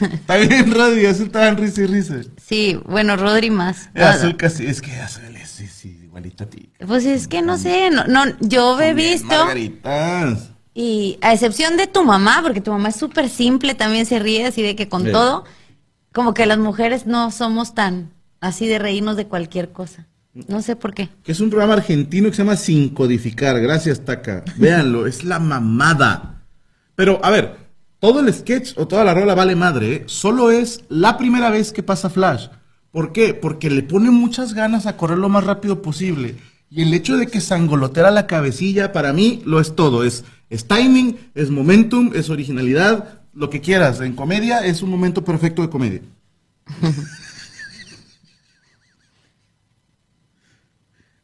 Está 0.00 0.36
bien, 0.36 0.72
Rodri, 0.72 1.06
así 1.06 1.24
estaban 1.24 1.56
risa 1.56 1.82
y 1.82 1.86
risa. 1.86 2.16
Sí, 2.44 2.78
bueno, 2.86 3.16
Rodri 3.16 3.50
más. 3.50 3.90
Eh, 3.94 4.02
Azul 4.02 4.36
casi, 4.36 4.66
es 4.66 4.80
que 4.80 4.92
azul 4.96 5.24
es 5.36 5.48
sí, 5.50 5.66
sí, 5.66 6.00
igualito 6.04 6.44
a 6.44 6.46
ti. 6.48 6.70
Pues 6.86 7.04
es 7.04 7.28
que 7.28 7.42
no 7.42 7.58
sé, 7.58 7.90
no, 7.90 8.04
no, 8.06 8.24
yo 8.40 8.80
he 8.80 8.94
visto... 8.94 9.26
Margaritas. 9.28 10.50
Y 10.74 11.18
a 11.22 11.32
excepción 11.32 11.76
de 11.76 11.86
tu 11.88 12.04
mamá, 12.04 12.38
porque 12.42 12.60
tu 12.60 12.70
mamá 12.70 12.90
es 12.90 12.96
súper 12.96 13.28
simple, 13.28 13.74
también 13.74 14.06
se 14.06 14.18
ríe 14.20 14.46
así 14.46 14.62
de 14.62 14.76
que 14.76 14.88
con 14.88 15.04
Sí. 15.04 15.10
todo, 15.10 15.44
como 16.12 16.34
que 16.34 16.46
las 16.46 16.58
mujeres 16.58 17.06
no 17.06 17.30
somos 17.32 17.74
tan 17.74 18.12
así 18.40 18.68
de 18.68 18.78
reírnos 18.78 19.16
de 19.16 19.26
cualquier 19.26 19.72
cosa. 19.72 20.06
No 20.46 20.62
sé 20.62 20.76
por 20.76 20.94
qué. 20.94 21.08
Que 21.24 21.32
es 21.32 21.40
un 21.40 21.50
programa 21.50 21.74
argentino 21.74 22.28
que 22.30 22.36
se 22.36 22.42
llama 22.44 22.54
Sin 22.54 22.90
Codificar. 22.90 23.58
Gracias, 23.60 24.04
Taca. 24.04 24.44
Véanlo, 24.56 25.08
es 25.08 25.24
la 25.24 25.40
mamada. 25.40 26.42
Pero, 26.94 27.18
a 27.24 27.30
ver, 27.30 27.56
todo 28.00 28.20
el 28.20 28.32
sketch 28.32 28.72
o 28.76 28.86
toda 28.86 29.04
la 29.04 29.14
rola 29.14 29.34
vale 29.34 29.56
madre, 29.56 29.92
¿eh? 29.92 30.04
Solo 30.06 30.50
es 30.50 30.84
la 30.88 31.18
primera 31.18 31.50
vez 31.50 31.72
que 31.72 31.82
pasa 31.82 32.10
Flash. 32.10 32.48
¿Por 32.90 33.12
qué? 33.12 33.34
Porque 33.34 33.70
le 33.70 33.82
pone 33.82 34.10
muchas 34.10 34.54
ganas 34.54 34.86
a 34.86 34.96
correr 34.96 35.18
lo 35.18 35.28
más 35.28 35.44
rápido 35.44 35.82
posible. 35.82 36.36
Y 36.70 36.82
el 36.82 36.94
hecho 36.94 37.16
de 37.16 37.26
que 37.26 37.40
sangolotera 37.40 38.10
la 38.10 38.26
cabecilla, 38.26 38.92
para 38.92 39.12
mí, 39.12 39.42
lo 39.44 39.60
es 39.60 39.74
todo. 39.74 40.04
Es, 40.04 40.24
timing, 40.66 41.18
es 41.34 41.50
momentum, 41.50 42.12
es 42.14 42.30
originalidad, 42.30 43.22
lo 43.34 43.50
que 43.50 43.60
quieras. 43.60 44.00
En 44.00 44.14
comedia 44.14 44.64
es 44.64 44.82
un 44.82 44.90
momento 44.90 45.24
perfecto 45.24 45.62
de 45.62 45.70
comedia. 45.70 46.02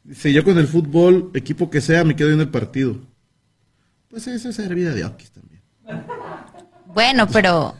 Dice, 0.03 0.33
yo 0.33 0.43
con 0.43 0.57
el 0.59 0.67
fútbol, 0.67 1.31
equipo 1.33 1.69
que 1.69 1.81
sea, 1.81 2.03
me 2.03 2.15
quedo 2.15 2.31
en 2.31 2.41
el 2.41 2.49
partido. 2.49 2.97
Pues 4.07 4.27
esa 4.27 4.49
es 4.49 4.59
hervida 4.59 4.93
de 4.93 5.03
Oquis 5.03 5.31
también. 5.31 5.63
Bueno, 6.95 7.27
pero, 7.27 7.75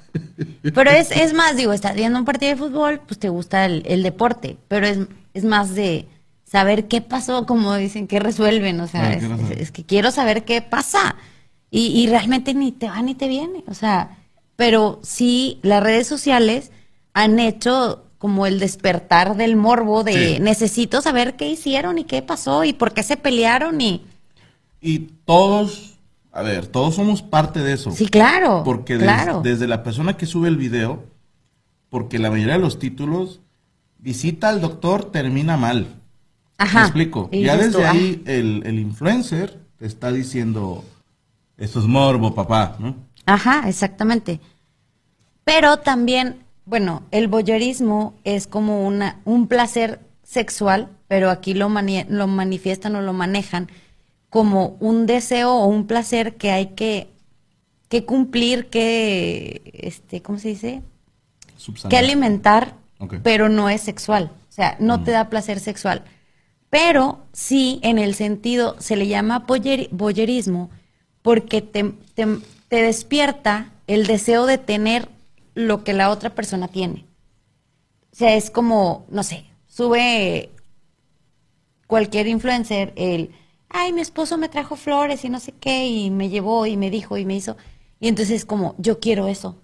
pero 0.75 0.91
es, 0.91 1.09
es 1.11 1.33
más, 1.33 1.55
digo, 1.55 1.73
estás 1.73 1.95
viendo 1.95 2.19
un 2.19 2.25
partido 2.25 2.51
de 2.51 2.57
fútbol, 2.57 3.01
pues 3.07 3.17
te 3.17 3.29
gusta 3.29 3.65
el, 3.65 3.81
el 3.87 4.03
deporte, 4.03 4.57
pero 4.67 4.85
es, 4.85 4.99
es 5.33 5.43
más 5.43 5.73
de 5.73 6.07
saber 6.43 6.87
qué 6.87 7.01
pasó, 7.01 7.45
como 7.47 7.73
dicen, 7.75 8.07
qué 8.07 8.19
resuelven, 8.19 8.79
o 8.81 8.87
sea, 8.87 9.07
Ah, 9.07 9.13
es, 9.57 9.71
que 9.71 9.83
quiero 9.83 10.11
saber 10.11 10.43
qué 10.45 10.61
pasa. 10.61 11.15
Y, 11.71 11.87
y 11.87 12.07
realmente 12.07 12.53
ni 12.53 12.71
te 12.71 12.87
va 12.87 13.01
ni 13.01 13.15
te 13.15 13.27
viene, 13.27 13.63
o 13.67 13.73
sea, 13.73 14.17
pero 14.55 14.99
sí, 15.01 15.59
las 15.63 15.81
redes 15.81 16.07
sociales 16.07 16.71
han 17.13 17.39
hecho 17.39 18.03
como 18.17 18.45
el 18.45 18.59
despertar 18.59 19.35
del 19.35 19.55
morbo 19.55 20.03
de 20.03 20.35
Sí. 20.35 20.41
necesito 20.41 21.01
saber 21.01 21.35
qué 21.35 21.49
hicieron 21.49 21.97
y 21.97 22.03
qué 22.05 22.21
pasó 22.21 22.63
y 22.63 22.73
por 22.73 22.93
qué 22.93 23.03
se 23.03 23.17
pelearon 23.17 23.81
y... 23.81 24.05
Y 24.81 24.99
todos, 25.25 25.94
a 26.35 26.41
ver, 26.43 26.67
todos 26.67 26.95
somos 26.95 27.21
parte 27.21 27.61
de 27.61 27.73
eso. 27.73 27.91
Sí, 27.91 28.07
claro, 28.07 28.61
Porque 28.65 28.97
des- 28.97 29.09
desde 29.41 29.67
la 29.67 29.83
persona 29.83 30.17
que 30.17 30.25
sube 30.25 30.47
el 30.49 30.57
video, 30.57 31.03
porque 31.89 32.19
la 32.19 32.29
mayoría 32.29 32.55
de 32.55 32.59
los 32.59 32.77
títulos, 32.77 33.39
visita 33.99 34.49
al 34.49 34.59
doctor, 34.61 35.11
termina 35.11 35.55
mal. 35.57 35.87
Ajá. 36.57 36.79
Me 36.79 36.85
explico. 36.85 37.29
Y 37.31 37.43
ya 37.43 37.55
desde 37.57 37.85
ah. 37.85 37.91
ahí 37.91 38.21
el, 38.25 38.63
el 38.65 38.79
influencer 38.79 39.59
te 39.77 39.85
está 39.85 40.11
diciendo, 40.11 40.83
esto 41.57 41.79
es 41.79 41.85
morbo, 41.85 42.35
papá, 42.35 42.75
¿no? 42.79 42.95
Ajá, 43.25 43.67
exactamente. 43.69 44.39
Pero 45.45 45.77
también, 45.77 46.43
bueno, 46.65 47.03
el 47.11 47.27
voyeurismo 47.29 48.13
es 48.23 48.45
como 48.47 48.85
una, 48.85 49.19
un 49.25 49.47
placer 49.47 49.99
sexual, 50.23 50.89
pero 51.07 51.29
aquí 51.29 51.53
lo, 51.53 51.69
mani- 51.69 52.05
lo 52.09 52.27
manifiestan 52.27 52.95
o 52.95 53.01
lo 53.01 53.13
manejan 53.13 53.69
como 54.35 54.77
un 54.81 55.05
deseo 55.07 55.51
o 55.53 55.65
un 55.67 55.87
placer 55.87 56.35
que 56.35 56.51
hay 56.51 56.67
que, 56.75 57.07
que 57.89 58.05
cumplir, 58.05 58.67
que, 58.69 59.61
este, 59.73 60.21
¿cómo 60.21 60.39
se 60.39 60.49
dice? 60.49 60.81
Subsanar. 61.57 61.89
que 61.91 61.97
alimentar, 61.97 62.75
pero 63.23 63.49
no 63.49 63.69
es 63.69 63.81
sexual. 63.81 64.31
O 64.49 64.51
sea, 64.51 64.77
no 64.79 65.03
te 65.03 65.11
da 65.11 65.29
placer 65.29 65.59
sexual. 65.59 66.03
Pero 66.69 67.19
sí, 67.33 67.79
en 67.83 67.99
el 67.99 68.15
sentido, 68.15 68.75
se 68.79 68.95
le 68.97 69.07
llama 69.07 69.45
voyeurismo 69.91 70.69
porque 71.21 71.61
te, 71.61 71.93
te- 72.15 72.39
te 72.69 72.81
despierta 72.81 73.71
el 73.87 74.07
deseo 74.07 74.45
de 74.45 74.57
tener 74.57 75.09
lo 75.55 75.83
que 75.83 75.93
la 75.93 76.09
otra 76.09 76.31
persona 76.35 76.67
tiene. 76.67 77.05
O 78.11 78.15
sea, 78.17 78.35
es 78.35 78.49
como, 78.49 79.05
no 79.09 79.23
sé, 79.23 79.45
sube 79.67 80.49
cualquier 81.87 82.27
influencer 82.27 82.93
el, 82.95 83.31
ay, 83.69 83.93
mi 83.93 84.01
esposo 84.01 84.37
me 84.37 84.49
trajo 84.49 84.75
flores 84.75 85.25
y 85.25 85.29
no 85.29 85.39
sé 85.39 85.53
qué, 85.53 85.87
y 85.87 86.11
me 86.11 86.29
llevó 86.29 86.65
y 86.65 86.77
me 86.77 86.89
dijo 86.89 87.17
y 87.17 87.25
me 87.25 87.35
hizo. 87.35 87.57
Y 87.99 88.07
entonces 88.07 88.35
es 88.35 88.45
como, 88.45 88.75
yo 88.77 88.99
quiero 88.99 89.27
eso. 89.27 89.57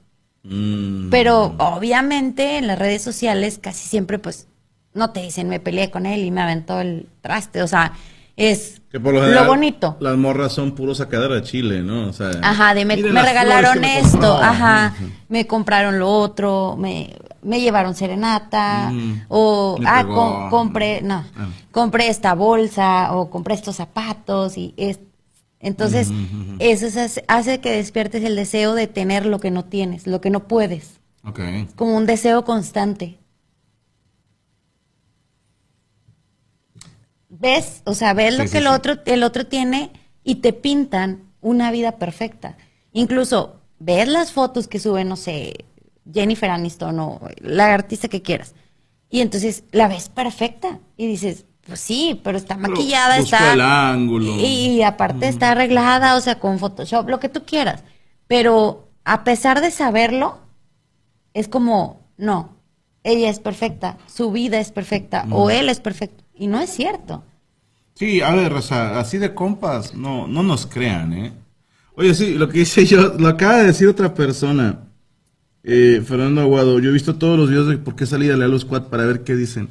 Mm. 0.43 1.09
Pero 1.09 1.55
obviamente 1.59 2.57
en 2.57 2.67
las 2.67 2.79
redes 2.79 3.03
sociales 3.03 3.59
casi 3.61 3.87
siempre 3.87 4.17
pues 4.17 4.47
no 4.93 5.11
te 5.11 5.21
dicen 5.21 5.47
me 5.47 5.59
peleé 5.59 5.91
con 5.91 6.05
él 6.05 6.23
y 6.23 6.31
me 6.31 6.41
aventó 6.41 6.81
el 6.81 7.07
traste, 7.21 7.61
o 7.61 7.67
sea, 7.67 7.93
es 8.35 8.81
Que 8.91 8.99
por 8.99 9.13
lo, 9.13 9.21
general, 9.21 9.47
bonito. 9.47 9.97
Las 9.99 10.17
morras 10.17 10.51
son 10.51 10.73
puros 10.73 10.97
sacadera 10.97 11.35
de 11.35 11.43
Chile, 11.43 11.81
¿no? 11.83 12.07
O 12.07 12.13
sea, 12.13 12.31
Ajá, 12.41 12.73
de 12.73 12.85
me, 12.85 12.97
me 12.97 13.21
regalaron 13.21 13.79
me 13.79 13.99
esto, 13.99 14.37
ajá, 14.37 14.95
me 15.29 15.45
compraron 15.45 15.99
lo 15.99 16.09
otro, 16.09 16.75
me, 16.77 17.15
me 17.43 17.59
llevaron 17.61 17.95
serenata, 17.95 18.91
Mm, 18.91 19.25
o, 19.29 19.77
ah, 19.85 20.03
com- 20.05 20.49
compré, 20.49 21.01
no, 21.01 21.23
Ah. 21.35 21.49
compré 21.71 22.07
esta 22.07 22.33
bolsa, 22.35 23.15
o 23.15 23.29
compré 23.29 23.55
estos 23.55 23.75
zapatos, 23.77 24.57
y 24.57 24.73
es, 24.77 24.99
entonces, 25.59 26.09
eso 26.59 26.85
es- 26.87 27.21
hace, 27.27 27.59
que 27.59 27.71
despiertes 27.71 28.23
el 28.23 28.35
deseo 28.35 28.73
de 28.75 28.87
tener 28.87 29.25
lo 29.25 29.39
que 29.39 29.51
no 29.51 29.65
tienes, 29.65 30.07
lo 30.07 30.21
que 30.21 30.29
no 30.29 30.47
puedes, 30.47 30.99
como 31.75 31.95
un 31.97 32.05
deseo 32.05 32.43
constante. 32.45 33.17
¿Ves? 37.29 37.81
O 37.85 37.93
sea, 37.93 38.13
ves 38.13 38.33
Sí, 38.33 38.39
lo 38.41 38.45
sí, 38.47 38.51
que 38.51 38.57
el 38.59 38.63
sí. 38.65 38.69
otro, 38.69 38.93
el 39.05 39.23
otro 39.23 39.47
tiene 39.47 39.91
y 40.23 40.35
te 40.35 40.53
pintan 40.53 41.23
una 41.41 41.71
vida 41.71 41.93
perfecta. 41.93 42.57
Incluso 42.93 43.55
ves 43.79 44.07
las 44.07 44.31
fotos 44.31 44.67
que 44.67 44.79
sube, 44.79 45.05
no 45.05 45.15
sé, 45.15 45.65
Jennifer 46.11 46.49
Aniston 46.49 46.99
o 46.99 47.19
la 47.37 47.73
artista 47.73 48.07
que 48.07 48.21
quieras. 48.21 48.53
Y 49.09 49.21
entonces 49.21 49.63
la 49.71 49.87
ves 49.87 50.09
perfecta 50.09 50.79
y 50.95 51.07
dices, 51.07 51.45
pues 51.65 51.79
sí, 51.79 52.19
pero 52.23 52.37
está 52.37 52.57
maquillada, 52.57 53.17
está... 53.17 53.53
el 53.53 53.61
ángulo. 53.61 54.35
Y, 54.37 54.77
y 54.77 54.83
aparte 54.83 55.27
está 55.27 55.51
arreglada, 55.51 56.15
o 56.15 56.21
sea, 56.21 56.39
con 56.39 56.59
Photoshop, 56.59 57.09
lo 57.09 57.19
que 57.19 57.29
tú 57.29 57.43
quieras. 57.45 57.83
Pero 58.27 58.87
a 59.03 59.23
pesar 59.23 59.61
de 59.61 59.71
saberlo, 59.71 60.39
es 61.33 61.47
como, 61.47 62.01
no, 62.17 62.55
ella 63.03 63.29
es 63.29 63.39
perfecta, 63.39 63.97
su 64.07 64.31
vida 64.31 64.59
es 64.59 64.71
perfecta, 64.71 65.25
o 65.31 65.49
él 65.49 65.69
es 65.69 65.79
perfecto. 65.79 66.23
Y 66.33 66.47
no 66.47 66.59
es 66.59 66.69
cierto. 66.69 67.23
Sí, 67.95 68.21
a 68.21 68.33
ver, 68.33 68.53
o 68.53 68.61
sea, 68.61 68.99
así 68.99 69.17
de 69.17 69.33
compas, 69.33 69.93
no, 69.93 70.27
no 70.27 70.43
nos 70.43 70.65
crean, 70.65 71.13
¿eh? 71.13 71.33
Oye, 71.95 72.13
sí, 72.15 72.33
lo 72.33 72.47
que 72.47 72.59
hice 72.59 72.85
yo, 72.85 73.13
lo 73.17 73.27
acaba 73.27 73.57
de 73.57 73.67
decir 73.67 73.87
otra 73.87 74.13
persona, 74.13 74.79
eh, 75.63 76.01
Fernando 76.05 76.41
Aguado. 76.41 76.79
Yo 76.79 76.89
he 76.89 76.93
visto 76.93 77.15
todos 77.15 77.37
los 77.37 77.49
videos 77.49 77.67
de 77.67 77.77
por 77.77 77.95
qué 77.95 78.05
salí 78.05 78.29
a 78.29 78.37
leer 78.37 78.49
los 78.49 78.61
squad 78.61 78.83
para 78.83 79.05
ver 79.05 79.23
qué 79.23 79.35
dicen. 79.35 79.69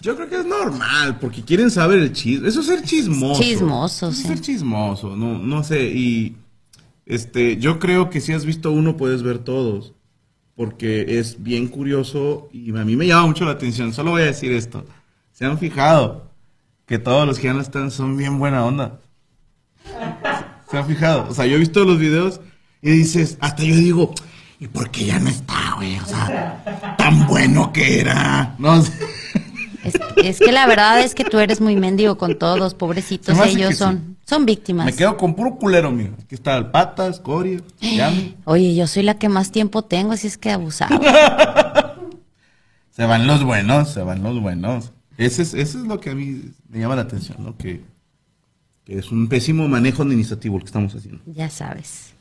Yo 0.00 0.16
creo 0.16 0.28
que 0.28 0.40
es 0.40 0.44
normal, 0.44 1.18
porque 1.18 1.42
quieren 1.42 1.70
saber 1.70 1.98
el 2.00 2.12
chisme. 2.12 2.48
Eso 2.48 2.60
es 2.60 2.66
ser 2.66 2.82
chismoso. 2.82 3.42
Chismoso, 3.42 4.08
Eso 4.08 4.10
es 4.10 4.16
sí. 4.18 4.28
ser 4.28 4.40
chismoso, 4.40 5.16
no, 5.16 5.38
no 5.38 5.64
sé. 5.64 5.86
Y 5.86 6.36
este, 7.06 7.56
yo 7.56 7.78
creo 7.78 8.10
que 8.10 8.20
si 8.20 8.32
has 8.32 8.44
visto 8.44 8.70
uno, 8.70 8.96
puedes 8.96 9.22
ver 9.22 9.38
todos. 9.38 9.94
Porque 10.56 11.18
es 11.18 11.42
bien 11.42 11.66
curioso 11.68 12.48
y 12.52 12.70
a 12.76 12.84
mí 12.84 12.96
me 12.96 13.06
llama 13.06 13.26
mucho 13.26 13.44
la 13.44 13.52
atención. 13.52 13.92
Solo 13.92 14.12
voy 14.12 14.22
a 14.22 14.26
decir 14.26 14.52
esto. 14.52 14.84
¿Se 15.32 15.44
han 15.44 15.58
fijado 15.58 16.30
que 16.86 16.98
todos 16.98 17.26
los 17.26 17.38
que 17.38 17.46
ya 17.48 17.54
no 17.54 17.60
están 17.60 17.90
son 17.90 18.16
bien 18.16 18.38
buena 18.38 18.64
onda? 18.64 19.00
¿Se 20.70 20.78
han 20.78 20.86
fijado? 20.86 21.28
O 21.28 21.34
sea, 21.34 21.46
yo 21.46 21.56
he 21.56 21.58
visto 21.58 21.84
los 21.84 21.98
videos 21.98 22.40
y 22.82 22.90
dices, 22.90 23.36
hasta 23.40 23.64
yo 23.64 23.74
digo, 23.74 24.14
¿y 24.60 24.68
por 24.68 24.90
qué 24.90 25.06
ya 25.06 25.18
no 25.18 25.28
está, 25.28 25.74
güey? 25.76 25.98
O 25.98 26.06
sea, 26.06 26.94
tan 26.98 27.26
bueno 27.26 27.72
que 27.72 28.00
era. 28.00 28.54
No 28.58 28.82
sé. 28.82 28.92
Es, 29.84 29.94
es 30.16 30.38
que 30.38 30.50
la 30.52 30.66
verdad 30.66 31.00
es 31.02 31.14
que 31.14 31.24
tú 31.24 31.38
eres 31.38 31.60
muy 31.60 31.76
mendigo 31.76 32.16
con 32.16 32.38
todos, 32.38 32.74
pobrecitos, 32.74 33.38
ellos 33.46 33.76
son, 33.76 34.16
son 34.24 34.46
víctimas. 34.46 34.86
Me 34.86 34.94
quedo 34.94 35.16
con 35.18 35.34
puro 35.34 35.56
culero, 35.56 35.90
mío. 35.90 36.12
Aquí 36.22 36.34
está 36.34 36.56
el 36.56 36.70
Patas, 36.70 37.20
Coria. 37.20 37.60
Oye, 38.44 38.74
yo 38.74 38.86
soy 38.86 39.02
la 39.02 39.18
que 39.18 39.28
más 39.28 39.52
tiempo 39.52 39.82
tengo, 39.82 40.12
así 40.12 40.26
es 40.26 40.38
que 40.38 40.50
abusado. 40.50 40.98
Se 42.90 43.04
van 43.06 43.26
los 43.26 43.42
buenos, 43.42 43.90
se 43.90 44.02
van 44.02 44.22
los 44.22 44.40
buenos. 44.40 44.92
Ese 45.18 45.42
es, 45.42 45.52
eso 45.52 45.80
es 45.80 45.84
lo 45.84 45.98
que 45.98 46.10
a 46.10 46.14
mí 46.14 46.42
me 46.68 46.78
llama 46.78 46.94
la 46.94 47.02
atención, 47.02 47.38
¿no? 47.40 47.56
Que, 47.56 47.80
que 48.84 48.98
es 48.98 49.10
un 49.10 49.26
pésimo 49.26 49.66
manejo 49.66 50.02
administrativo 50.02 50.56
el 50.56 50.62
que 50.62 50.66
estamos 50.66 50.94
haciendo. 50.94 51.20
ya 51.26 51.50
sabes. 51.50 52.13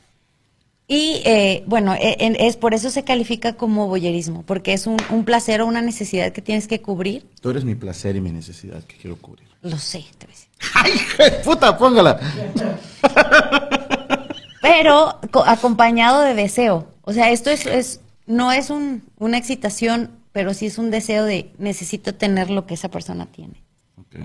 Y 0.88 1.22
eh, 1.26 1.64
bueno, 1.66 1.94
e- 1.96 2.18
en- 2.20 2.36
es 2.40 2.58
por 2.58 2.74
eso 2.74 2.90
se 2.90 3.04
califica 3.04 3.54
como 3.54 3.88
boyerismo, 3.88 4.44
porque 4.44 4.74
es 4.74 4.86
un, 4.86 4.98
un 5.10 5.24
placer 5.24 5.62
o 5.62 5.66
una 5.68 5.82
necesidad 5.82 6.32
que 6.34 6.42
tienes 6.42 6.68
que 6.68 6.82
cubrir. 6.82 7.26
Tú 7.42 7.50
eres 7.52 7.64
mi 7.64 7.76
placer 7.76 8.16
y 8.16 8.22
mi 8.22 8.32
necesidad 8.32 8.84
que 8.84 8.98
quiero 8.98 9.16
cubrir. 9.18 9.48
Lo 9.62 9.78
sé, 9.78 10.04
te 10.18 10.26
voy 10.28 10.34
a 10.34 10.38
decir. 10.38 10.50
¡Ay, 11.20 11.32
puta, 11.44 11.78
póngala! 11.78 12.20
pero 14.62 15.20
co- 15.32 15.44
acompañado 15.46 16.22
de 16.22 16.34
deseo. 16.34 16.88
O 17.04 17.14
sea, 17.14 17.32
esto 17.32 17.50
es, 17.50 17.66
es 17.66 18.00
no 18.26 18.52
es 18.52 18.70
un, 18.70 19.04
una 19.18 19.38
excitación, 19.38 20.12
pero 20.32 20.54
sí 20.54 20.66
es 20.68 20.78
un 20.78 20.90
deseo 20.92 21.26
de 21.26 21.52
necesito 21.58 22.16
tener 22.16 22.50
lo 22.50 22.66
que 22.66 22.74
esa 22.74 22.90
persona 22.90 23.26
tiene. 23.28 23.62
Ok. 24.00 24.16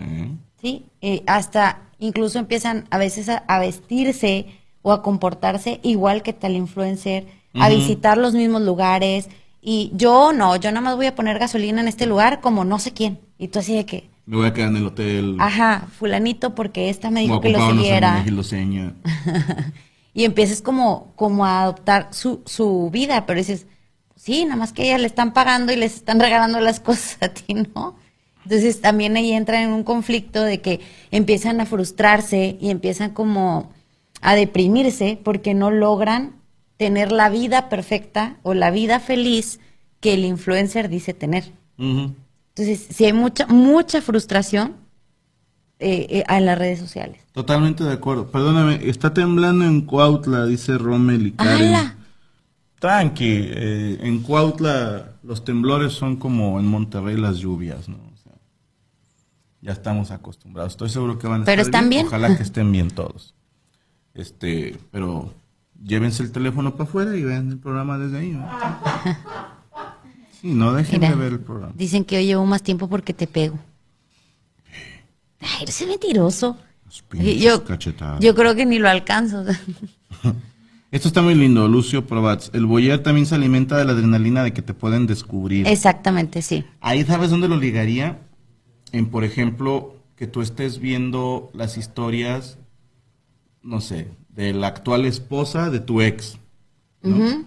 ¿Sí? 0.61 0.87
Eh, 1.03 1.23
hasta 1.27 1.83
incluso 1.99 2.39
empiezan 2.39 2.87
a 2.91 2.99
veces 2.99 3.29
a, 3.29 3.39
a 3.49 3.59
vestirse 3.59 4.47
o 4.89 4.93
a 4.93 5.03
comportarse 5.03 5.81
igual 5.83 6.23
que 6.23 6.33
tal 6.33 6.57
influencer, 6.57 7.27
a 7.53 7.69
visitar 7.69 8.17
los 8.17 8.33
mismos 8.33 8.63
lugares. 8.63 9.29
Y 9.61 9.91
yo 9.95 10.33
no, 10.33 10.57
yo 10.57 10.71
nada 10.71 10.81
más 10.81 10.97
voy 10.97 11.07
a 11.07 11.15
poner 11.15 11.39
gasolina 11.39 11.83
en 11.83 11.89
este 11.89 12.07
lugar 12.07 12.41
como 12.41 12.65
no 12.65 12.79
sé 12.79 12.93
quién. 12.93 13.19
Y 13.39 13.49
tú 13.49 13.59
así 13.59 13.77
de 13.77 13.85
que, 13.85 14.09
Me 14.25 14.37
voy 14.39 14.47
a 14.47 14.55
quedar 14.55 14.71
en 14.71 14.77
el 14.77 14.87
hotel. 14.87 15.37
ajá, 15.41 15.89
fulanito 15.99 16.55
porque 16.55 16.89
esta 16.89 17.11
me 17.11 17.21
dijo 17.21 17.39
que 17.43 17.51
lo 17.51 17.71
siguiera. 17.71 18.25
y 20.15 20.25
empiezas 20.25 20.63
como, 20.63 21.13
como 21.17 21.45
a 21.45 21.61
adoptar 21.65 22.09
su, 22.13 22.41
su 22.47 22.89
vida, 22.91 23.27
pero 23.27 23.41
dices, 23.41 23.67
sí, 24.17 24.45
nada 24.45 24.57
más 24.57 24.73
que 24.73 24.83
a 24.83 24.85
ella 24.87 24.99
le 24.99 25.07
están 25.07 25.35
pagando 25.35 25.71
y 25.71 25.77
les 25.77 25.97
están 25.97 26.19
regalando 26.19 26.61
las 26.61 26.81
cosas 26.89 27.19
a 27.21 27.29
ti, 27.29 27.53
¿no? 27.53 27.95
Entonces 28.45 28.81
también 28.81 29.19
ahí 29.19 29.33
entran 29.33 29.65
en 29.65 29.73
un 29.73 29.85
conflicto 29.85 30.43
de 30.43 30.63
que 30.63 30.81
empiezan 31.11 31.61
a 31.61 31.67
frustrarse 31.67 32.57
y 32.59 32.71
empiezan 32.71 33.11
como 33.11 33.77
a 34.21 34.35
deprimirse 34.35 35.19
porque 35.23 35.55
no 35.55 35.71
logran 35.71 36.37
tener 36.77 37.13
la 37.13 37.29
vida 37.29 37.69
perfecta 37.69 38.39
o 38.43 38.55
la 38.55 38.71
vida 38.71 39.01
feliz 39.01 39.61
que 40.01 40.15
el 40.15 40.25
influencer 40.25 40.89
dice 40.89 41.13
tener. 41.15 41.53
Entonces, 41.77 42.87
si 42.91 43.05
hay 43.05 43.13
mucha, 43.13 43.47
mucha 43.47 44.01
frustración 44.01 44.77
eh, 45.81 46.07
eh, 46.11 46.25
en 46.29 46.47
las 46.47 46.59
redes 46.59 46.79
sociales. 46.81 47.21
Totalmente 47.33 47.85
de 47.85 47.93
acuerdo. 47.93 48.31
Perdóname, 48.31 48.81
está 48.89 49.15
temblando 49.15 49.65
en 49.65 49.83
Cuautla, 49.83 50.45
dice 50.47 50.77
Rommel 50.77 51.29
y 51.29 51.33
Karen. 51.33 51.93
Tranqui, 52.81 53.25
eh, 53.27 53.99
en 54.03 54.21
Cuautla 54.23 55.17
los 55.23 55.45
temblores 55.45 55.93
son 55.93 56.17
como 56.17 56.61
en 56.61 56.67
Monterrey 56.67 57.17
las 57.17 57.39
lluvias, 57.39 57.89
¿no? 57.89 57.97
O 57.97 58.17
sea, 58.17 58.33
ya 59.61 59.73
estamos 59.73 60.11
acostumbrados. 60.11 60.73
Estoy 60.73 60.89
seguro 60.89 61.19
que 61.19 61.27
van 61.27 61.43
a 61.43 61.45
Pero 61.45 61.63
estar 61.63 61.75
están 61.75 61.91
bien. 61.91 62.07
Ojalá 62.07 62.37
que 62.37 62.43
estén 62.43 62.71
bien 62.71 62.91
todos. 62.91 63.35
Este, 64.15 64.77
pero 64.91 65.35
llévense 65.83 66.23
el 66.23 66.33
teléfono 66.33 66.73
para 66.73 66.85
afuera 66.85 67.17
y 67.17 67.23
vean 67.23 67.51
el 67.51 67.59
programa 67.59 67.99
desde 67.99 68.19
ahí. 68.19 68.31
¿no? 68.31 68.49
Sí, 70.41 70.55
no 70.55 70.73
dejen 70.73 71.01
Mira, 71.01 71.11
de 71.11 71.17
ver 71.17 71.33
el 71.33 71.41
programa. 71.41 71.73
Dicen 71.77 72.05
que 72.05 72.15
yo 72.15 72.21
llevo 72.25 72.47
más 72.47 72.63
tiempo 72.63 72.89
porque 72.89 73.13
te 73.13 73.27
pego. 73.27 73.59
Ay, 75.41 75.63
eres 75.63 75.85
mentiroso. 75.85 76.57
Yo, 77.13 77.65
yo 78.21 78.35
creo 78.37 78.55
que 78.55 78.65
ni 78.65 78.79
lo 78.79 78.89
alcanzo. 78.89 79.45
Esto 80.91 81.09
está 81.09 81.21
muy 81.21 81.35
lindo, 81.35 81.69
Lucio 81.69 82.07
Probats. 82.07 82.51
El 82.55 82.65
boyer 82.65 83.03
también 83.03 83.27
se 83.27 83.35
alimenta 83.35 83.77
de 83.77 83.85
la 83.85 83.93
adrenalina 83.93 84.43
de 84.43 84.53
que 84.53 84.63
te 84.63 84.73
pueden 84.73 85.07
descubrir. 85.07 85.67
Exactamente, 85.67 86.41
sí. 86.41 86.65
Ahí 86.81 87.05
sabes 87.05 87.31
dónde 87.31 87.49
lo 87.49 87.57
ligaría. 87.57 88.21
En, 88.93 89.11
por 89.11 89.23
ejemplo, 89.23 89.97
que 90.17 90.27
tú 90.27 90.41
estés 90.41 90.79
viendo 90.79 91.51
las 91.53 91.77
historias, 91.77 92.59
no 93.69 93.83
sé, 93.83 94.09
de 94.31 94.55
la 94.55 94.69
actual 94.69 95.05
esposa 95.05 95.69
de 95.69 95.81
tu 95.81 96.01
ex. 96.01 96.39
¿no? 97.03 97.45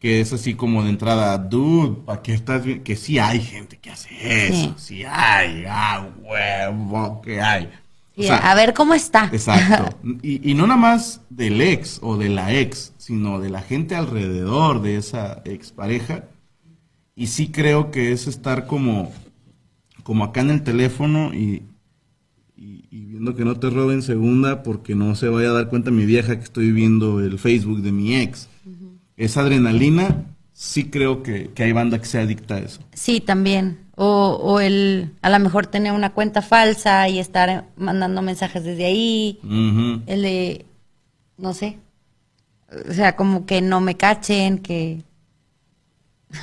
Que 0.00 0.20
es 0.20 0.32
así 0.32 0.54
como 0.54 0.82
de 0.82 0.90
entrada, 0.90 1.38
dude, 1.38 2.02
¿para 2.04 2.20
qué 2.20 2.34
estás 2.34 2.64
viendo? 2.64 2.82
Que 2.82 2.96
sí 2.96 3.20
hay 3.20 3.40
gente 3.40 3.78
que 3.78 3.90
hace 3.90 4.48
eso, 4.48 4.74
sí, 4.76 5.04
hay, 5.08 5.64
ah, 5.68 6.08
huevo, 6.20 7.22
que 7.22 7.40
hay. 7.40 7.70
O 8.16 8.22
sea, 8.24 8.38
a 8.50 8.54
ver 8.56 8.74
cómo 8.74 8.92
está. 8.92 9.30
Exacto. 9.32 9.96
Y, 10.22 10.50
y 10.50 10.54
no 10.54 10.66
nada 10.66 10.80
más 10.80 11.20
del 11.30 11.60
ex 11.60 12.00
o 12.02 12.16
de 12.16 12.28
la 12.28 12.52
ex, 12.52 12.92
sino 12.98 13.38
de 13.38 13.48
la 13.48 13.62
gente 13.62 13.94
alrededor 13.94 14.82
de 14.82 14.96
esa 14.96 15.42
expareja. 15.44 16.24
Y 17.14 17.28
sí 17.28 17.48
creo 17.48 17.92
que 17.92 18.12
es 18.12 18.26
estar 18.26 18.66
como, 18.66 19.12
como 20.02 20.24
acá 20.24 20.40
en 20.40 20.50
el 20.50 20.64
teléfono 20.64 21.32
y, 21.32 21.62
y- 22.92 23.04
viendo 23.06 23.34
que 23.34 23.44
no 23.44 23.56
te 23.56 23.70
roben 23.70 24.02
segunda 24.02 24.62
porque 24.62 24.94
no 24.94 25.14
se 25.14 25.28
vaya 25.28 25.48
a 25.50 25.52
dar 25.54 25.68
cuenta 25.68 25.90
mi 25.90 26.04
vieja 26.04 26.36
que 26.36 26.44
estoy 26.44 26.70
viendo 26.72 27.20
el 27.20 27.38
Facebook 27.38 27.80
de 27.82 27.90
mi 27.92 28.14
ex. 28.16 28.48
Esa 29.16 29.40
adrenalina, 29.40 30.26
sí 30.52 30.90
creo 30.90 31.22
que, 31.22 31.50
que 31.54 31.62
hay 31.64 31.72
banda 31.72 31.98
que 31.98 32.06
se 32.06 32.18
adicta 32.18 32.56
a 32.56 32.58
eso. 32.58 32.80
Sí, 32.92 33.20
también. 33.20 33.78
O, 33.94 34.38
o 34.42 34.60
el, 34.60 35.12
a 35.22 35.30
lo 35.30 35.38
mejor 35.38 35.66
tener 35.66 35.92
una 35.92 36.12
cuenta 36.12 36.42
falsa 36.42 37.08
y 37.08 37.18
estar 37.18 37.66
mandando 37.76 38.22
mensajes 38.22 38.64
desde 38.64 38.84
ahí. 38.86 39.38
El 40.06 40.22
de, 40.22 40.66
no 41.38 41.52
sé. 41.54 41.78
O 42.88 42.92
sea, 42.92 43.16
como 43.16 43.44
que 43.46 43.60
no 43.60 43.80
me 43.80 43.96
cachen, 43.96 44.58
que... 44.58 45.02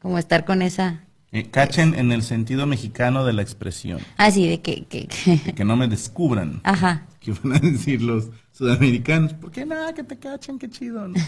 como 0.00 0.18
estar 0.18 0.44
con 0.44 0.62
esa... 0.62 1.00
Eh, 1.34 1.50
cachen 1.50 1.94
en 1.98 2.12
el 2.12 2.22
sentido 2.22 2.64
mexicano 2.66 3.24
de 3.24 3.32
la 3.32 3.42
expresión. 3.42 3.98
Así 4.16 4.48
de 4.48 4.60
que... 4.62 4.84
que, 4.84 5.06
que- 5.08 5.36
de 5.44 5.52
que 5.54 5.64
no 5.64 5.76
me 5.76 5.88
descubran. 5.88 6.60
Ajá. 6.64 7.06
que 7.20 7.32
van 7.32 7.54
a 7.54 7.58
decir 7.58 8.00
los 8.02 8.28
sudamericanos, 8.52 9.34
¿por 9.34 9.50
qué 9.50 9.66
nada 9.66 9.92
que 9.92 10.04
te 10.04 10.16
cachen? 10.18 10.58
Qué 10.58 10.70
chido. 10.70 11.08
¿no? 11.08 11.14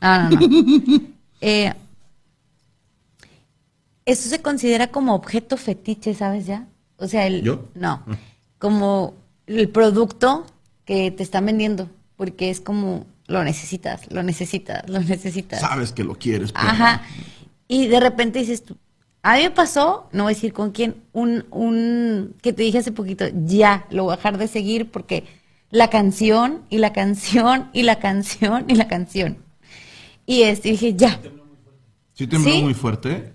No, 0.00 0.30
no, 0.30 0.40
no. 0.40 1.00
Eh, 1.42 1.72
eso 4.04 4.28
se 4.28 4.40
considera 4.42 4.88
como 4.88 5.14
objeto 5.14 5.56
fetiche, 5.56 6.14
¿sabes 6.14 6.46
ya? 6.46 6.66
O 6.96 7.06
sea, 7.06 7.26
el... 7.26 7.42
¿Yo? 7.42 7.68
No. 7.74 8.02
Como 8.58 9.14
el 9.46 9.68
producto 9.68 10.46
que 10.84 11.10
te 11.10 11.22
están 11.22 11.46
vendiendo, 11.46 11.88
porque 12.16 12.50
es 12.50 12.60
como 12.60 13.06
lo 13.26 13.44
necesitas, 13.44 14.10
lo 14.10 14.22
necesitas, 14.22 14.88
lo 14.88 15.00
necesitas. 15.00 15.60
Sabes 15.60 15.92
que 15.92 16.04
lo 16.04 16.14
quieres. 16.16 16.52
pero- 16.52 16.66
Ajá. 16.68 17.02
Y 17.68 17.86
de 17.86 18.00
repente 18.00 18.38
dices 18.40 18.64
tú, 18.64 18.76
a 19.22 19.36
mí 19.36 19.42
me 19.44 19.50
pasó, 19.50 20.08
no 20.12 20.24
voy 20.24 20.32
a 20.32 20.34
decir 20.34 20.52
con 20.52 20.72
quién, 20.72 20.96
un, 21.12 21.44
un, 21.50 22.34
que 22.42 22.52
te 22.52 22.64
dije 22.64 22.78
hace 22.78 22.92
poquito, 22.92 23.24
ya, 23.32 23.86
lo 23.90 24.04
voy 24.04 24.12
a 24.12 24.16
dejar 24.16 24.36
de 24.36 24.48
seguir 24.48 24.90
porque 24.90 25.24
la 25.70 25.88
canción 25.88 26.62
y 26.70 26.78
la 26.78 26.92
canción 26.92 27.70
y 27.72 27.82
la 27.84 27.98
canción 28.00 28.64
y 28.68 28.74
la 28.74 28.88
canción. 28.88 29.38
Y 30.26 30.42
este, 30.42 30.70
dije, 30.70 30.94
ya. 30.94 31.20
¿Sí 32.14 32.26
tembló 32.26 32.52
¿Sí? 32.52 32.62
muy 32.62 32.74
fuerte? 32.74 33.32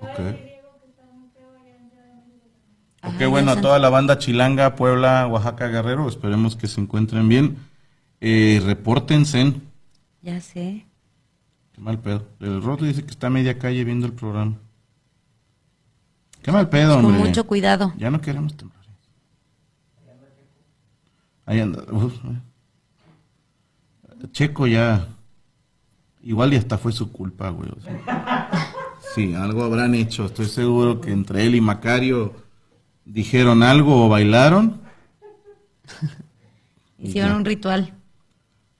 Ok. 0.00 0.20
Ok, 3.02 3.14
Ay, 3.20 3.26
bueno, 3.26 3.52
a 3.52 3.60
toda 3.60 3.78
la 3.78 3.88
banda 3.88 4.18
Chilanga, 4.18 4.74
Puebla, 4.74 5.28
Oaxaca, 5.28 5.68
Guerrero, 5.68 6.08
esperemos 6.08 6.56
que 6.56 6.66
se 6.66 6.80
encuentren 6.80 7.28
bien. 7.28 7.56
Eh, 8.20 8.60
repórtense. 8.64 9.54
Ya 10.22 10.40
sé. 10.40 10.86
Qué 11.76 11.80
mal 11.82 12.00
pedo. 12.00 12.26
El 12.40 12.60
Roto 12.62 12.84
dice 12.86 13.04
que 13.04 13.10
está 13.10 13.26
a 13.28 13.30
media 13.30 13.58
calle 13.58 13.84
viendo 13.84 14.06
el 14.06 14.14
programa. 14.14 14.56
Qué 16.42 16.50
mal 16.50 16.68
pedo, 16.70 16.96
Con 16.96 17.04
hombre. 17.04 17.22
mucho 17.24 17.46
cuidado. 17.46 17.92
Ya 17.98 18.10
no 18.10 18.20
queremos 18.20 18.56
temblores. 18.56 18.88
Ahí 21.44 21.60
anda. 21.60 21.84
Uf, 21.92 22.14
eh. 22.24 22.40
Checo 24.32 24.66
ya. 24.66 25.06
Igual 26.22 26.54
y 26.54 26.56
hasta 26.56 26.78
fue 26.78 26.92
su 26.92 27.12
culpa, 27.12 27.50
güey. 27.50 27.70
o 27.70 27.80
sea. 27.80 28.48
Sí, 29.14 29.34
algo 29.34 29.62
habrán 29.62 29.94
hecho. 29.94 30.24
Estoy 30.24 30.46
seguro 30.46 31.00
que 31.00 31.12
entre 31.12 31.46
él 31.46 31.54
y 31.54 31.60
Macario 31.60 32.34
dijeron 33.04 33.62
algo 33.62 34.06
o 34.06 34.08
bailaron. 34.08 34.80
Hicieron 36.98 37.30
Ya. 37.32 37.36
un 37.36 37.44
ritual. 37.44 37.92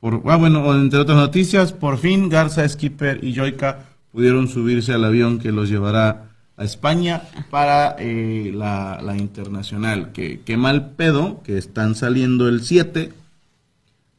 Por, 0.01 0.22
ah, 0.26 0.36
bueno, 0.36 0.74
entre 0.74 0.99
otras 0.99 1.16
noticias, 1.16 1.72
por 1.72 1.99
fin 1.99 2.28
Garza, 2.28 2.68
Skipper 2.68 3.24
y 3.24 3.34
Joica 3.34 3.86
pudieron 4.12 4.49
subirse 4.49 4.92
al 4.92 5.05
avión 5.05 5.38
que 5.38 5.53
los 5.53 5.68
llevará 5.68 6.30
a 6.57 6.64
España 6.64 7.22
para 7.51 7.97
eh, 7.99 8.51
la, 8.55 9.01
la 9.03 9.16
internacional. 9.16 10.12
Que, 10.12 10.40
qué 10.40 10.57
mal 10.57 10.90
pedo, 10.92 11.42
que 11.42 11.59
están 11.59 11.94
saliendo 11.94 12.49
el 12.49 12.62
7, 12.62 13.12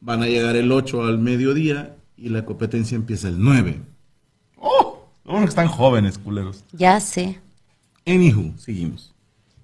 van 0.00 0.22
a 0.22 0.26
llegar 0.26 0.56
el 0.56 0.70
8 0.70 1.04
al 1.04 1.18
mediodía 1.18 1.96
y 2.16 2.28
la 2.28 2.44
competencia 2.44 2.96
empieza 2.96 3.28
el 3.28 3.40
9. 3.40 3.80
¡Oh! 4.56 5.08
Bueno 5.24 5.40
que 5.42 5.48
están 5.48 5.68
jóvenes, 5.68 6.18
culeros. 6.18 6.64
Ya 6.72 6.98
sé. 7.00 7.40
Anywho, 8.06 8.52
seguimos. 8.58 9.14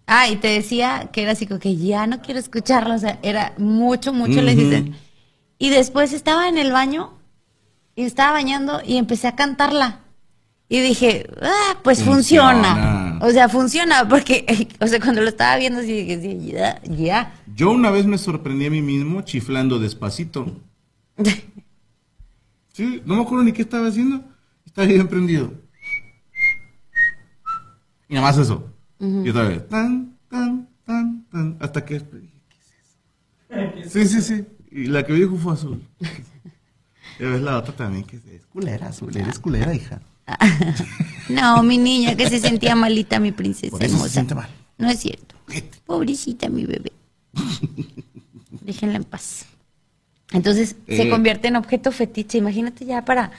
Ah, 0.06 0.28
y 0.28 0.36
te 0.36 0.48
decía 0.48 1.08
que 1.12 1.22
era 1.22 1.32
así 1.32 1.46
como 1.46 1.60
que 1.60 1.76
ya 1.76 2.06
no 2.06 2.20
quiero 2.20 2.38
escucharlo, 2.38 2.94
o 2.94 2.98
sea, 2.98 3.18
era 3.22 3.54
mucho, 3.56 4.12
mucho 4.12 4.42
les 4.42 4.56
Ujú. 4.56 4.64
dicen. 4.64 4.96
Y 5.58 5.70
después 5.70 6.12
estaba 6.12 6.48
en 6.48 6.58
el 6.58 6.72
baño 6.72 7.14
y 7.96 8.04
estaba 8.04 8.32
bañando 8.32 8.80
y 8.84 8.96
empecé 8.96 9.28
a 9.28 9.36
cantarla. 9.36 10.00
Y 10.68 10.80
dije, 10.80 11.28
ah, 11.42 11.78
pues 11.82 12.02
funciona. 12.02 12.74
Funciona. 12.74 13.18
O 13.22 13.30
sea, 13.30 13.48
funciona, 13.48 14.08
porque, 14.08 14.68
o 14.80 14.86
sea, 14.86 15.00
cuando 15.00 15.20
lo 15.20 15.28
estaba 15.28 15.56
viendo 15.56 15.80
así 15.80 15.92
dije, 15.92 16.20
sí, 16.20 16.52
ya, 16.52 16.80
ya. 16.82 17.34
Yo 17.54 17.70
una 17.70 17.90
vez 17.90 18.06
me 18.06 18.18
sorprendí 18.18 18.66
a 18.66 18.70
mí 18.70 18.82
mismo 18.82 19.22
chiflando 19.22 19.78
despacito. 19.78 20.46
Sí, 22.74 23.00
no 23.06 23.14
me 23.14 23.22
acuerdo 23.22 23.44
ni 23.44 23.52
qué 23.52 23.62
estaba 23.62 23.86
haciendo. 23.86 24.24
Estaba 24.66 24.88
bien 24.88 25.06
prendido. 25.06 25.52
Y 28.08 28.14
nada 28.14 28.26
más 28.26 28.36
eso. 28.36 28.68
Y 28.98 29.28
otra 29.28 29.44
vez. 29.44 29.68
Tan, 29.68 30.18
tan, 30.28 30.68
tan, 30.84 31.24
tan. 31.30 31.56
Hasta 31.60 31.84
que 31.84 31.94
después 31.94 32.22
dije, 32.22 32.40
¿qué 32.48 32.56
es 32.58 33.84
eso? 33.84 33.90
Sí, 33.92 34.08
sí, 34.08 34.20
sí. 34.22 34.46
Y 34.74 34.86
la 34.88 35.04
que 35.06 35.12
me 35.12 35.20
dijo 35.20 35.36
fue 35.36 35.54
azul. 35.54 35.80
Y 37.20 37.22
ves 37.22 37.40
la 37.42 37.58
otra 37.58 37.76
también, 37.76 38.02
que 38.04 38.16
es, 38.16 38.24
es 38.26 38.44
culera, 38.46 38.88
azul. 38.88 39.16
Eres 39.16 39.38
culera, 39.38 39.72
hija. 39.72 40.00
No, 41.28 41.62
mi 41.62 41.78
niña 41.78 42.16
que 42.16 42.28
se 42.28 42.40
sentía 42.40 42.74
malita, 42.74 43.20
mi 43.20 43.30
princesa 43.30 43.70
Por 43.70 43.82
eso 43.84 43.96
se 43.98 44.08
siente 44.10 44.34
mal. 44.34 44.48
No 44.78 44.90
es 44.90 44.98
cierto. 44.98 45.34
Pobrecita 45.86 46.48
mi 46.48 46.64
bebé. 46.66 46.92
Déjenla 48.62 48.96
en 48.96 49.04
paz. 49.04 49.46
Entonces 50.32 50.74
se 50.88 51.02
Eh. 51.02 51.10
convierte 51.10 51.48
en 51.48 51.56
objeto 51.56 51.92
fetiche. 51.92 52.38
Imagínate 52.38 52.84
ya 52.84 53.04
para 53.04 53.30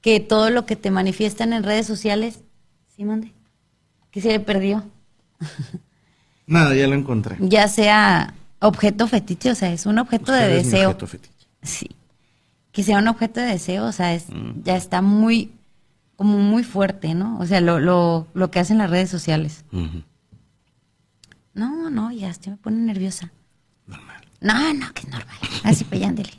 que 0.00 0.20
todo 0.20 0.50
lo 0.50 0.64
que 0.64 0.76
te 0.76 0.90
manifiestan 0.92 1.52
en 1.52 1.64
redes 1.64 1.86
sociales, 1.86 2.38
¿sí, 2.94 3.04
mande? 3.04 3.32
Que 4.12 4.20
se 4.20 4.28
le 4.28 4.38
perdió. 4.40 4.84
Nada, 6.46 6.74
ya 6.74 6.86
lo 6.86 6.94
encontré. 6.94 7.36
Ya 7.40 7.66
sea 7.68 8.34
objeto 8.60 9.06
fetiche, 9.08 9.50
o 9.50 9.54
sea, 9.54 9.72
es 9.72 9.86
un 9.86 9.98
objeto 9.98 10.32
de 10.32 10.38
Usted 10.40 10.56
es 10.56 10.64
mi 10.66 10.70
deseo. 10.72 10.88
objeto 10.90 11.06
fetiche. 11.06 11.46
Sí. 11.62 11.90
Que 12.72 12.82
sea 12.82 12.98
un 12.98 13.08
objeto 13.08 13.40
de 13.40 13.46
deseo, 13.46 13.86
o 13.86 13.92
sea, 13.92 14.14
es, 14.14 14.28
Mm. 14.30 14.62
ya 14.64 14.76
está 14.76 15.02
muy, 15.02 15.52
como 16.16 16.38
muy 16.38 16.64
fuerte, 16.64 17.14
¿no? 17.14 17.38
O 17.38 17.46
sea, 17.46 17.60
lo, 17.60 17.78
lo, 17.80 18.26
lo 18.34 18.50
que 18.50 18.58
hacen 18.60 18.78
las 18.78 18.90
redes 18.90 19.10
sociales. 19.10 19.64
No, 21.54 21.90
no, 21.90 22.12
ya, 22.12 22.28
estoy 22.30 22.52
me 22.52 22.56
pone 22.58 22.76
nerviosa. 22.78 23.30
Normal. 23.86 24.20
No, 24.40 24.74
no, 24.74 24.92
que 24.92 25.02
es 25.02 25.08
normal. 25.08 25.36
Así 25.64 25.84
pellándole. 25.84 26.30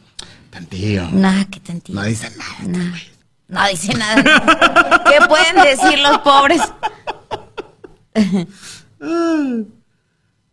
Tantillo. 0.49 1.09
No, 1.11 1.31
que 1.49 1.59
tantito. 1.59 1.99
No 1.99 2.05
dice 2.05 2.29
nada. 2.37 2.67
No, 2.67 2.93
no 3.49 3.67
dice 3.69 3.93
nada. 3.95 4.23
¿Qué 5.03 5.27
pueden 5.27 5.55
decir 5.63 5.99
los 5.99 6.19
pobres? 6.19 6.61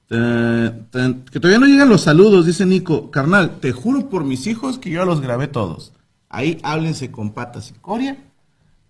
Que 0.08 1.40
todavía 1.40 1.58
no 1.58 1.66
llegan 1.66 1.88
los 1.88 2.02
saludos, 2.02 2.46
dice 2.46 2.64
Nico. 2.64 3.10
Carnal, 3.10 3.58
te 3.60 3.72
juro 3.72 4.08
por 4.08 4.24
mis 4.24 4.46
hijos 4.46 4.78
que 4.78 4.90
yo 4.90 5.04
los 5.04 5.20
grabé 5.20 5.48
todos. 5.48 5.92
Ahí 6.28 6.58
háblense 6.62 7.10
con 7.10 7.32
patas 7.32 7.70
y 7.70 7.74
coria, 7.74 8.16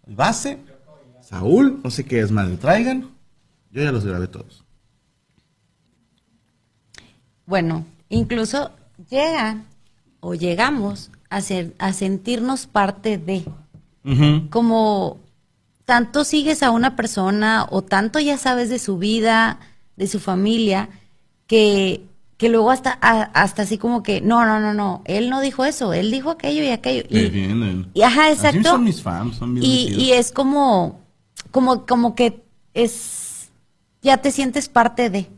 base, 0.06 0.58
Saúl, 1.22 1.80
no 1.82 1.90
sé 1.90 2.04
qué 2.04 2.20
es 2.20 2.30
más, 2.30 2.48
traigan. 2.58 3.10
Yo 3.70 3.82
ya 3.82 3.92
los 3.92 4.04
grabé 4.04 4.28
todos. 4.28 4.64
Bueno, 7.46 7.86
incluso 8.08 8.70
llegan 9.10 9.64
o 10.20 10.34
llegamos 10.34 11.10
a, 11.28 11.40
ser, 11.40 11.74
a 11.78 11.92
sentirnos 11.92 12.66
parte 12.66 13.18
de, 13.18 13.44
Ujú. 14.04 14.48
como 14.50 15.20
tanto 15.84 16.24
sigues 16.24 16.62
a 16.62 16.70
una 16.70 16.96
persona 16.96 17.66
o 17.70 17.82
tanto 17.82 18.18
ya 18.18 18.38
sabes 18.38 18.68
de 18.68 18.78
su 18.78 18.98
vida, 18.98 19.60
de 19.96 20.06
su 20.08 20.20
familia, 20.20 20.88
que, 21.46 22.04
que 22.36 22.48
luego 22.48 22.70
hasta, 22.70 22.92
hasta 22.92 23.62
así 23.62 23.78
como 23.78 24.02
que, 24.02 24.20
no, 24.20 24.44
no, 24.44 24.60
no, 24.60 24.74
no, 24.74 25.02
él 25.04 25.30
no 25.30 25.40
dijo 25.40 25.64
eso, 25.64 25.92
él 25.92 26.10
dijo 26.10 26.30
aquello 26.30 26.62
y 26.62 26.68
aquello. 26.68 27.04
Y, 27.08 27.28
vienen. 27.30 27.88
y 27.94 28.02
ajá, 28.02 28.26
Así 28.26 28.46
exacto. 28.46 28.70
son 28.70 28.84
mis 28.84 29.02
fans, 29.02 29.36
son 29.36 29.54
bien 29.54 29.64
y, 29.64 29.88
y 29.94 30.12
es 30.12 30.32
como, 30.32 31.00
como, 31.50 31.86
como 31.86 32.14
que 32.14 32.42
es, 32.74 33.50
ya 34.02 34.18
te 34.18 34.30
sientes 34.30 34.68
parte 34.68 35.10
de. 35.10 35.28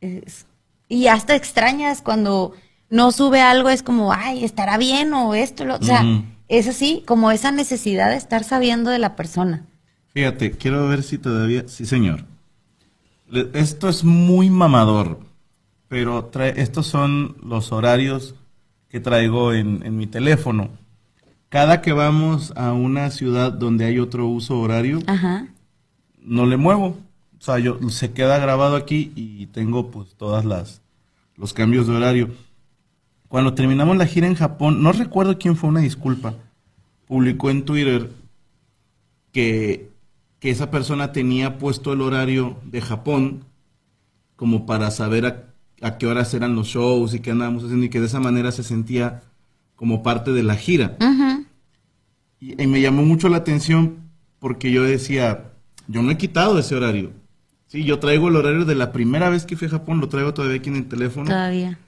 Es- 0.00 0.46
y 0.88 1.06
hasta 1.06 1.36
extrañas 1.36 2.02
cuando 2.02 2.52
no 2.88 3.12
sube 3.12 3.40
algo, 3.40 3.68
es 3.68 3.84
como, 3.84 4.12
ay, 4.12 4.44
estará 4.44 4.76
bien 4.76 5.14
o 5.14 5.34
esto, 5.34 5.64
lo, 5.64 5.76
o 5.76 5.82
sea, 5.82 6.04
es 6.48 6.66
así, 6.66 7.04
como 7.06 7.30
esa 7.30 7.52
necesidad 7.52 8.10
de 8.10 8.16
estar 8.16 8.42
sabiendo 8.42 8.90
de 8.90 8.98
la 8.98 9.14
persona. 9.14 9.66
Fíjate, 10.12 10.50
quiero 10.50 10.88
ver 10.88 11.04
si 11.04 11.18
todavía. 11.18 11.68
Sí, 11.68 11.86
señor. 11.86 12.24
Esto 13.52 13.88
es 13.88 14.02
muy 14.04 14.50
mamador, 14.50 15.20
pero 15.88 16.30
trae- 16.30 16.54
estos 16.58 16.86
son 16.86 17.36
los 17.44 17.72
horarios 17.72 18.34
que 18.88 19.00
traigo 19.00 19.52
en, 19.52 19.84
en 19.84 19.96
mi 19.96 20.06
teléfono. 20.06 20.68
Cada 21.48 21.80
que 21.82 21.92
vamos 21.92 22.52
a 22.56 22.72
una 22.72 23.10
ciudad 23.10 23.52
donde 23.52 23.84
hay 23.84 23.98
otro 23.98 24.26
uso 24.28 24.58
horario, 24.60 25.00
Ajá. 25.06 25.46
no 26.20 26.46
le 26.46 26.56
muevo. 26.56 26.96
O 27.38 27.42
sea, 27.42 27.58
yo 27.58 27.78
se 27.90 28.12
queda 28.12 28.38
grabado 28.38 28.76
aquí 28.76 29.12
y 29.16 29.46
tengo 29.46 29.90
pues 29.90 30.14
todas 30.16 30.44
las 30.44 30.80
los 31.36 31.52
cambios 31.54 31.86
de 31.86 31.94
horario. 31.96 32.30
Cuando 33.28 33.54
terminamos 33.54 33.96
la 33.96 34.06
gira 34.06 34.26
en 34.26 34.34
Japón, 34.34 34.82
no 34.82 34.92
recuerdo 34.92 35.38
quién 35.38 35.56
fue 35.56 35.70
una 35.70 35.80
disculpa. 35.80 36.34
Publicó 37.06 37.48
en 37.50 37.64
Twitter 37.64 38.10
que, 39.32 39.89
que 40.40 40.50
esa 40.50 40.70
persona 40.70 41.12
tenía 41.12 41.58
puesto 41.58 41.92
el 41.92 42.00
horario 42.00 42.56
de 42.64 42.80
Japón 42.80 43.44
como 44.36 44.66
para 44.66 44.90
saber 44.90 45.26
a, 45.26 45.44
a 45.86 45.98
qué 45.98 46.06
horas 46.06 46.32
eran 46.34 46.56
los 46.56 46.68
shows 46.68 47.14
y 47.14 47.20
qué 47.20 47.30
andábamos 47.30 47.62
haciendo 47.64 47.84
y 47.86 47.90
que 47.90 48.00
de 48.00 48.06
esa 48.06 48.20
manera 48.20 48.50
se 48.50 48.62
sentía 48.62 49.22
como 49.76 50.02
parte 50.02 50.32
de 50.32 50.42
la 50.42 50.56
gira. 50.56 50.96
Y, 52.40 52.62
y 52.62 52.66
me 52.66 52.80
llamó 52.80 53.02
mucho 53.02 53.28
la 53.28 53.36
atención 53.38 53.98
porque 54.38 54.70
yo 54.72 54.82
decía, 54.82 55.52
yo 55.88 56.02
no 56.02 56.10
he 56.10 56.16
quitado 56.16 56.58
ese 56.58 56.74
horario. 56.74 57.12
Sí, 57.66 57.84
yo 57.84 57.98
traigo 57.98 58.28
el 58.28 58.36
horario 58.36 58.64
de 58.64 58.74
la 58.74 58.92
primera 58.92 59.28
vez 59.28 59.44
que 59.44 59.56
fui 59.56 59.68
a 59.68 59.70
Japón, 59.72 60.00
lo 60.00 60.08
traigo 60.08 60.34
todavía 60.34 60.56
aquí 60.58 60.70
en 60.70 60.76
el 60.76 60.88
teléfono, 60.88 61.26
Todavía. 61.26 61.78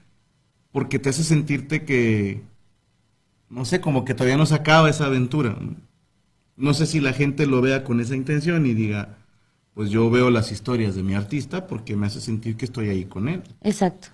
porque 0.70 0.98
te 0.98 1.08
hace 1.08 1.24
sentirte 1.24 1.84
que, 1.84 2.42
no 3.48 3.64
sé, 3.64 3.80
como 3.80 4.04
que 4.04 4.14
todavía 4.14 4.36
no 4.36 4.46
se 4.46 4.54
acaba 4.54 4.90
esa 4.90 5.06
aventura. 5.06 5.56
¿no? 5.58 5.74
No 6.62 6.74
sé 6.74 6.86
si 6.86 7.00
la 7.00 7.12
gente 7.12 7.46
lo 7.46 7.60
vea 7.60 7.82
con 7.82 7.98
esa 7.98 8.14
intención 8.14 8.66
y 8.66 8.72
diga, 8.72 9.18
pues 9.74 9.90
yo 9.90 10.08
veo 10.10 10.30
las 10.30 10.52
historias 10.52 10.94
de 10.94 11.02
mi 11.02 11.14
artista 11.14 11.66
porque 11.66 11.96
me 11.96 12.06
hace 12.06 12.20
sentir 12.20 12.56
que 12.56 12.66
estoy 12.66 12.88
ahí 12.88 13.04
con 13.04 13.28
él. 13.28 13.42
Exacto. 13.62 14.10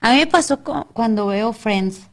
A 0.00 0.12
mí 0.12 0.16
me 0.16 0.26
pasó 0.26 0.60
cuando 0.62 1.26
veo 1.26 1.52
Friends. 1.52 2.08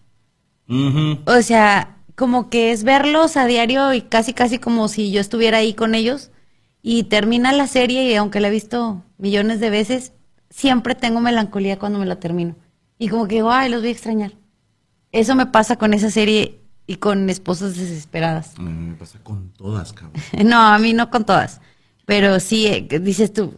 O 0.68 1.42
sea, 1.42 2.00
como 2.16 2.50
que 2.50 2.74
es 2.74 2.84
verlos 2.84 3.38
a 3.38 3.46
diario 3.46 3.94
y 3.94 4.02
casi, 4.02 4.34
casi 4.34 4.60
como 4.60 4.90
si 4.90 5.14
yo 5.14 5.22
estuviera 5.22 5.60
ahí 5.60 5.74
con 5.74 5.96
ellos. 5.96 6.32
Y 6.82 7.06
termina 7.06 7.54
la 7.54 7.68
serie 7.68 8.12
y 8.12 8.16
aunque 8.16 8.42
la 8.42 8.50
he 8.50 8.52
visto 8.52 9.06
millones 9.18 9.62
de 9.62 9.70
veces, 9.70 10.12
siempre 10.50 10.96
tengo 10.96 11.22
melancolía 11.22 11.80
cuando 11.80 11.98
me 11.98 12.06
la 12.06 12.20
termino. 12.20 12.58
Y 13.00 13.08
como 13.08 13.26
que 13.30 13.36
digo, 13.36 13.52
ay, 13.52 13.70
los 13.70 13.80
voy 13.80 13.88
a 13.88 13.94
extrañar. 13.94 14.34
Eso 15.14 15.34
me 15.34 15.46
pasa 15.46 15.78
con 15.78 15.94
esa 15.94 16.12
serie 16.12 16.60
y 16.88 16.98
con 16.98 17.30
esposas 17.30 17.76
desesperadas. 17.76 18.54
A 18.58 18.62
mí 18.62 18.90
me 18.90 18.96
pasa 18.96 19.20
con 19.24 19.50
todas, 19.50 19.94
cabrón. 19.94 20.22
No, 20.46 20.62
a 20.62 20.78
mí 20.80 20.94
no 20.94 21.10
con 21.10 21.26
todas. 21.26 21.62
Pero 22.06 22.40
sí, 22.40 22.68
eh, 22.68 22.88
dices 23.00 23.34
tú, 23.34 23.56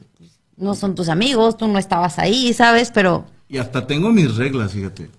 no 0.55 0.75
son 0.75 0.95
tus 0.95 1.09
amigos, 1.09 1.57
tú 1.57 1.67
no 1.67 1.77
estabas 1.77 2.19
ahí, 2.19 2.53
¿sabes? 2.53 2.91
Pero 2.91 3.25
Y 3.49 3.57
hasta 3.57 3.87
tengo 3.87 4.11
mis 4.11 4.35
reglas, 4.35 4.73
fíjate. 4.73 5.09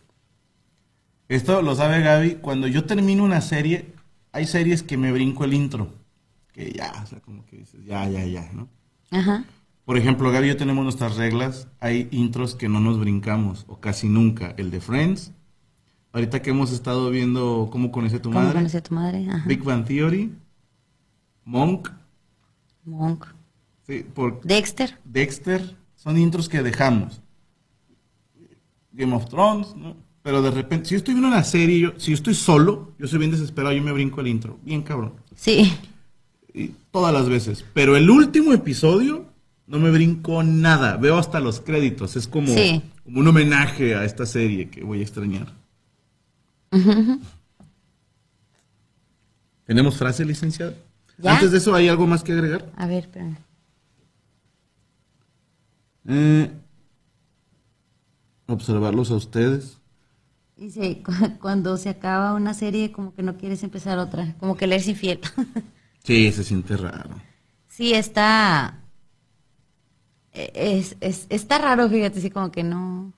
Esto 1.28 1.61
lo 1.62 1.74
sabe 1.74 2.00
Gaby. 2.00 2.36
Cuando 2.36 2.66
yo 2.66 2.84
termino 2.84 3.22
una 3.22 3.40
serie, 3.42 3.92
hay 4.32 4.46
series 4.46 4.82
que 4.82 4.96
me 4.96 5.12
brinco 5.12 5.44
el 5.44 5.52
intro. 5.52 5.92
Que 6.52 6.72
ya, 6.72 6.92
o 7.04 7.06
sea, 7.06 7.20
como 7.20 7.44
que 7.44 7.59
dices, 7.59 7.84
ya, 7.84 8.09
ya, 8.09 8.24
ya, 8.24 8.50
¿no? 8.52 8.68
Ajá. 9.11 9.44
Por 9.84 9.96
ejemplo, 9.96 10.30
Gaby 10.30 10.46
y 10.46 10.48
yo 10.50 10.56
tenemos 10.56 10.84
nuestras 10.84 11.16
reglas. 11.16 11.68
Hay 11.80 12.09
intros 12.11 12.54
que 12.54 12.68
no 12.68 12.80
nos 12.80 12.98
brincamos, 12.98 13.64
o 13.68 13.78
casi 13.78 14.09
nunca. 14.09 14.54
El 14.56 14.70
de 14.70 14.80
Friends. 14.80 15.32
Ahorita 16.12 16.40
que 16.42 16.50
hemos 16.50 16.72
estado 16.72 17.11
viendo 17.11 17.68
Cómo 17.70 17.92
conocí 17.92 18.16
a 18.16 18.22
tu 18.22 18.30
¿Cómo 18.30 18.40
madre. 18.40 18.54
conocí 18.59 18.76
a 18.76 18.82
tu 18.82 18.94
madre? 18.94 19.26
Ajá. 19.28 19.44
Big 19.46 19.62
Bang 19.62 19.84
Theory. 19.84 20.32
Monk. 21.44 21.90
Monk. 22.84 23.26
Sí, 23.86 24.04
por 24.14 24.40
Dexter. 24.42 24.98
Dexter, 25.04 25.76
son 25.96 26.18
intros 26.18 26.48
que 26.48 26.62
dejamos. 26.62 27.20
Game 28.92 29.14
of 29.14 29.26
Thrones, 29.28 29.74
¿no? 29.76 29.96
Pero 30.22 30.42
de 30.42 30.50
repente, 30.50 30.86
si 30.88 30.94
yo 30.94 30.98
estoy 30.98 31.14
viendo 31.14 31.28
una 31.28 31.44
serie, 31.44 31.78
yo- 31.78 31.92
si 31.98 32.11
yo 32.11 32.14
estoy 32.14 32.34
solo, 32.34 32.92
yo 32.98 33.06
soy 33.06 33.18
bien 33.18 33.30
desesperado, 33.30 33.74
yo 33.74 33.82
me 33.82 33.92
brinco 33.92 34.20
el 34.20 34.26
intro, 34.26 34.59
bien 34.64 34.82
cabrón. 34.82 35.14
Sí. 35.34 35.72
Y 36.52 36.68
todas 36.90 37.14
las 37.14 37.28
veces. 37.28 37.64
Pero 37.72 37.96
el 37.96 38.11
último 38.11 38.52
episodio, 38.52 39.26
no 39.66 39.78
me 39.78 39.90
brinco 39.90 40.42
nada. 40.42 40.96
Veo 40.96 41.16
hasta 41.16 41.40
los 41.40 41.61
créditos. 41.61 42.16
Es 42.16 42.26
como, 42.26 42.48
Sí. 42.48 42.82
como 43.04 43.20
un 43.20 43.28
homenaje 43.28 43.94
a 43.94 44.04
esta 44.04 44.26
serie 44.26 44.68
que 44.68 44.82
voy 44.82 44.98
a 45.00 45.02
extrañar. 45.02 45.54
¿Tenemos 49.66 49.97
frase, 49.97 50.25
licenciada? 50.25 50.75
¿Ya? 51.19 51.33
Antes 51.35 51.51
de 51.53 51.59
eso, 51.59 51.75
¿hay 51.75 51.89
algo 51.89 52.07
más 52.07 52.23
que 52.23 52.33
agregar? 52.33 52.71
A 52.77 52.87
ver, 52.87 53.05
espérame. 53.05 53.37
Eh, 56.09 56.51
observarlos 58.47 59.11
a 59.11 59.16
ustedes. 59.16 59.79
Dice, 60.57 61.03
cu- 61.03 61.39
cuando 61.41 61.77
se 61.77 61.91
acaba 61.91 62.35
una 62.35 62.55
serie, 62.55 62.91
como 62.93 63.14
que 63.14 63.23
no 63.23 63.37
quieres 63.37 63.62
empezar 63.62 63.99
otra, 63.99 64.35
como 64.41 64.57
que 64.57 64.66
le 64.66 64.77
eres 64.77 64.89
infiel. 64.89 65.21
Sí, 66.05 66.33
se 66.33 66.43
siente 66.43 66.75
raro. 66.75 67.21
sí, 67.66 67.93
está. 67.93 68.79
e- 70.33 70.53
Es, 70.79 70.97
es- 71.01 71.27
está 71.29 71.59
raro, 71.59 71.87
fíjate, 71.91 72.19
sí, 72.23 72.31
como 72.31 72.51
que 72.51 72.62
no. 72.62 73.12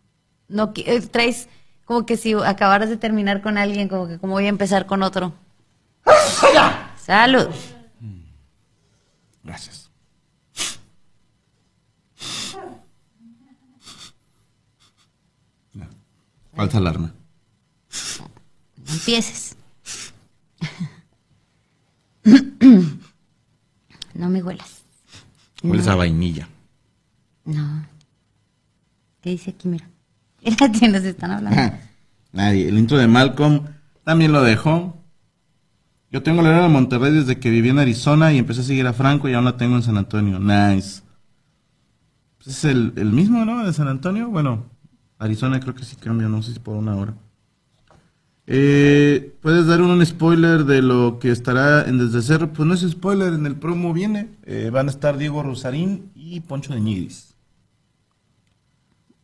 no 0.48 0.72
eh, 0.74 1.00
traes, 1.02 1.48
como 1.90 2.06
que 2.06 2.16
si 2.16 2.34
acabaras 2.34 2.88
de 2.88 2.96
terminar 2.96 3.42
con 3.42 3.58
alguien, 3.58 3.88
como 3.88 4.06
que 4.06 4.16
como 4.20 4.34
voy 4.34 4.46
a 4.46 4.48
empezar 4.48 4.86
con 4.86 5.02
otro. 5.02 5.32
Salud. 6.96 7.48
Gracias. 9.42 9.90
Falsa 16.54 16.78
alarma. 16.78 17.12
No 18.76 18.92
empieces. 18.92 19.56
no 24.14 24.28
me 24.28 24.44
huelas. 24.44 24.82
Hueles 25.64 25.88
a 25.88 25.96
vainilla. 25.96 26.48
No. 27.44 27.84
¿Qué 29.22 29.30
dice 29.30 29.50
aquí? 29.50 29.66
Mira. 29.66 29.90
Fíjate, 30.44 30.88
nos 30.88 31.04
están 31.04 31.32
hablando. 31.32 31.78
Nadie. 32.32 32.68
El 32.68 32.78
intro 32.78 32.96
de 32.96 33.08
Malcolm 33.08 33.64
también 34.04 34.32
lo 34.32 34.42
dejó. 34.42 34.96
Yo 36.10 36.22
tengo 36.22 36.42
la 36.42 36.50
era 36.50 36.62
de 36.62 36.68
Monterrey 36.68 37.12
desde 37.12 37.38
que 37.38 37.50
viví 37.50 37.68
en 37.68 37.78
Arizona 37.78 38.32
y 38.32 38.38
empecé 38.38 38.62
a 38.62 38.64
seguir 38.64 38.86
a 38.86 38.92
Franco 38.92 39.28
y 39.28 39.34
aún 39.34 39.44
la 39.44 39.56
tengo 39.56 39.76
en 39.76 39.82
San 39.82 39.96
Antonio. 39.96 40.40
Nice. 40.40 41.02
Pues 42.38 42.56
es 42.56 42.64
el, 42.64 42.92
el 42.96 43.12
mismo, 43.12 43.44
¿no? 43.44 43.64
De 43.64 43.72
San 43.72 43.86
Antonio. 43.86 44.28
Bueno, 44.28 44.66
Arizona 45.18 45.60
creo 45.60 45.74
que 45.74 45.84
sí 45.84 45.96
cambia, 45.96 46.28
no 46.28 46.42
sé 46.42 46.52
si 46.54 46.58
por 46.58 46.76
una 46.76 46.96
hora. 46.96 47.14
Eh, 48.52 49.36
¿Puedes 49.40 49.66
dar 49.66 49.80
un 49.80 50.04
spoiler 50.04 50.64
de 50.64 50.82
lo 50.82 51.20
que 51.20 51.30
estará 51.30 51.84
en 51.88 51.98
Desde 51.98 52.20
Cerro? 52.20 52.52
Pues 52.52 52.66
no 52.66 52.74
es 52.74 52.80
spoiler, 52.80 53.34
en 53.34 53.46
el 53.46 53.54
promo 53.54 53.92
viene. 53.92 54.30
Eh, 54.44 54.70
van 54.72 54.88
a 54.88 54.90
estar 54.90 55.16
Diego 55.18 55.44
Rosarín 55.44 56.10
y 56.16 56.40
Poncho 56.40 56.74
de 56.74 56.80
Nigris. 56.80 57.29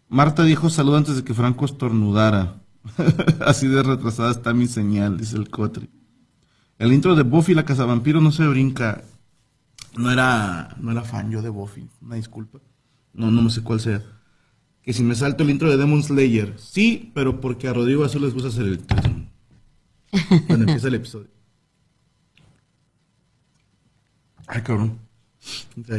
Marta 0.08 0.44
dijo 0.44 0.70
salud 0.70 0.96
antes 0.96 1.16
de 1.16 1.24
que 1.24 1.34
Franco 1.34 1.64
estornudara. 1.64 2.56
Así 3.46 3.66
de 3.66 3.82
retrasada 3.82 4.30
está 4.30 4.54
mi 4.54 4.66
señal, 4.66 5.16
dice 5.18 5.36
el 5.36 5.50
Cotri. 5.50 5.90
El 6.78 6.92
intro 6.92 7.14
de 7.14 7.22
Buffy 7.22 7.54
la 7.54 7.64
Cazavampiro 7.64 8.20
no 8.20 8.30
se 8.30 8.46
brinca. 8.46 9.02
No 9.96 10.10
era, 10.10 10.76
no 10.80 10.92
era 10.92 11.02
fan 11.02 11.30
yo 11.30 11.42
de 11.42 11.48
Buffy, 11.48 11.88
una 12.02 12.16
disculpa. 12.16 12.60
No, 13.14 13.30
no 13.30 13.48
sé 13.48 13.62
cuál 13.62 13.80
sea. 13.80 14.02
Que 14.82 14.92
si 14.92 15.02
me 15.02 15.14
salto 15.14 15.42
el 15.42 15.50
intro 15.50 15.70
de 15.70 15.78
Demon 15.78 16.02
Slayer. 16.02 16.54
Sí, 16.58 17.10
pero 17.14 17.40
porque 17.40 17.66
a 17.66 17.72
Rodrigo 17.72 18.04
Azul 18.04 18.22
les 18.22 18.34
gusta 18.34 18.50
hacer 18.50 18.66
el... 18.66 18.80
Cuando 20.46 20.66
empieza 20.66 20.88
el 20.88 20.94
episodio. 20.94 21.28
Ay, 24.46 24.62
cabrón. 24.62 25.05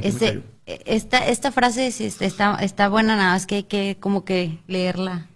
Este, 0.02 0.44
esta, 0.66 1.26
esta 1.28 1.52
frase 1.52 1.88
está, 1.88 2.56
está 2.56 2.90
buena, 2.90 3.16
nada 3.16 3.34
más 3.34 3.46
que 3.46 3.56
hay 3.56 3.64
que 3.64 3.98
como 4.00 4.26
que 4.26 4.60
leerla 4.68 5.28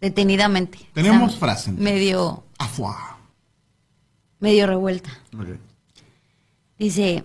detenidamente. 0.00 0.78
Tenemos 0.92 1.36
frase. 1.36 1.72
Medio... 1.72 2.44
Medio 4.38 4.66
revuelta. 4.66 5.10
Dice, 6.78 7.24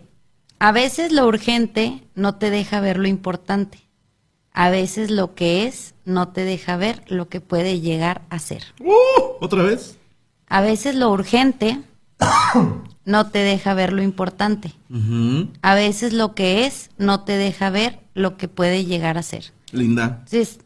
a 0.60 0.72
veces 0.72 1.12
lo 1.12 1.26
urgente 1.28 2.04
no 2.16 2.36
te 2.36 2.50
deja 2.50 2.80
ver 2.80 2.98
lo 2.98 3.08
importante. 3.08 3.80
A 4.54 4.70
veces 4.70 5.10
lo 5.10 5.34
que 5.36 5.66
es 5.66 5.94
no 6.06 6.30
te 6.30 6.44
deja 6.44 6.78
ver 6.78 7.04
lo 7.08 7.30
que 7.30 7.42
puede 7.42 7.80
llegar 7.80 8.22
a 8.30 8.40
ser. 8.40 8.64
Uh, 8.80 8.94
¿Otra 9.40 9.64
vez? 9.64 9.98
A 10.48 10.62
veces 10.62 10.96
lo 10.96 11.10
urgente 11.10 11.82
no 13.06 13.30
te 13.30 13.40
deja 13.40 13.74
ver 13.74 13.94
lo 13.94 14.02
importante. 14.02 14.74
A 15.62 15.76
veces 15.76 16.14
lo 16.14 16.36
que 16.36 16.66
es 16.66 16.90
no 16.98 17.24
te 17.24 17.34
deja 17.34 17.70
ver 17.70 18.00
lo 18.14 18.38
que 18.38 18.48
puede 18.48 18.86
llegar 18.86 19.18
a 19.18 19.24
ser. 19.24 19.54
Linda. 19.72 20.24
Entonces, 20.26 20.60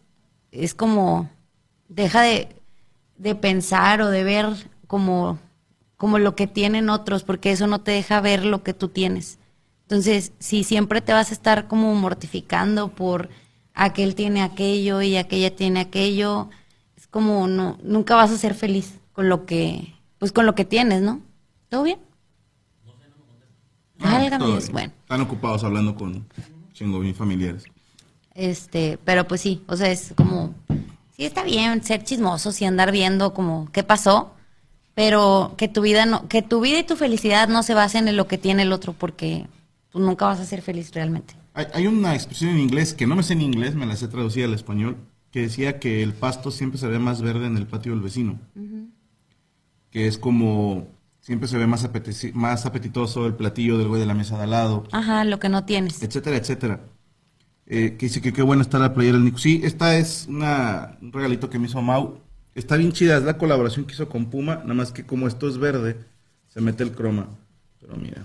es 0.52 0.74
como, 0.74 1.30
deja 1.88 2.22
de, 2.22 2.50
de 3.18 3.36
pensar 3.36 4.02
o 4.02 4.10
de 4.10 4.24
ver 4.24 4.48
como, 4.88 5.40
como 5.98 6.20
lo 6.20 6.36
que 6.36 6.48
tienen 6.48 6.90
otros, 6.90 7.24
porque 7.24 7.52
eso 7.52 7.68
no 7.68 7.82
te 7.82 7.92
deja 7.92 8.22
ver 8.22 8.46
lo 8.46 8.64
que 8.64 8.74
tú 8.74 8.90
tienes. 8.90 9.40
Entonces, 9.84 10.32
si 10.40 10.64
siempre 10.64 11.02
te 11.02 11.14
vas 11.14 11.30
a 11.30 11.34
estar 11.34 11.68
como 11.68 11.94
mortificando 11.94 12.90
por 12.90 13.30
aquel 13.76 14.16
tiene 14.16 14.42
aquello 14.42 15.02
y 15.02 15.18
aquella 15.18 15.56
tiene 15.56 15.82
aquello, 15.82 16.50
es 16.98 17.08
como 17.08 17.48
no, 17.48 17.78
nunca 17.84 18.16
vas 18.16 18.32
a 18.32 18.38
ser 18.38 18.56
feliz 18.56 18.96
con 19.14 19.30
lo 19.30 19.46
que, 19.46 19.94
pues 20.18 20.32
con 20.32 20.46
lo 20.46 20.56
que 20.56 20.66
tienes, 20.66 21.02
¿no? 21.02 21.22
¿Todo 21.70 21.84
bien? 21.84 22.00
Válgame 24.00 24.60
bueno. 24.72 24.94
Están 25.02 25.22
ocupados 25.22 25.64
hablando 25.64 25.96
con 25.96 26.26
chingo 26.74 27.00
bien 27.00 27.16
familiares. 27.16 27.64
Este, 28.34 29.00
pero 29.04 29.28
pues 29.28 29.42
sí, 29.42 29.64
o 29.68 29.78
sea, 29.78 29.90
es 29.90 30.14
como, 30.16 30.54
sí 31.12 31.24
está 31.26 31.44
bien 31.44 31.82
ser 31.84 32.04
chismosos 32.04 32.62
y 32.62 32.66
andar 32.66 32.92
viendo 32.92 33.34
como 33.34 33.70
qué 33.72 33.84
pasó, 33.84 34.34
pero 34.94 35.56
que 35.58 35.70
tu 35.70 35.82
vida 35.82 36.06
no, 36.06 36.28
que 36.28 36.42
tu 36.42 36.60
vida 36.60 36.80
y 36.80 36.84
tu 36.84 36.98
felicidad 36.98 37.48
no 37.48 37.64
se 37.64 37.74
basen 37.74 38.08
en 38.08 38.18
lo 38.18 38.28
que 38.28 38.38
tiene 38.38 38.64
el 38.64 38.74
otro, 38.74 38.94
porque 38.94 39.48
tú 39.90 40.00
nunca 40.00 40.26
vas 40.26 40.40
a 40.40 40.46
ser 40.46 40.62
feliz 40.62 40.92
realmente. 40.94 41.36
Hay, 41.54 41.88
una 41.88 42.14
expresión 42.14 42.52
en 42.52 42.60
inglés 42.60 42.94
que 42.94 43.08
no 43.08 43.16
me 43.16 43.24
sé 43.24 43.32
en 43.32 43.42
inglés, 43.42 43.76
me 43.76 43.86
la 43.86 43.96
sé 43.96 44.10
traducir 44.10 44.44
al 44.44 44.54
español, 44.54 44.98
que 45.32 45.42
decía 45.42 45.80
que 45.80 46.04
el 46.04 46.14
pasto 46.14 46.52
siempre 46.52 46.78
se 46.78 46.88
ve 46.88 47.00
más 47.00 47.22
verde 47.22 47.48
en 47.48 47.56
el 47.56 47.66
patio 47.66 47.94
del 47.94 48.02
vecino. 48.02 48.38
Que 49.92 50.08
es 50.08 50.18
como 50.18 50.90
siempre 51.26 51.48
se 51.48 51.58
ve 51.58 51.66
más, 51.66 51.90
más 52.34 52.66
apetitoso 52.68 53.26
el 53.26 53.34
platillo 53.34 53.80
del 53.80 53.88
güey 53.88 54.00
de 54.00 54.06
la 54.06 54.14
mesa 54.14 54.38
de 54.38 54.44
al 54.44 54.52
lado. 54.52 54.84
Ajá, 54.92 55.24
lo 55.24 55.40
que 55.40 55.50
no 55.50 55.66
tienes. 55.66 56.04
Etcétera, 56.04 56.38
etcétera. 56.38 56.82
Eh, 57.66 57.96
que 57.98 58.06
dice 58.06 58.22
que 58.22 58.32
qué 58.32 58.44
bueno 58.44 58.62
está 58.62 58.78
la 58.78 58.94
playera 58.94 59.18
del 59.18 59.26
Nico. 59.26 59.40
Sí, 59.40 59.60
esta 59.64 59.98
es 59.98 60.28
una, 60.30 61.00
un 61.02 61.12
regalito 61.12 61.50
que 61.50 61.58
me 61.58 61.66
hizo 61.66 61.82
Mau. 61.82 62.20
Está 62.54 62.78
bien 62.78 62.92
chida, 62.92 63.18
es 63.18 63.24
la 63.24 63.40
colaboración 63.40 63.86
que 63.86 63.94
hizo 63.94 64.08
con 64.08 64.28
Puma, 64.28 64.58
nada 64.58 64.76
más 64.76 64.92
que 64.92 65.04
como 65.04 65.28
esto 65.28 65.50
es 65.50 65.58
verde, 65.58 65.98
se 66.48 66.62
mete 66.62 66.84
el 66.84 66.92
croma. 66.92 67.28
Pero 67.82 67.96
mira, 67.96 68.24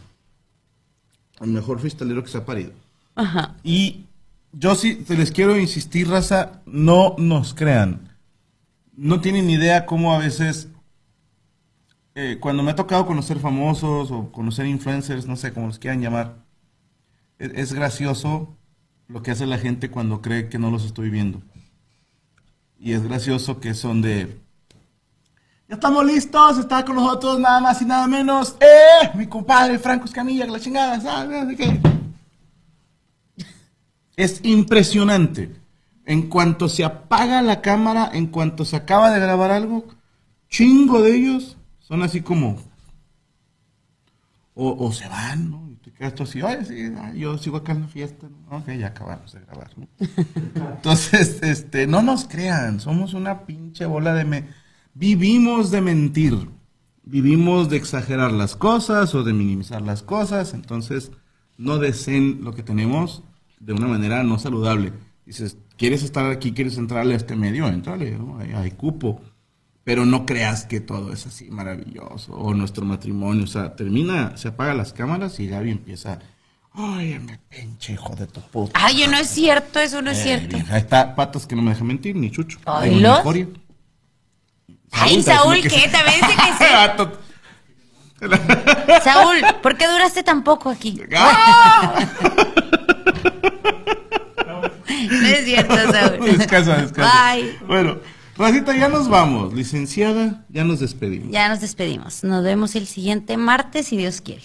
el 1.40 1.48
mejor 1.48 1.80
freestylero 1.80 2.22
que 2.22 2.28
se 2.28 2.36
ha 2.36 2.44
parido. 2.44 2.72
Ajá. 3.14 3.56
Y 3.64 4.04
yo 4.52 4.74
sí 4.74 4.96
te 4.96 5.16
les 5.16 5.32
quiero 5.32 5.58
insistir, 5.58 6.06
raza, 6.06 6.60
no 6.66 7.14
nos 7.16 7.54
crean. 7.54 8.10
No 8.94 9.22
tienen 9.22 9.48
idea 9.48 9.86
cómo 9.86 10.14
a 10.14 10.18
veces, 10.18 10.68
eh, 12.14 12.38
cuando 12.40 12.62
me 12.62 12.72
ha 12.72 12.76
tocado 12.76 13.06
conocer 13.06 13.38
famosos 13.38 14.10
o 14.10 14.32
conocer 14.32 14.66
influencers, 14.66 15.26
no 15.26 15.36
sé 15.36 15.52
cómo 15.52 15.68
los 15.68 15.78
quieran 15.78 16.00
llamar, 16.00 16.36
es, 17.38 17.52
es 17.54 17.72
gracioso 17.72 18.56
lo 19.06 19.22
que 19.22 19.30
hace 19.30 19.46
la 19.46 19.58
gente 19.58 19.90
cuando 19.90 20.20
cree 20.20 20.48
que 20.48 20.58
no 20.58 20.70
los 20.70 20.84
estoy 20.84 21.10
viendo. 21.10 21.40
Y 22.78 22.92
es 22.92 23.02
gracioso 23.02 23.60
que 23.60 23.74
son 23.74 24.02
de... 24.02 24.40
Ya 25.68 25.74
estamos 25.74 26.04
listos, 26.04 26.58
está 26.58 26.84
con 26.84 26.96
nosotros 26.96 27.38
nada 27.38 27.60
más 27.60 27.80
y 27.80 27.84
nada 27.84 28.06
menos. 28.08 28.56
¡Eh! 28.60 29.10
Mi 29.14 29.26
compadre 29.26 29.78
Franco 29.78 30.06
Escamilla, 30.06 30.46
que 30.46 30.50
la 30.50 30.60
chingada, 30.60 31.00
¿sabes? 31.00 31.56
qué? 31.56 31.80
Es 34.16 34.40
impresionante. 34.42 35.54
En 36.06 36.28
cuanto 36.28 36.68
se 36.68 36.82
apaga 36.82 37.40
la 37.42 37.60
cámara, 37.60 38.10
en 38.12 38.26
cuanto 38.26 38.64
se 38.64 38.74
acaba 38.74 39.10
de 39.10 39.20
grabar 39.20 39.52
algo, 39.52 39.84
chingo 40.48 41.02
de 41.02 41.14
ellos 41.14 41.56
son 41.90 42.02
así 42.04 42.20
como. 42.20 42.56
O, 44.54 44.92
se 44.92 45.08
van, 45.08 45.50
¿no? 45.50 45.70
Y 45.70 45.76
te 45.76 45.90
quedas 45.90 46.20
así, 46.20 46.42
oye, 46.42 46.64
sí, 46.66 46.92
yo 47.14 47.38
sigo 47.38 47.56
acá 47.56 47.72
en 47.72 47.82
la 47.82 47.88
fiesta. 47.88 48.28
¿no? 48.28 48.58
Ok, 48.58 48.68
ya 48.78 48.88
acabamos 48.88 49.32
de 49.32 49.40
grabar, 49.40 49.70
¿no? 49.76 49.88
Entonces, 50.76 51.42
este, 51.42 51.86
no 51.86 52.02
nos 52.02 52.26
crean, 52.26 52.78
somos 52.78 53.14
una 53.14 53.46
pinche 53.46 53.86
bola 53.86 54.14
de. 54.14 54.24
Me 54.24 54.44
Vivimos 54.94 55.70
de 55.70 55.80
mentir, 55.80 56.50
vivimos 57.04 57.70
de 57.70 57.76
exagerar 57.76 58.32
las 58.32 58.54
cosas 58.54 59.14
o 59.14 59.22
de 59.22 59.32
minimizar 59.32 59.82
las 59.82 60.02
cosas, 60.02 60.52
entonces 60.52 61.12
no 61.56 61.78
deseen 61.78 62.40
lo 62.42 62.52
que 62.52 62.62
tenemos 62.62 63.22
de 63.60 63.72
una 63.72 63.86
manera 63.86 64.22
no 64.24 64.38
saludable. 64.38 64.92
Dices, 65.24 65.56
¿quieres 65.76 66.02
estar 66.02 66.26
aquí? 66.26 66.52
¿Quieres 66.52 66.76
entrarle 66.76 67.14
a 67.14 67.16
este 67.16 67.36
medio? 67.36 67.66
Entrale, 67.68 68.18
hay, 68.54 68.72
cupo. 68.72 69.22
Pero 69.90 70.06
no 70.06 70.24
creas 70.24 70.66
que 70.66 70.78
todo 70.78 71.12
es 71.12 71.26
así 71.26 71.50
maravilloso. 71.50 72.32
O 72.34 72.54
nuestro 72.54 72.84
matrimonio. 72.84 73.42
O 73.42 73.48
sea, 73.48 73.74
termina, 73.74 74.36
se 74.36 74.46
apagan 74.46 74.76
las 74.76 74.92
cámaras 74.92 75.40
y 75.40 75.48
Gaby 75.48 75.72
empieza. 75.72 76.20
Ay, 76.72 77.18
me 77.18 77.38
pinche 77.48 77.94
hijo 77.94 78.14
de 78.14 78.28
tu 78.28 78.40
puta. 78.40 78.70
Ay, 78.80 79.04
no 79.10 79.18
es 79.18 79.28
cierto, 79.30 79.80
eso 79.80 80.00
no 80.00 80.12
es 80.12 80.18
eh, 80.20 80.22
cierto. 80.22 80.58
ahí 80.72 80.78
está 80.78 81.16
Patas 81.16 81.44
que 81.44 81.56
no 81.56 81.62
me 81.62 81.72
deja 81.72 81.82
mentir, 81.82 82.14
ni 82.14 82.30
Chucho. 82.30 82.60
Ay, 82.66 83.04
Ay, 84.92 85.22
Saúl, 85.24 85.60
¿qué? 85.60 85.88
También 85.88 86.20
dice 86.20 86.36
que 86.36 88.28
sí. 88.96 89.02
Saúl, 89.02 89.38
¿por 89.60 89.76
qué 89.76 89.88
duraste 89.88 90.22
tan 90.22 90.44
poco 90.44 90.70
aquí? 90.70 91.02
¡Ah! 91.16 92.08
No 95.10 95.26
es 95.26 95.44
cierto, 95.44 95.74
Saúl. 95.74 96.38
Descansa, 96.38 96.76
descansa. 96.76 97.34
Bye. 97.34 97.58
Bueno, 97.66 97.98
Racita, 98.40 98.74
ya 98.74 98.88
nos 98.88 99.06
vamos. 99.06 99.52
Licenciada, 99.52 100.46
ya 100.48 100.64
nos 100.64 100.80
despedimos. 100.80 101.30
Ya 101.30 101.50
nos 101.50 101.60
despedimos. 101.60 102.24
Nos 102.24 102.42
vemos 102.42 102.74
el 102.74 102.86
siguiente 102.86 103.36
martes, 103.36 103.88
si 103.88 103.98
Dios 103.98 104.22
quiere. 104.22 104.44